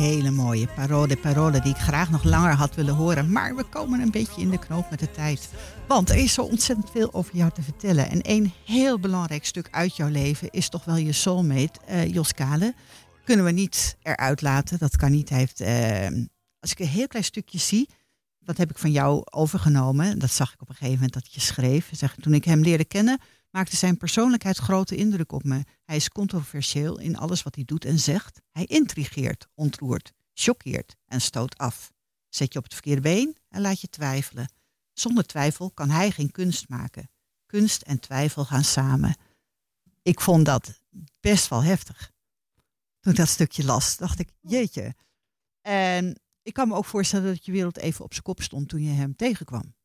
Hele 0.02 0.32
mooie 0.32 0.68
parole, 0.68 1.18
parole 1.18 1.62
die 1.62 1.72
ik 1.72 1.78
graag 1.78 2.10
nog 2.10 2.24
langer 2.24 2.54
had 2.54 2.76
willen 2.76 2.94
horen. 2.94 3.32
Maar 3.32 3.56
we 3.56 3.64
komen 3.64 4.00
een 4.00 4.12
beetje 4.12 4.42
in 4.42 4.50
de 4.50 4.60
knoop 4.60 4.90
met 4.90 5.00
de 5.00 5.12
tijd. 5.12 5.50
Want 5.88 6.10
er 6.10 6.16
is 6.16 6.34
zo 6.34 6.42
ontzettend 6.42 6.90
veel 6.92 7.14
over 7.14 7.36
jou 7.36 7.52
te 7.52 7.62
vertellen. 7.62 8.10
En 8.10 8.22
één 8.22 8.54
heel 8.66 9.00
belangrijk 9.00 9.46
stuk 9.46 9.68
uit 9.72 9.96
jouw 9.96 10.10
leven 10.10 10.50
is 10.52 10.70
toch 10.70 10.86
wel 10.86 10.96
je 10.96 11.12
soulmate, 11.12 11.80
eh, 11.86 12.14
Jos 12.14 12.34
Kale. 12.34 12.74
Kunnen 13.24 13.46
we 13.46 13.52
niet 13.52 13.98
eruit 14.02 14.42
laten, 14.42 14.78
dat 14.78 14.96
kan 14.96 15.12
niet. 15.12 15.30
Hij 15.30 15.38
heeft, 15.38 15.62
eh, 15.62 16.24
als 16.60 16.72
ik 16.72 16.80
een 16.80 16.88
heel 16.88 17.08
klein 17.08 17.26
stukje 17.26 17.60
zie, 17.60 17.90
dat 18.40 18.58
heb 18.58 18.70
ik 18.70 18.78
van 18.78 18.92
jou 18.92 19.22
overgenomen. 19.26 20.20
Dat 20.20 20.32
zag 20.32 20.54
ik 20.54 20.62
op 20.62 20.70
een 20.70 20.76
gegeven 20.76 20.96
moment 20.96 21.14
dat 21.14 21.34
je 21.34 21.40
schreef. 21.40 21.90
Zeg, 21.92 22.16
toen 22.20 22.34
ik 22.34 22.46
hem 22.46 22.62
leerde 22.62 22.86
kennen, 22.86 23.20
maakte 23.52 23.76
zijn 23.76 23.98
persoonlijkheid 23.98 24.58
grote 24.58 24.96
indruk 24.96 25.32
op 25.32 25.44
me. 25.44 25.64
Hij 25.84 25.96
is 25.96 26.10
controversieel 26.10 27.00
in 27.00 27.18
alles 27.18 27.44
wat 27.44 27.56
hij 27.56 27.64
doet 27.64 27.86
en 27.86 28.00
zegt. 28.00 28.42
Hij 28.52 28.66
intrigeert, 28.66 29.48
ontroert, 29.54 30.14
choqueert 30.34 30.96
en 31.06 31.22
stoot 31.22 31.58
af. 31.58 31.92
Zet 32.30 32.54
je 32.54 32.58
op 32.58 32.64
het 32.64 32.74
verkeerde 32.74 33.02
been 33.02 33.38
en 33.50 33.62
laat 33.62 33.82
je 33.82 33.90
twijfelen. 33.90 34.52
Zonder 34.94 35.26
twijfel 35.26 35.72
kan 35.72 35.90
hij 35.90 36.12
geen 36.12 36.32
kunst 36.32 36.70
maken. 36.70 37.10
Kunst 37.46 37.82
en 37.82 38.00
twijfel 38.00 38.46
gaan 38.46 38.64
samen. 38.64 39.16
Ik 40.02 40.22
vond 40.22 40.46
dat 40.46 40.82
best 41.20 41.48
wel 41.48 41.64
heftig. 41.64 42.12
Toen 43.00 43.12
ik 43.12 43.18
dat 43.18 43.28
stukje 43.28 43.64
las, 43.64 43.98
dacht 43.98 44.20
ik, 44.20 44.30
jeetje. 44.40 44.96
En 45.62 46.22
ik 46.42 46.54
kan 46.54 46.68
me 46.68 46.76
ook 46.76 46.86
voorstellen 46.86 47.34
dat 47.34 47.46
je 47.46 47.52
wereld 47.52 47.78
even 47.78 48.06
op 48.06 48.12
zijn 48.12 48.24
kop 48.24 48.42
stond 48.42 48.70
toen 48.70 48.82
je 48.82 48.92
hem 48.92 49.16
tegenkwam. 49.16 49.76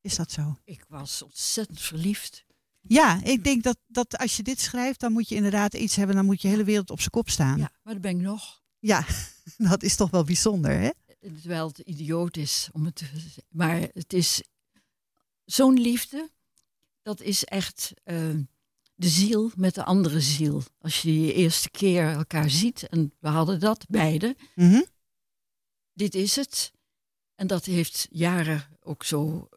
Is 0.00 0.16
dat 0.16 0.30
zo? 0.30 0.56
Ik 0.64 0.84
was 0.88 1.22
ontzettend 1.22 1.80
verliefd. 1.80 2.45
Ja, 2.88 3.20
ik 3.24 3.44
denk 3.44 3.62
dat, 3.62 3.78
dat 3.86 4.18
als 4.18 4.36
je 4.36 4.42
dit 4.42 4.60
schrijft, 4.60 5.00
dan 5.00 5.12
moet 5.12 5.28
je 5.28 5.34
inderdaad 5.34 5.74
iets 5.74 5.96
hebben. 5.96 6.16
Dan 6.16 6.24
moet 6.24 6.42
je 6.42 6.48
hele 6.48 6.64
wereld 6.64 6.90
op 6.90 6.98
zijn 6.98 7.10
kop 7.10 7.30
staan. 7.30 7.58
Ja, 7.58 7.70
maar 7.82 7.92
dat 7.92 8.02
ben 8.02 8.10
ik 8.10 8.22
nog. 8.22 8.62
Ja, 8.78 9.06
dat 9.70 9.82
is 9.82 9.96
toch 9.96 10.10
wel 10.10 10.24
bijzonder, 10.24 10.78
hè? 10.80 10.90
Terwijl 11.40 11.68
het 11.68 11.78
idioot 11.78 12.36
is 12.36 12.68
om 12.72 12.84
het 12.84 12.94
te 12.94 13.06
Maar 13.48 13.80
het 13.92 14.12
is 14.12 14.42
zo'n 15.44 15.80
liefde. 15.80 16.30
Dat 17.02 17.20
is 17.20 17.44
echt 17.44 17.92
eh, 18.04 18.16
de 18.94 19.08
ziel 19.08 19.50
met 19.56 19.74
de 19.74 19.84
andere 19.84 20.20
ziel. 20.20 20.62
Als 20.78 21.02
je 21.02 21.08
die 21.08 21.32
eerste 21.34 21.70
keer 21.70 22.10
elkaar 22.10 22.50
ziet. 22.50 22.88
En 22.88 23.12
we 23.18 23.28
hadden 23.28 23.60
dat 23.60 23.84
beide. 23.88 24.36
Mhm. 24.54 24.82
Dit 25.92 26.14
is 26.14 26.36
het. 26.36 26.72
En 27.34 27.46
dat 27.46 27.64
heeft 27.64 28.06
jaren 28.10 28.78
ook 28.82 29.04
zo 29.04 29.48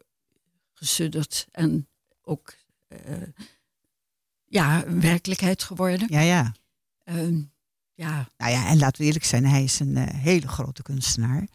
gesudderd. 0.72 1.46
En 1.50 1.88
ook 2.22 2.54
ja, 4.44 4.86
een 4.86 5.00
werkelijkheid 5.00 5.62
geworden. 5.62 6.06
Ja, 6.10 6.20
ja. 6.20 6.52
Ehm, 7.04 7.40
ja, 7.94 8.28
Nou 8.36 8.52
ja, 8.52 8.66
en 8.66 8.78
laten 8.78 9.00
we 9.00 9.06
eerlijk 9.06 9.24
zijn, 9.24 9.46
hij 9.46 9.62
is 9.62 9.80
een 9.80 9.96
eh, 9.96 10.14
hele 10.14 10.48
grote 10.48 10.82
kunstenaar. 10.82 11.46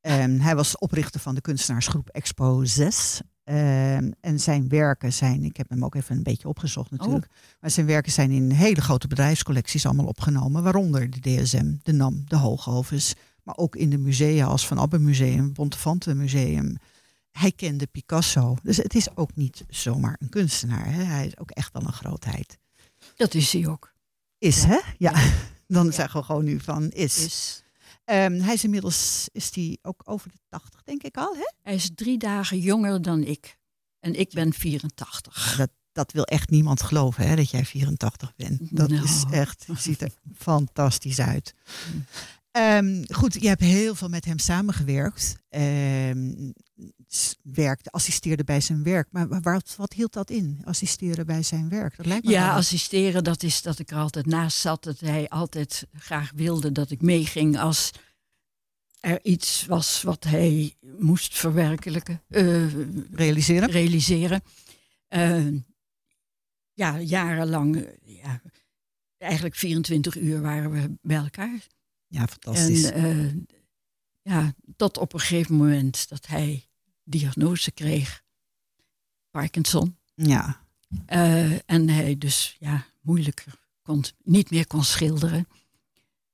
Ehm, 0.00 0.38
hij 0.38 0.56
was 0.56 0.78
oprichter 0.78 1.20
van 1.20 1.34
de 1.34 1.40
kunstenaarsgroep 1.40 2.08
Expo 2.08 2.64
6. 2.64 3.20
Ehm, 3.44 4.10
en 4.20 4.40
zijn 4.40 4.68
werken 4.68 5.12
zijn, 5.12 5.44
ik 5.44 5.56
heb 5.56 5.68
hem 5.68 5.84
ook 5.84 5.94
even 5.94 6.16
een 6.16 6.22
beetje 6.22 6.48
opgezocht 6.48 6.90
natuurlijk. 6.90 7.26
Maar 7.60 7.70
zijn 7.70 7.86
werken 7.86 8.12
zijn 8.12 8.30
in 8.30 8.50
hele 8.50 8.80
grote 8.80 9.08
bedrijfscollecties 9.08 9.86
allemaal 9.86 10.06
opgenomen. 10.06 10.62
Waaronder 10.62 11.10
de 11.10 11.20
DSM, 11.20 11.74
de 11.82 11.92
NAM, 11.92 12.22
de 12.26 12.36
Hooghovens. 12.36 13.14
Maar 13.42 13.56
ook 13.56 13.76
in 13.76 13.90
de 13.90 13.98
musea 13.98 14.46
als 14.46 14.66
Van 14.66 14.78
Abbe 14.78 14.98
Museum, 14.98 15.52
Bontefanten 15.52 16.16
Museum. 16.16 16.76
Hij 17.32 17.52
kende 17.52 17.86
Picasso. 17.86 18.56
Dus 18.62 18.76
het 18.76 18.94
is 18.94 19.16
ook 19.16 19.34
niet 19.34 19.64
zomaar 19.68 20.16
een 20.20 20.28
kunstenaar. 20.28 20.92
Hè? 20.92 21.02
Hij 21.02 21.26
is 21.26 21.38
ook 21.38 21.50
echt 21.50 21.72
wel 21.72 21.82
een 21.82 21.92
grootheid. 21.92 22.58
dat 23.16 23.34
is 23.34 23.52
hij 23.52 23.66
ook. 23.68 23.92
Is, 24.38 24.64
hè? 24.64 24.78
Ja. 24.98 25.12
Dan 25.66 25.92
zeggen 25.92 26.20
we 26.20 26.26
gewoon 26.26 26.44
nu 26.44 26.60
van 26.60 26.90
is. 26.90 27.24
Is. 27.24 27.62
Ehm, 28.04 28.40
hij 28.40 28.54
is 28.54 28.64
inmiddels 28.64 29.28
is 29.32 29.50
die 29.50 29.78
ook 29.82 30.02
over 30.04 30.30
de 30.30 30.38
80, 30.48 30.82
denk 30.82 31.02
ik 31.02 31.16
al. 31.16 31.34
Hè? 31.34 31.50
Hij 31.62 31.74
is 31.74 31.90
drie 31.94 32.18
dagen 32.18 32.58
jonger 32.58 33.02
dan 33.02 33.22
ik. 33.22 33.58
En 34.00 34.14
ik 34.14 34.30
ben 34.32 34.52
84. 34.52 35.54
Dat, 35.56 35.70
dat 35.92 36.12
wil 36.12 36.24
echt 36.24 36.50
niemand 36.50 36.82
geloven, 36.82 37.28
hè, 37.28 37.36
dat 37.36 37.50
jij 37.50 37.64
84 37.64 38.34
bent. 38.36 38.76
Dat 38.76 38.88
Nou. 38.90 39.04
is 39.04 39.24
echt, 39.30 39.66
ziet 39.76 40.00
er 40.02 40.12
fantastisch 40.38 41.20
uit. 41.20 41.54
Ehm, 42.50 43.02
goed, 43.12 43.34
je 43.42 43.48
hebt 43.48 43.60
heel 43.60 43.94
veel 43.94 44.08
met 44.08 44.24
hem 44.24 44.38
samengewerkt. 44.38 45.36
Ehm, 45.48 46.50
werkte, 47.42 47.90
assisteerde 47.90 48.44
bij 48.44 48.60
zijn 48.60 48.82
werk. 48.82 49.08
Maar 49.10 49.28
wa- 49.28 49.40
wat, 49.40 49.74
wat 49.76 49.92
hield 49.92 50.12
dat 50.12 50.30
in? 50.30 50.60
Assisteren 50.64 51.26
bij 51.26 51.42
zijn 51.42 51.68
werk? 51.68 51.96
Dat 51.96 52.06
lijkt 52.06 52.24
me 52.24 52.30
Ja, 52.30 52.54
assisteren, 52.54 53.24
dat 53.24 53.42
is 53.42 53.62
dat 53.62 53.78
ik 53.78 53.90
er 53.90 53.96
altijd 53.96 54.26
naast 54.26 54.56
zat. 54.58 54.82
Dat 54.84 55.00
hij 55.00 55.28
altijd 55.28 55.86
graag 55.94 56.32
wilde 56.34 56.72
dat 56.72 56.90
ik 56.90 57.00
meeging 57.02 57.58
als 57.58 57.90
er 59.00 59.24
iets 59.24 59.66
was 59.66 60.02
wat 60.02 60.24
hij 60.24 60.76
moest 60.98 61.38
verwerkelijken. 61.38 62.22
eh, 62.28 62.72
realiseren. 63.12 63.70
realiseren. 63.70 64.42
Eh, 65.08 65.46
ja, 66.72 67.00
jarenlang, 67.00 67.76
eh, 67.84 68.16
ja, 68.22 68.42
eigenlijk 69.18 69.54
24 69.54 70.16
uur 70.16 70.40
waren 70.40 70.70
we 70.70 70.94
bij 71.02 71.16
elkaar. 71.16 71.66
Ja, 72.06 72.26
fantastisch. 72.26 72.84
En 72.90 73.46
ja, 74.22 74.54
tot 74.76 74.96
op 74.98 75.12
een 75.12 75.20
gegeven 75.20 75.54
moment 75.54 76.08
dat 76.08 76.26
hij 76.26 76.66
diagnose 77.04 77.70
kreeg. 77.72 78.22
Parkinson. 79.30 79.96
ja. 80.14 80.60
Eh, 81.06 81.70
en 81.70 81.88
hij 81.88 82.18
dus 82.18 82.56
ja, 82.58 82.84
moeilijker 83.00 83.60
kon, 83.82 84.04
niet 84.24 84.50
meer 84.50 84.66
kon 84.66 84.84
schilderen. 84.84 85.48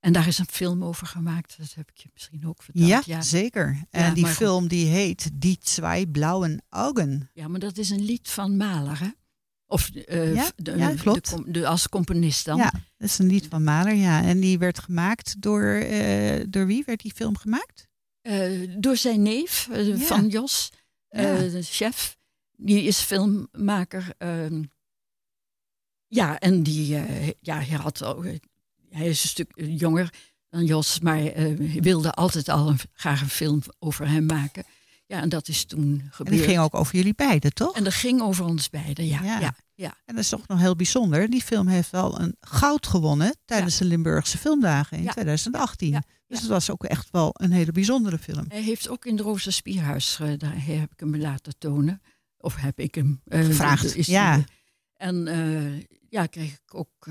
En 0.01 0.13
daar 0.13 0.27
is 0.27 0.39
een 0.39 0.47
film 0.51 0.85
over 0.85 1.07
gemaakt. 1.07 1.55
Dat 1.59 1.75
heb 1.75 1.91
ik 1.91 1.97
je 1.97 2.09
misschien 2.13 2.47
ook 2.47 2.63
verteld. 2.63 3.05
Ja, 3.05 3.23
zeker. 3.23 3.83
En 3.91 4.03
Ja, 4.03 4.15
die 4.15 4.23
maar 4.23 4.33
film 4.33 4.69
die 4.69 4.87
heet 4.87 5.31
Die 5.35 5.59
Zwei 5.63 6.07
Blauen 6.07 6.63
Augen. 6.69 7.31
Ja, 7.35 7.49
maar 7.49 7.61
dat 7.61 7.79
is 7.79 7.91
een 7.91 8.05
lied 8.05 8.29
van 8.31 8.57
Mahler, 8.57 9.01
hè? 9.01 9.09
Of 9.67 9.89
eh, 9.91 10.35
Ja, 10.35 10.51
de, 10.57 10.77
ja, 10.77 10.95
klopt. 10.95 11.55
de 11.55 11.67
als 11.67 11.89
componist 11.89 12.45
dan. 12.45 12.57
Ja, 12.57 12.71
dat 12.97 13.09
is 13.09 13.19
een 13.19 13.27
lied 13.27 13.47
van 13.47 13.65
Mahler, 13.65 13.95
ja. 13.95 14.23
En 14.23 14.41
die 14.41 14.59
werd 14.59 14.79
gemaakt 14.79 15.43
door, 15.43 15.65
eh, 15.65 16.45
door 16.49 16.67
wie 16.67 16.83
werd 16.87 17.01
die 17.01 17.13
film 17.15 17.37
gemaakt? 17.37 17.88
Eh, 18.23 18.69
door 18.79 18.97
zijn 18.97 19.23
neef 19.23 19.69
eh, 19.73 19.87
Ja. 19.87 19.97
van 19.97 20.29
Jos, 20.29 20.73
eh, 21.09 21.23
Ja. 21.23 21.51
de 21.51 21.63
chef. 21.63 22.17
Die 22.57 22.83
is 22.83 23.01
filmmaker. 23.01 24.15
ehm, 24.19 24.63
ja, 26.07 26.39
en 26.39 26.63
die, 26.63 26.87
ja, 27.41 27.59
hij, 27.61 27.77
had, 27.77 28.05
ook- 28.05 28.25
hij 28.91 29.07
is 29.09 29.23
een 29.23 29.29
stuk 29.29 29.51
jonger 29.55 30.13
dan 30.49 30.65
Jos, 30.65 31.01
maar 31.01 31.23
wilde 31.81 32.13
altijd 32.13 32.49
al 32.49 32.69
een, 32.69 32.79
graag 32.93 33.21
een 33.21 33.29
film 33.29 33.63
over 33.79 34.09
hem 34.09 34.27
maken. 34.27 34.65
Ja, 35.07 35.21
en 35.21 35.29
dat 35.29 35.49
is 35.49 35.65
toen 35.65 36.01
En 36.05 36.09
gebeurd. 36.13 36.37
die 36.37 36.47
ging 36.47 36.59
ook 36.59 36.75
over 36.75 36.97
jullie 36.97 37.15
beiden, 37.15 37.53
toch? 37.55 37.75
En 37.77 37.85
dat 37.85 37.93
ging 37.95 38.21
over 38.21 38.45
ons 38.45 38.71
beiden, 38.71 39.07
ja. 39.07 39.23
Ja. 39.23 39.41
ja. 39.41 39.55
ja, 39.75 39.97
En 40.05 40.15
dat 40.15 40.25
is 40.25 40.29
toch 40.31 40.47
nog 40.49 40.59
heel 40.59 40.77
bijzonder. 40.77 41.31
Die 41.31 41.43
film 41.43 41.67
heeft 41.67 41.91
wel 41.91 42.21
een 42.21 42.37
goud 42.41 42.87
gewonnen 42.87 43.37
tijdens 43.45 43.79
de 43.79 43.85
Limburgse 43.85 44.39
Filmdagen 44.39 44.97
in 44.97 45.03
Ja. 45.03 45.11
2018. 45.13 46.03
Dus 46.29 46.39
het 46.41 46.49
was 46.49 46.71
ook 46.71 46.85
echt 46.85 47.11
wel 47.11 47.31
een 47.33 47.51
hele 47.53 47.73
bijzondere 47.73 48.19
film. 48.19 48.45
Hij 48.49 48.63
heeft 48.63 48.89
ook 48.89 49.05
in 49.07 49.13
het 49.17 49.25
Rosa 49.25 49.51
Spierhuis, 49.51 50.19
eh, 50.21 50.33
daar 50.39 50.65
heb 50.67 50.93
ik 50.93 51.01
hem 51.01 51.17
laten 51.17 51.59
tonen. 51.59 52.03
Of 52.39 52.55
heb 52.57 52.79
ik 52.81 52.95
hem 52.95 53.21
eh, 53.25 53.45
Gevraagd, 53.45 53.95
is- 53.97 54.07
ja. 54.07 54.45
En 54.97 55.27
eh, 55.27 55.85
ja, 56.09 56.27
kreeg 56.27 56.53
ik 56.53 56.75
ook 56.75 57.09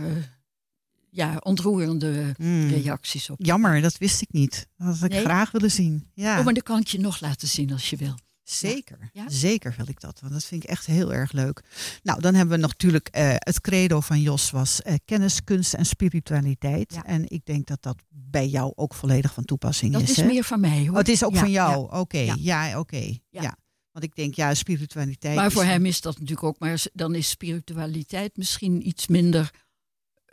ja, 1.09 1.37
ontroerende 1.39 2.33
Hmm. 2.37 2.67
reacties 2.67 3.29
op. 3.29 3.45
Jammer, 3.45 3.81
dat 3.81 3.97
wist 3.97 4.21
ik 4.21 4.31
niet. 4.31 4.67
Dat 4.77 4.87
had 4.95 5.03
ik 5.03 5.09
Nee? 5.11 5.19
graag 5.23 5.51
willen 5.51 5.71
zien. 5.71 6.09
Ja. 6.13 6.37
Oh, 6.39 6.45
maar 6.45 6.53
dat 6.53 6.63
kan 6.63 6.79
ik 6.79 6.87
je 6.87 6.99
nog 6.99 7.19
laten 7.19 7.47
zien 7.47 7.71
als 7.71 7.89
je 7.89 7.95
wil. 7.95 8.15
Zeker, 8.49 9.09
Ja? 9.13 9.29
zeker 9.29 9.73
wil 9.77 9.87
ik 9.87 9.99
dat. 9.99 10.19
Want 10.19 10.33
dat 10.33 10.43
vind 10.43 10.63
ik 10.63 10.69
echt 10.69 10.85
heel 10.85 11.13
erg 11.13 11.31
leuk. 11.31 11.61
Nou, 12.03 12.21
dan 12.21 12.33
hebben 12.33 12.55
we 12.55 12.61
natuurlijk 12.67 13.07
eh, 13.07 13.29
het 13.37 13.61
credo 13.61 13.99
van 14.01 14.21
Jos 14.21 14.51
was 14.51 14.81
eh, 14.81 14.93
kennis, 15.05 15.43
kunst 15.43 15.73
en 15.73 15.85
spiritualiteit. 15.85 16.93
Ja. 16.93 17.03
En 17.03 17.29
ik 17.29 17.45
denk 17.45 17.67
dat 17.67 17.81
dat 17.81 17.97
bij 18.09 18.47
jou 18.47 18.71
ook 18.75 18.93
volledig 18.93 19.33
van 19.33 19.45
toepassing 19.45 19.93
Dat 19.93 20.01
is. 20.01 20.09
is 20.09 20.17
hè? 20.17 20.25
meer 20.25 20.43
van 20.43 20.59
mij 20.59 20.79
hoor. 20.79 20.89
Oh, 20.91 20.97
het 20.97 21.07
is 21.09 21.23
ook 21.23 21.33
Ja, 21.33 21.39
van 21.39 21.51
jou. 21.51 21.97
Oké, 21.99 22.17
Ja. 22.17 22.35
ja, 22.39 22.79
oké. 22.79 22.97
Ja. 23.29 23.41
Ja. 23.41 23.57
Want 23.91 24.05
ik 24.05 24.15
denk, 24.15 24.33
ja, 24.35 24.53
spiritualiteit. 24.53 25.35
Maar 25.35 25.47
is- 25.47 25.53
voor 25.53 25.63
hem 25.63 25.85
is 25.85 26.01
dat 26.01 26.13
natuurlijk 26.13 26.43
ook. 26.43 26.59
Maar 26.59 26.85
dan 26.93 27.15
is 27.15 27.29
spiritualiteit 27.29 28.37
misschien 28.37 28.87
iets 28.87 29.07
minder 29.07 29.51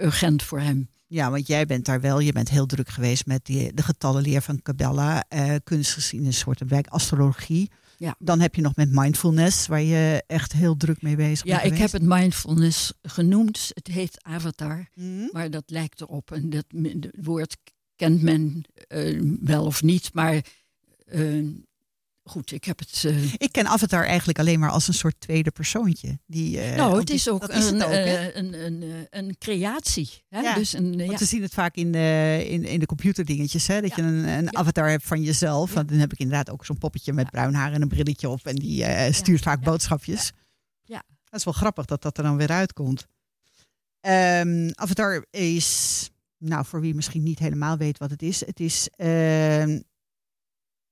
urgent 0.01 0.43
voor 0.43 0.61
hem. 0.61 0.89
Ja, 1.07 1.31
want 1.31 1.47
jij 1.47 1.67
bent 1.67 1.85
daar 1.85 2.01
wel, 2.01 2.19
je 2.19 2.33
bent 2.33 2.51
heel 2.51 2.67
druk 2.67 2.89
geweest 2.89 3.27
met 3.27 3.45
die, 3.45 3.75
de 3.75 3.83
getallenleer 3.83 4.43
van 4.43 4.63
Kabbalah, 4.63 5.21
eh, 5.29 5.55
kunstgeschiedenis, 5.65 6.39
soort 6.39 6.61
wijk, 6.69 6.87
astrologie. 6.87 7.71
Ja. 7.99 8.15
Dan 8.19 8.41
heb 8.41 8.55
je 8.55 8.63
nog 8.63 8.77
met 8.77 8.91
mindfulness, 8.93 9.67
waar 9.67 9.83
je 9.83 10.23
echt 10.27 10.53
heel 10.53 10.77
druk 10.77 11.03
mee 11.03 11.17
bezig 11.17 11.47
Ja, 11.47 11.61
bent 11.61 11.73
ik 11.73 11.79
heb 11.79 11.93
het 11.93 12.03
mindfulness 12.03 12.93
genoemd. 13.03 13.71
Het 13.75 13.87
heet 13.87 14.23
Avatar, 14.23 14.89
Mhm. 14.95 15.27
maar 15.33 15.51
dat 15.51 15.65
lijkt 15.67 16.01
erop. 16.01 16.33
En 16.33 16.51
dat 16.51 16.65
woord 17.21 17.57
kent 17.97 18.23
men 18.23 18.65
eh, 18.89 19.21
wel 19.41 19.65
of 19.65 19.83
niet, 19.83 20.11
maar 20.15 20.45
eh, 21.07 21.43
goed, 22.25 22.53
ik 22.53 22.65
heb 22.65 22.79
het. 22.79 23.05
eh, 23.07 23.33
Ik 23.33 23.49
ken 23.53 23.67
Avatar 23.67 24.05
eigenlijk 24.05 24.39
alleen 24.39 24.59
maar 24.59 24.71
als 24.71 24.89
een 24.89 24.95
soort 24.95 25.21
tweede 25.21 25.51
persoontje. 25.51 26.19
Die, 26.27 26.61
eh, 26.61 26.77
nou, 26.77 26.99
het 26.99 27.11
is 27.11 27.29
ook, 27.29 27.47
is 27.49 27.67
een, 27.71 27.83
eh, 27.83 28.35
een, 28.37 28.65
een, 28.65 29.07
een 29.11 29.37
creatie. 29.39 30.11
Hè? 30.29 30.41
Ja, 30.41 30.55
Dus 30.55 30.73
een, 30.73 30.97
Want 30.97 31.11
ja. 31.11 31.19
we 31.19 31.25
zien 31.25 31.43
het 31.43 31.55
vaak 31.55 31.75
in 31.77 31.93
de, 31.93 32.45
in, 32.49 32.65
in 32.65 32.81
de 32.81 32.87
computerdingetjes, 32.87 33.67
hè? 33.67 33.81
dat 33.81 33.97
je 33.97 34.03
een, 34.03 34.29
een 34.29 34.57
avatar 34.57 34.89
hebt 34.91 35.05
van 35.05 35.23
jezelf. 35.23 35.73
Want 35.75 35.89
dan 35.89 35.99
heb 35.99 36.13
ik 36.13 36.19
inderdaad 36.19 36.51
ook 36.51 36.65
zo'n 36.67 36.79
poppetje 36.79 37.13
met 37.13 37.31
bruin 37.31 37.55
haar 37.55 37.73
en 37.73 37.83
een 37.83 37.89
brilletje 37.89 38.29
op. 38.29 38.47
En 38.47 38.55
die 38.57 39.13
stuurt 39.13 39.43
vaak 39.43 39.63
boodschapjes. 39.63 40.33
Ja. 40.85 41.03
Dat 41.25 41.39
is 41.39 41.45
wel 41.45 41.55
grappig 41.55 41.85
dat 41.85 42.03
dat 42.03 42.17
er 42.19 42.25
dan 42.25 42.37
weer 42.37 42.51
uitkomt. 42.51 43.07
Ehm, 44.01 44.71
avatar 44.75 45.25
is, 45.31 46.11
nou 46.39 46.65
voor 46.65 46.81
wie 46.81 46.95
misschien 46.95 47.23
niet 47.23 47.39
helemaal 47.39 47.77
weet 47.77 47.99
wat 47.99 48.11
het 48.11 48.23
is. 48.23 48.47
Het 48.47 48.61
is 48.61 48.89
ehm, 48.97 49.81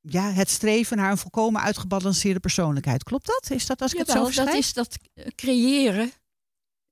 ja, 0.03 0.33
het 0.33 0.51
streven 0.51 0.97
naar 0.97 1.11
een 1.11 1.19
volkomen 1.19 1.61
uitgebalanceerde 1.61 2.41
persoonlijkheid. 2.41 3.03
Klopt 3.03 3.27
dat? 3.27 3.51
Is 3.51 3.67
dat 3.67 3.83
als 3.83 3.93
ik 3.93 4.07
Jawel, 4.07 4.25
het 4.25 4.35
zo 4.35 4.45
dat 4.45 4.55
is 4.55 4.73
dat 4.73 4.97
eh, 5.15 5.27
creëren 5.35 6.13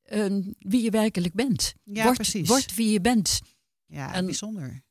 eh, 0.02 0.36
wie 0.58 0.82
je 0.82 0.90
werkelijk 0.90 1.34
bent. 1.34 1.74
Ja, 1.82 2.04
word, 2.04 2.16
precies. 2.16 2.48
word 2.48 2.74
wie 2.74 2.90
je 2.90 3.00
bent. 3.00 3.40
Ja, 3.86 4.12
En 4.12 4.24
bijzonder. 4.24 4.82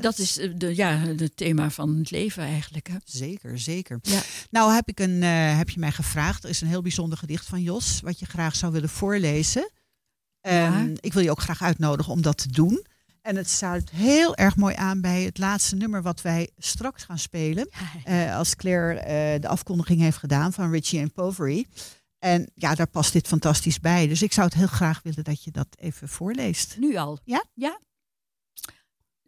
Dat 0.00 0.18
is 0.18 0.38
eh, 0.38 0.52
de, 0.56 0.76
ja, 0.76 0.96
het 0.96 1.36
thema 1.36 1.70
van 1.70 1.96
het 1.96 2.10
leven 2.10 2.42
eigenlijk. 2.42 2.88
Hè? 2.88 2.96
Zeker, 3.04 3.58
zeker. 3.58 3.98
Ja. 4.02 4.22
Nou 4.50 4.72
heb, 4.72 4.88
ik 4.88 5.00
een, 5.00 5.22
heb 5.22 5.70
je 5.70 5.80
mij 5.80 5.92
gevraagd, 5.92 6.44
er 6.44 6.50
is 6.50 6.60
een 6.60 6.68
heel 6.68 6.82
bijzonder 6.82 7.18
gedicht 7.18 7.46
van 7.46 7.62
Jos, 7.62 8.00
wat 8.00 8.18
je 8.18 8.26
graag 8.26 8.56
zou 8.56 8.72
willen 8.72 8.88
voorlezen. 8.88 9.70
Ehm, 10.40 10.94
ik 11.00 11.12
wil 11.12 11.22
je 11.22 11.30
ook 11.30 11.40
graag 11.40 11.62
uitnodigen 11.62 12.12
om 12.12 12.22
dat 12.22 12.38
te 12.38 12.48
doen. 12.48 12.86
En 13.26 13.36
het 13.36 13.50
sluit 13.50 13.90
heel 13.90 14.36
erg 14.36 14.56
mooi 14.56 14.74
aan 14.74 15.00
bij 15.00 15.22
het 15.22 15.38
laatste 15.38 15.76
nummer 15.76 16.02
wat 16.02 16.22
wij 16.22 16.50
straks 16.58 17.04
gaan 17.04 17.18
spelen. 17.18 17.68
Eh, 18.04 18.36
als 18.36 18.56
Claire 18.56 19.00
eh, 19.00 19.40
de 19.40 19.48
afkondiging 19.48 20.00
heeft 20.00 20.16
gedaan 20.16 20.52
van 20.52 20.70
Richie 20.70 21.00
and 21.00 21.12
Povery. 21.12 21.66
En 22.18 22.50
ja, 22.54 22.74
daar 22.74 22.88
past 22.88 23.12
dit 23.12 23.26
fantastisch 23.26 23.80
bij. 23.80 24.06
Dus 24.06 24.22
ik 24.22 24.32
zou 24.32 24.46
het 24.46 24.56
heel 24.56 24.66
graag 24.66 25.02
willen 25.02 25.24
dat 25.24 25.44
je 25.44 25.50
dat 25.50 25.66
even 25.76 26.08
voorleest. 26.08 26.76
Nu 26.78 26.96
al? 26.96 27.18
Ja? 27.24 27.44
Ja. 27.54 27.80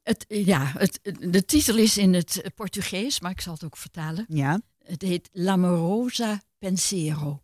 Het, 0.03 0.27
eh, 0.27 0.47
ja, 0.47 0.73
het, 0.77 1.01
de 1.21 1.45
titel 1.45 1.77
is 1.77 1.97
in 1.97 2.15
het 2.15 2.43
Portugees, 2.55 3.21
maar 3.21 3.31
ik 3.31 3.41
zal 3.41 3.53
het 3.53 3.65
ook 3.65 3.77
vertalen. 3.77 4.25
Ja. 4.29 4.61
Het 4.85 5.03
heet 5.03 5.29
L'amorosa 5.33 6.43
pensiero. 6.59 7.43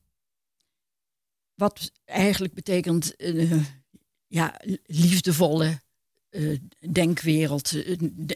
Wat 1.55 1.92
eigenlijk 2.05 2.55
betekent 2.55 3.16
eh, 3.16 3.62
ja, 4.26 4.61
liefdevolle 4.86 5.82
eh, 6.35 6.59
denkwereld. 6.93 7.72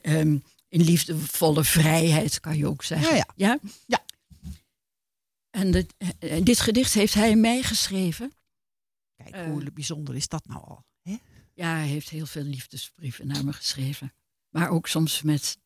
ehm, 0.03 0.38
in 0.68 0.82
liefdevolle 0.82 1.64
vrijheid 1.64 2.40
kan 2.40 2.57
je 2.57 2.66
ook 2.66 2.82
zeggen. 2.82 3.16
Ja, 3.16 3.26
ja. 3.36 3.59
ja? 3.86 4.05
En 5.51 5.70
dit, 5.70 5.94
eh, 6.18 6.44
dit 6.44 6.61
gedicht 6.61 6.94
heeft 6.94 7.14
hij 7.14 7.36
mij 7.36 7.62
geschreven. 7.62 8.32
Kijk, 9.16 9.46
hoe 9.46 9.72
bijzonder 9.72 10.14
is 10.14 10.28
dat 10.28 10.46
nou 10.46 10.64
al? 10.64 10.84
Hè? 11.03 11.16
Ja, 11.55 11.74
hij 11.76 11.86
heeft 11.86 12.09
heel 12.09 12.26
veel 12.26 12.42
liefdesbrieven 12.42 13.26
naar 13.26 13.44
me 13.44 13.53
geschreven. 13.53 14.12
Maar 14.49 14.70
ook 14.70 14.86
soms 14.86 15.22
met 15.22 15.59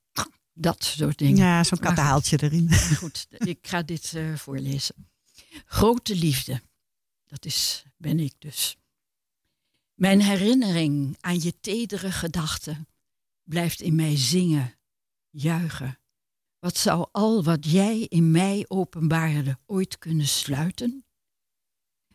dat 0.52 0.84
soort 0.84 1.18
dingen. 1.18 1.36
Ja, 1.36 1.64
zo'n 1.64 1.78
Maar 1.80 1.88
kattenhaaltje 1.88 2.42
erin. 2.42 2.72
Goed, 2.72 3.26
ik 3.54 3.58
ga 3.62 3.82
dit 3.82 4.12
voorlezen. 4.34 4.94
Grote 5.64 6.16
liefde, 6.16 6.62
dat 7.26 7.44
is, 7.44 7.84
ben 7.96 8.20
ik 8.20 8.34
dus. 8.38 8.76
Mijn 10.02 10.20
herinnering 10.20 11.16
aan 11.20 11.40
je 11.40 11.60
tedere 11.60 12.12
gedachten 12.12 12.88
blijft 13.42 13.80
in 13.80 13.94
mij 13.94 14.16
zingen, 14.16 14.78
juichen. 15.30 15.98
Wat 16.58 16.76
zou 16.76 17.08
al 17.12 17.44
wat 17.44 17.70
jij 17.70 18.00
in 18.00 18.30
mij 18.30 18.64
openbaarde 18.68 19.58
ooit 19.66 19.98
kunnen 19.98 20.26
sluiten? 20.26 21.04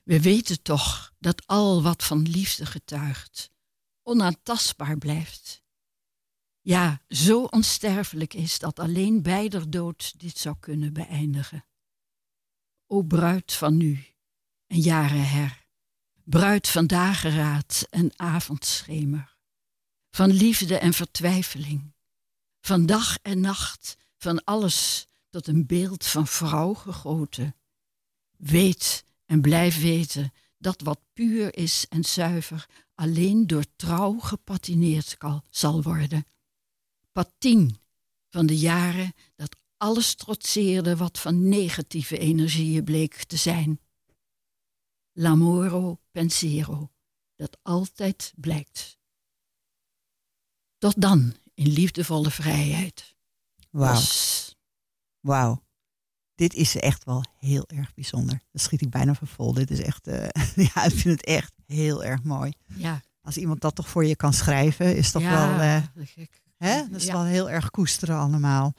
We 0.04 0.22
weten 0.22 0.62
toch 0.62 1.14
dat 1.20 1.48
al 1.48 1.82
wat 1.84 2.04
van 2.04 2.22
liefde 2.22 2.66
getuigt, 2.66 3.52
onaantastbaar 4.04 4.98
blijft. 4.98 5.64
Ja, 6.62 7.02
zo 7.08 7.44
onsterfelijk 7.44 8.34
is 8.34 8.60
dat 8.60 8.80
alleen 8.80 9.22
beider 9.22 9.70
dood 9.70 10.20
dit 10.20 10.38
zou 10.38 10.56
kunnen 10.60 10.94
beëindigen. 10.94 11.66
O 12.86 13.02
bruid 13.02 13.54
van 13.54 13.78
nu 13.78 14.06
en 14.66 14.80
jaren 14.80 15.30
her, 15.30 15.67
bruid 16.30 16.68
van 16.68 16.88
dageraad 16.88 17.88
en 17.90 18.12
avondschemer, 18.16 19.36
van 20.12 20.32
liefde 20.32 20.78
en 20.78 20.94
vertwijfeling, 20.94 21.94
van 22.62 22.86
dag 22.86 23.18
en 23.22 23.40
nacht, 23.40 23.98
van 24.18 24.44
alles 24.44 25.08
tot 25.30 25.48
een 25.48 25.66
beeld 25.66 26.06
van 26.06 26.28
vrouw 26.28 26.74
gegoten. 26.74 27.56
Weet 28.38 29.04
en 29.26 29.42
blijf 29.42 29.82
weten 29.82 30.34
dat 30.58 30.82
wat 30.82 31.00
puur 31.14 31.58
is 31.58 31.86
en 31.90 32.04
zuiver 32.04 32.66
alleen 32.96 33.48
door 33.48 33.66
trouw 33.76 34.20
gepatineerd 34.20 35.18
zal 35.50 35.82
worden. 35.82 36.26
Patien 37.12 37.78
van 38.30 38.46
de 38.46 38.58
jaren 38.58 39.14
dat 39.36 39.56
alles 39.78 40.16
trotseerde 40.16 40.96
wat 40.96 41.20
van 41.20 41.50
negatieve 41.50 42.18
energieën 42.18 42.84
bleek 42.84 43.24
te 43.24 43.38
zijn. 43.38 43.80
L'amoro 45.20 46.00
pensiero, 46.12 46.92
dat 47.36 47.58
altijd 47.62 48.34
blijkt. 48.36 48.98
Tot 50.78 51.02
dan 51.02 51.34
in 51.54 51.68
liefdevolle 51.68 52.32
vrijheid. 52.32 53.16
Wauw. 53.70 53.94
Was- 53.94 54.56
Wauw. 55.20 55.66
Dit 56.36 56.54
is 56.54 56.76
echt 56.76 57.04
wel 57.04 57.24
heel 57.40 57.68
erg 57.68 57.94
bijzonder. 57.94 58.42
Dat 58.52 58.62
schiet 58.62 58.82
ik 58.82 58.90
bijna 58.90 59.14
van 59.14 59.28
vol. 59.28 59.54
Dit 59.54 59.72
is 59.72 59.80
echt, 59.82 60.08
eh, 60.08 60.28
ja, 60.74 60.84
ik 60.84 60.92
vind 60.92 61.04
het 61.04 61.24
echt 61.26 61.56
heel 61.66 62.04
erg 62.04 62.24
mooi. 62.24 62.52
Ja. 62.76 63.02
Als 63.22 63.38
iemand 63.38 63.62
dat 63.62 63.76
toch 63.76 63.90
voor 63.90 64.06
je 64.06 64.16
kan 64.16 64.34
schrijven, 64.34 64.96
is 64.96 65.12
toch 65.12 65.22
Ja, 65.22 65.58
wel, 65.58 65.82
dat 65.96 66.08
gek. 66.10 66.42
hè? 66.58 66.88
Dat 66.90 67.00
is 67.02 67.06
Ja. 67.08 67.14
wel 67.14 67.24
heel 67.24 67.50
erg 67.50 67.70
koesteren 67.70 68.18
allemaal. 68.18 68.74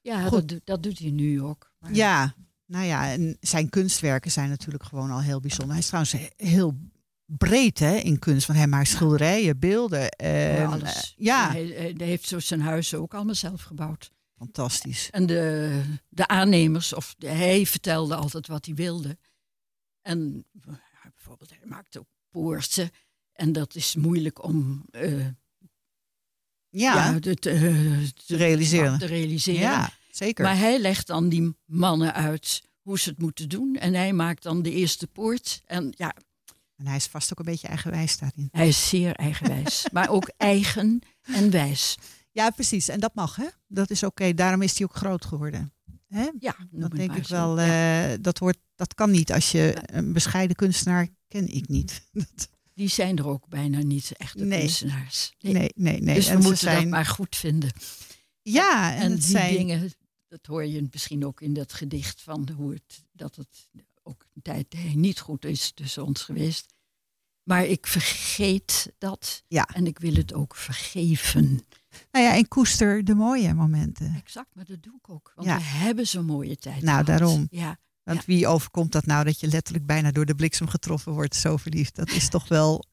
Ja, 0.00 0.30
dat, 0.30 0.48
doet- 0.48 0.66
dat 0.66 0.82
doet 0.82 0.98
hij 0.98 1.10
nu 1.10 1.42
ook. 1.42 1.72
Maar- 1.78 1.94
Ja, 1.94 2.34
nou 2.66 2.84
ja, 2.86 3.10
en 3.12 3.36
zijn 3.40 3.68
kunstwerken 3.68 4.30
zijn 4.30 4.48
natuurlijk 4.48 4.84
gewoon 4.84 5.10
al 5.10 5.20
heel 5.20 5.40
bijzonder. 5.40 5.70
Hij 5.70 5.78
is 5.78 5.86
trouwens 5.86 6.12
he- 6.12 6.46
heel 6.48 6.76
breed 7.24 7.78
hè, 7.78 7.94
in 7.96 8.18
kunst. 8.18 8.46
Want 8.46 8.58
hij 8.58 8.68
maakt 8.68 8.88
schilderijen, 8.88 9.58
beelden. 9.58 10.00
Voor 10.00 10.26
ehm, 10.28 10.70
alles. 10.72 11.14
eh, 11.16 11.24
ja, 11.24 11.50
Hij, 11.50 11.66
hij 11.96 12.06
heeft 12.06 12.28
zo 12.28 12.38
zijn 12.38 12.60
huis 12.60 12.94
ook 12.94 13.14
allemaal 13.14 13.34
zelf 13.34 13.62
gebouwd. 13.62 14.10
fantastisch. 14.36 15.10
En 15.10 15.26
de, 15.26 15.82
de 16.08 16.26
aannemers, 16.28 16.92
of 16.92 17.14
de- 17.18 17.28
hij 17.28 17.66
vertelde 17.66 18.14
altijd 18.14 18.46
wat 18.46 18.66
hij 18.66 18.74
wilde. 18.74 19.18
En 20.02 20.44
eh, 20.66 20.72
bijvoorbeeld, 21.14 21.50
hij 21.50 21.66
maakte 21.68 21.98
ook 21.98 22.08
poorten. 22.30 22.90
En 23.32 23.52
dat 23.52 23.74
is 23.74 23.94
moeilijk 23.94 24.44
om 24.44 24.84
eh, 24.90 25.26
Ja, 26.68 27.18
te, 27.18 27.34
te 27.34 28.36
realiseren. 28.36 28.98
te 28.98 29.06
realiseren. 29.06 29.60
Ja, 29.60 29.92
zeker. 30.16 30.44
Maar 30.44 30.58
hij 30.58 30.78
legt 30.78 31.06
dan 31.06 31.28
die 31.28 31.56
mannen 31.64 32.14
uit 32.14 32.62
hoe 32.82 32.98
ze 32.98 33.08
het 33.08 33.18
moeten 33.18 33.48
doen. 33.48 33.76
En 33.76 33.94
hij 33.94 34.12
maakt 34.12 34.42
dan 34.42 34.62
de 34.62 34.70
eerste 34.70 35.06
poort. 35.06 35.62
En 35.66 35.92
ja, 35.96 36.14
En 36.76 36.86
hij 36.86 36.96
is 36.96 37.06
vast 37.06 37.32
ook 37.32 37.38
een 37.38 37.44
beetje 37.44 37.68
eigenwijs 37.68 38.18
daarin. 38.18 38.48
hij 38.52 38.68
is 38.68 38.88
zeer 38.88 39.14
eigenwijs. 39.14 39.86
maar 39.92 40.08
ook 40.08 40.30
eigen 40.36 41.00
en 41.22 41.50
wijs. 41.50 41.96
Ja, 42.32 42.50
precies. 42.50 42.88
En 42.88 43.00
dat 43.00 43.14
mag, 43.14 43.36
hè? 43.36 43.46
Dat 43.68 43.90
is 43.90 44.02
oké. 44.02 44.34
Daarom 44.34 44.62
is 44.62 44.78
hij 44.78 44.86
ook 44.86 44.96
groot 44.96 45.24
geworden. 45.24 45.72
Hè? 46.08 46.28
Ja, 46.38 46.56
dat 46.70 46.90
denk 46.90 47.14
ik 47.14 47.26
zo. 47.26 47.34
wel. 47.34 47.60
Ja. 47.60 48.10
eh, 48.12 48.18
dat, 48.20 48.38
hoort, 48.38 48.58
dat 48.76 48.94
kan 48.94 49.10
niet 49.10 49.32
als 49.32 49.50
je 49.50 49.76
een 49.82 50.12
bescheiden 50.12 50.56
kunstenaar 50.56 51.08
ken 51.28 51.48
ik 51.54 51.68
niet. 51.68 52.02
Die 52.74 52.88
zijn 52.88 53.18
er 53.18 53.26
ook 53.26 53.48
bijna 53.48 53.78
niet, 53.78 54.12
echte 54.16 54.44
Nee. 54.44 54.58
kunstenaars. 54.58 55.32
Nee, 55.40 55.70
nee, 55.74 56.02
nee. 56.02 56.14
Dus 56.14 56.26
we 56.26 56.32
ze 56.32 56.38
moeten 56.38 56.56
zijn- 56.56 56.80
dat 56.80 56.88
maar 56.90 57.06
goed 57.06 57.36
vinden. 57.36 57.70
Ja, 58.42 58.94
en, 58.94 59.14
die 59.14 59.22
zijn, 59.22 59.56
dingen, 59.56 59.92
dat 60.32 60.46
hoor 60.46 60.64
je 60.64 60.88
misschien 60.90 61.26
ook 61.26 61.40
in 61.40 61.52
dat 61.54 61.72
gedicht 61.72 62.22
van 62.22 62.48
hoe 62.56 62.72
het, 62.72 63.04
dat 63.12 63.36
het 63.36 63.68
ook 64.02 64.26
een 64.34 64.42
tijd 64.42 64.94
niet 64.94 65.20
goed 65.20 65.44
is 65.44 65.70
tussen 65.74 66.04
ons 66.04 66.22
geweest. 66.22 66.74
Maar 67.42 67.64
ik 67.66 67.86
vergeet 67.86 68.92
dat 68.98 69.42
Ja. 69.48 69.64
en 69.74 69.86
ik 69.86 69.98
wil 69.98 70.14
het 70.14 70.34
ook 70.34 70.56
vergeven. 70.56 71.60
Nou 72.12 72.24
ja, 72.24 72.34
en 72.36 72.48
koester 72.48 73.04
de 73.04 73.14
mooie 73.14 73.54
momenten. 73.54 74.14
Exact, 74.16 74.54
maar 74.54 74.64
dat 74.64 74.82
doe 74.82 74.94
ik 74.98 75.10
ook. 75.10 75.32
Want 75.34 75.48
Ja. 75.48 75.56
we 75.56 75.62
hebben 75.64 76.06
zo'n 76.06 76.24
mooie 76.24 76.56
tijd 76.56 76.82
Nou, 76.82 77.04
gehad. 77.04 77.06
daarom. 77.06 77.46
Ja, 77.50 77.76
Want 78.02 78.24
wie 78.24 78.46
overkomt 78.46 78.92
dat 78.92 79.06
nou 79.06 79.24
dat 79.24 79.40
je 79.40 79.46
letterlijk 79.46 79.86
bijna 79.86 80.10
door 80.10 80.24
de 80.26 80.34
bliksem 80.34 80.66
getroffen 80.68 81.12
wordt, 81.12 81.36
zo 81.36 81.56
verliefd? 81.56 81.94
Dat 81.94 82.10
is 82.10 82.28
toch 82.28 82.48
wel 82.48 82.84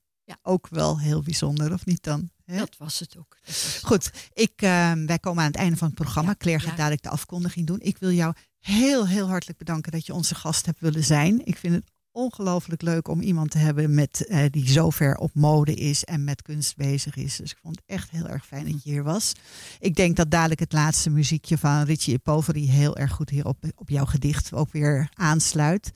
Ook 0.41 0.67
wel 0.67 0.99
heel 0.99 1.21
bijzonder, 1.21 1.73
of 1.73 1.85
niet 1.85 2.03
dan? 2.03 2.29
Hè? 2.45 2.57
Dat 2.57 2.77
was 2.77 2.99
het 2.99 3.17
ook. 3.17 3.37
Goed, 3.81 4.11
ik, 4.33 4.51
eh, 4.55 4.91
wij 5.05 5.19
komen 5.19 5.43
aan 5.43 5.51
het 5.51 5.59
einde 5.59 5.77
van 5.77 5.87
het 5.87 5.95
programma. 5.95 6.35
Claire 6.37 6.63
gaat 6.63 6.77
dadelijk 6.77 7.01
de 7.01 7.09
afkondiging 7.09 7.67
doen. 7.67 7.79
Ik 7.81 7.97
wil 7.97 8.11
jou 8.11 8.33
heel, 8.59 9.07
heel 9.07 9.27
hartelijk 9.27 9.57
bedanken 9.57 9.91
dat 9.91 10.05
je 10.05 10.13
onze 10.13 10.35
gast 10.35 10.65
hebt 10.65 10.79
willen 10.79 11.03
zijn. 11.03 11.45
Ik 11.45 11.57
vind 11.57 11.75
het 11.75 11.91
ongelooflijk 12.11 12.81
leuk 12.81 13.07
om 13.07 13.21
iemand 13.21 13.51
te 13.51 13.57
hebben 13.57 13.93
met, 13.93 14.25
eh, 14.25 14.45
die 14.49 14.69
zo 14.69 14.89
ver 14.89 15.15
op 15.17 15.31
mode 15.33 15.73
is 15.73 16.03
en 16.03 16.23
met 16.23 16.41
kunst 16.41 16.75
bezig 16.75 17.15
is. 17.15 17.35
Dus 17.35 17.51
ik 17.51 17.57
vond 17.61 17.75
het 17.75 17.85
echt 17.85 18.09
heel 18.09 18.27
erg 18.27 18.45
fijn 18.45 18.65
dat 18.71 18.83
je 18.83 18.89
hier 18.89 19.03
was. 19.03 19.33
Ik 19.79 19.95
denk 19.95 20.15
dat 20.15 20.31
dadelijk 20.31 20.59
het 20.59 20.73
laatste 20.73 21.09
muziekje 21.09 21.57
van 21.57 21.83
Richie 21.83 22.19
Poveri 22.19 22.69
heel 22.69 22.97
erg 22.97 23.11
goed 23.11 23.29
hier 23.29 23.45
op, 23.45 23.57
op 23.75 23.89
jouw 23.89 24.05
gedicht 24.05 24.53
ook 24.53 24.71
weer 24.71 25.09
aansluit. 25.13 25.91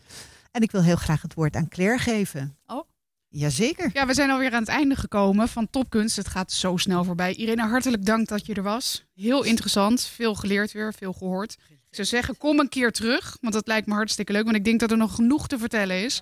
En 0.51 0.61
ik 0.61 0.71
wil 0.71 0.83
heel 0.83 0.95
graag 0.95 1.21
het 1.21 1.33
woord 1.33 1.55
aan 1.55 1.67
Claire 1.67 1.97
geven. 1.97 2.57
Oh. 2.65 2.92
Jazeker. 3.35 3.89
Ja, 3.93 4.05
we 4.05 4.13
zijn 4.13 4.29
alweer 4.29 4.53
aan 4.53 4.59
het 4.59 4.69
einde 4.69 4.95
gekomen 4.95 5.47
van 5.47 5.69
Topkunst. 5.69 6.15
Het 6.15 6.27
gaat 6.27 6.51
zo 6.51 6.77
snel 6.77 7.03
voorbij. 7.03 7.33
Irene, 7.33 7.67
hartelijk 7.67 8.05
dank 8.05 8.27
dat 8.27 8.45
je 8.45 8.53
er 8.53 8.63
was. 8.63 9.03
Heel 9.15 9.43
interessant. 9.43 10.01
Veel 10.01 10.35
geleerd 10.35 10.71
weer, 10.71 10.93
veel 10.93 11.13
gehoord. 11.13 11.57
Ik 11.69 11.95
zou 11.95 12.07
zeggen, 12.07 12.37
kom 12.37 12.59
een 12.59 12.69
keer 12.69 12.91
terug. 12.91 13.37
Want 13.41 13.53
dat 13.53 13.67
lijkt 13.67 13.87
me 13.87 13.93
hartstikke 13.93 14.31
leuk. 14.31 14.43
Want 14.43 14.55
ik 14.55 14.65
denk 14.65 14.79
dat 14.79 14.91
er 14.91 14.97
nog 14.97 15.15
genoeg 15.15 15.47
te 15.47 15.57
vertellen 15.57 16.03
is. 16.03 16.21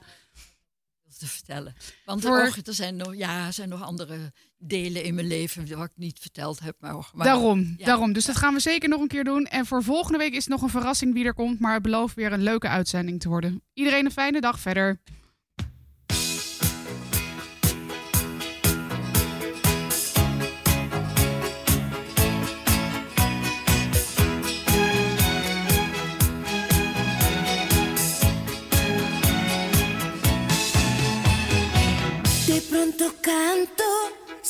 te 1.17 1.27
vertellen. 1.27 1.75
Want 2.05 2.21
Voor- 2.21 2.47
och, 2.47 2.57
er, 2.63 2.73
zijn 2.73 2.95
nog, 2.95 3.15
ja, 3.15 3.45
er 3.45 3.53
zijn 3.53 3.69
nog 3.69 3.83
andere 3.83 4.33
delen 4.57 5.03
in 5.03 5.15
mijn 5.15 5.27
leven 5.27 5.77
wat 5.77 5.85
ik 5.85 5.97
niet 5.97 6.19
verteld 6.19 6.59
heb. 6.59 6.75
Maar, 6.79 6.93
maar 7.13 7.25
daarom, 7.25 7.75
ja. 7.77 7.85
daarom. 7.85 8.13
Dus 8.13 8.25
dat 8.25 8.35
gaan 8.37 8.53
we 8.53 8.59
zeker 8.59 8.89
nog 8.89 9.01
een 9.01 9.07
keer 9.07 9.23
doen. 9.23 9.45
En 9.45 9.65
voor 9.65 9.83
volgende 9.83 10.17
week 10.17 10.31
is 10.31 10.43
het 10.43 10.47
nog 10.53 10.61
een 10.61 10.69
verrassing 10.69 11.13
wie 11.13 11.25
er 11.25 11.33
komt. 11.33 11.59
Maar 11.59 11.73
het 11.73 11.81
belooft 11.81 12.15
weer 12.15 12.33
een 12.33 12.43
leuke 12.43 12.67
uitzending 12.67 13.19
te 13.19 13.29
worden. 13.29 13.61
Iedereen 13.73 14.05
een 14.05 14.11
fijne 14.11 14.41
dag 14.41 14.59
verder. 14.59 14.99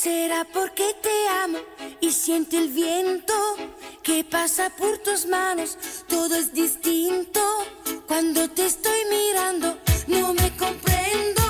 Será 0.02 0.47
porque 0.52 0.95
te 0.99 1.28
amo 1.43 1.60
y 1.99 2.12
siente 2.12 2.58
el 2.58 2.70
viento 2.70 3.34
que 4.02 4.24
pasa 4.24 4.72
por 4.72 4.97
tus 4.97 5.28
manos. 5.28 5.78
Todo 6.08 6.34
es 6.36 6.52
distinto 6.54 7.41
cuando 8.08 8.49
te 8.49 8.66
estoy 8.66 8.99
mirando. 9.12 9.78
No 10.08 10.34
me 10.34 10.49
comprendo, 10.58 11.43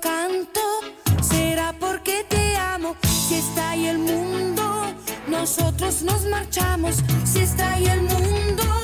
canto. 0.00 0.60
Será 1.20 1.74
porque 1.78 2.24
te 2.28 2.56
amo, 2.56 2.96
si 3.02 3.36
está 3.36 3.70
ahí 3.70 3.86
el 3.86 3.98
mundo, 3.98 4.94
nosotros 5.28 6.02
nos 6.02 6.24
marchamos, 6.26 6.96
si 7.24 7.40
está 7.40 7.74
ahí 7.74 7.86
el 7.86 8.02
mundo. 8.02 8.75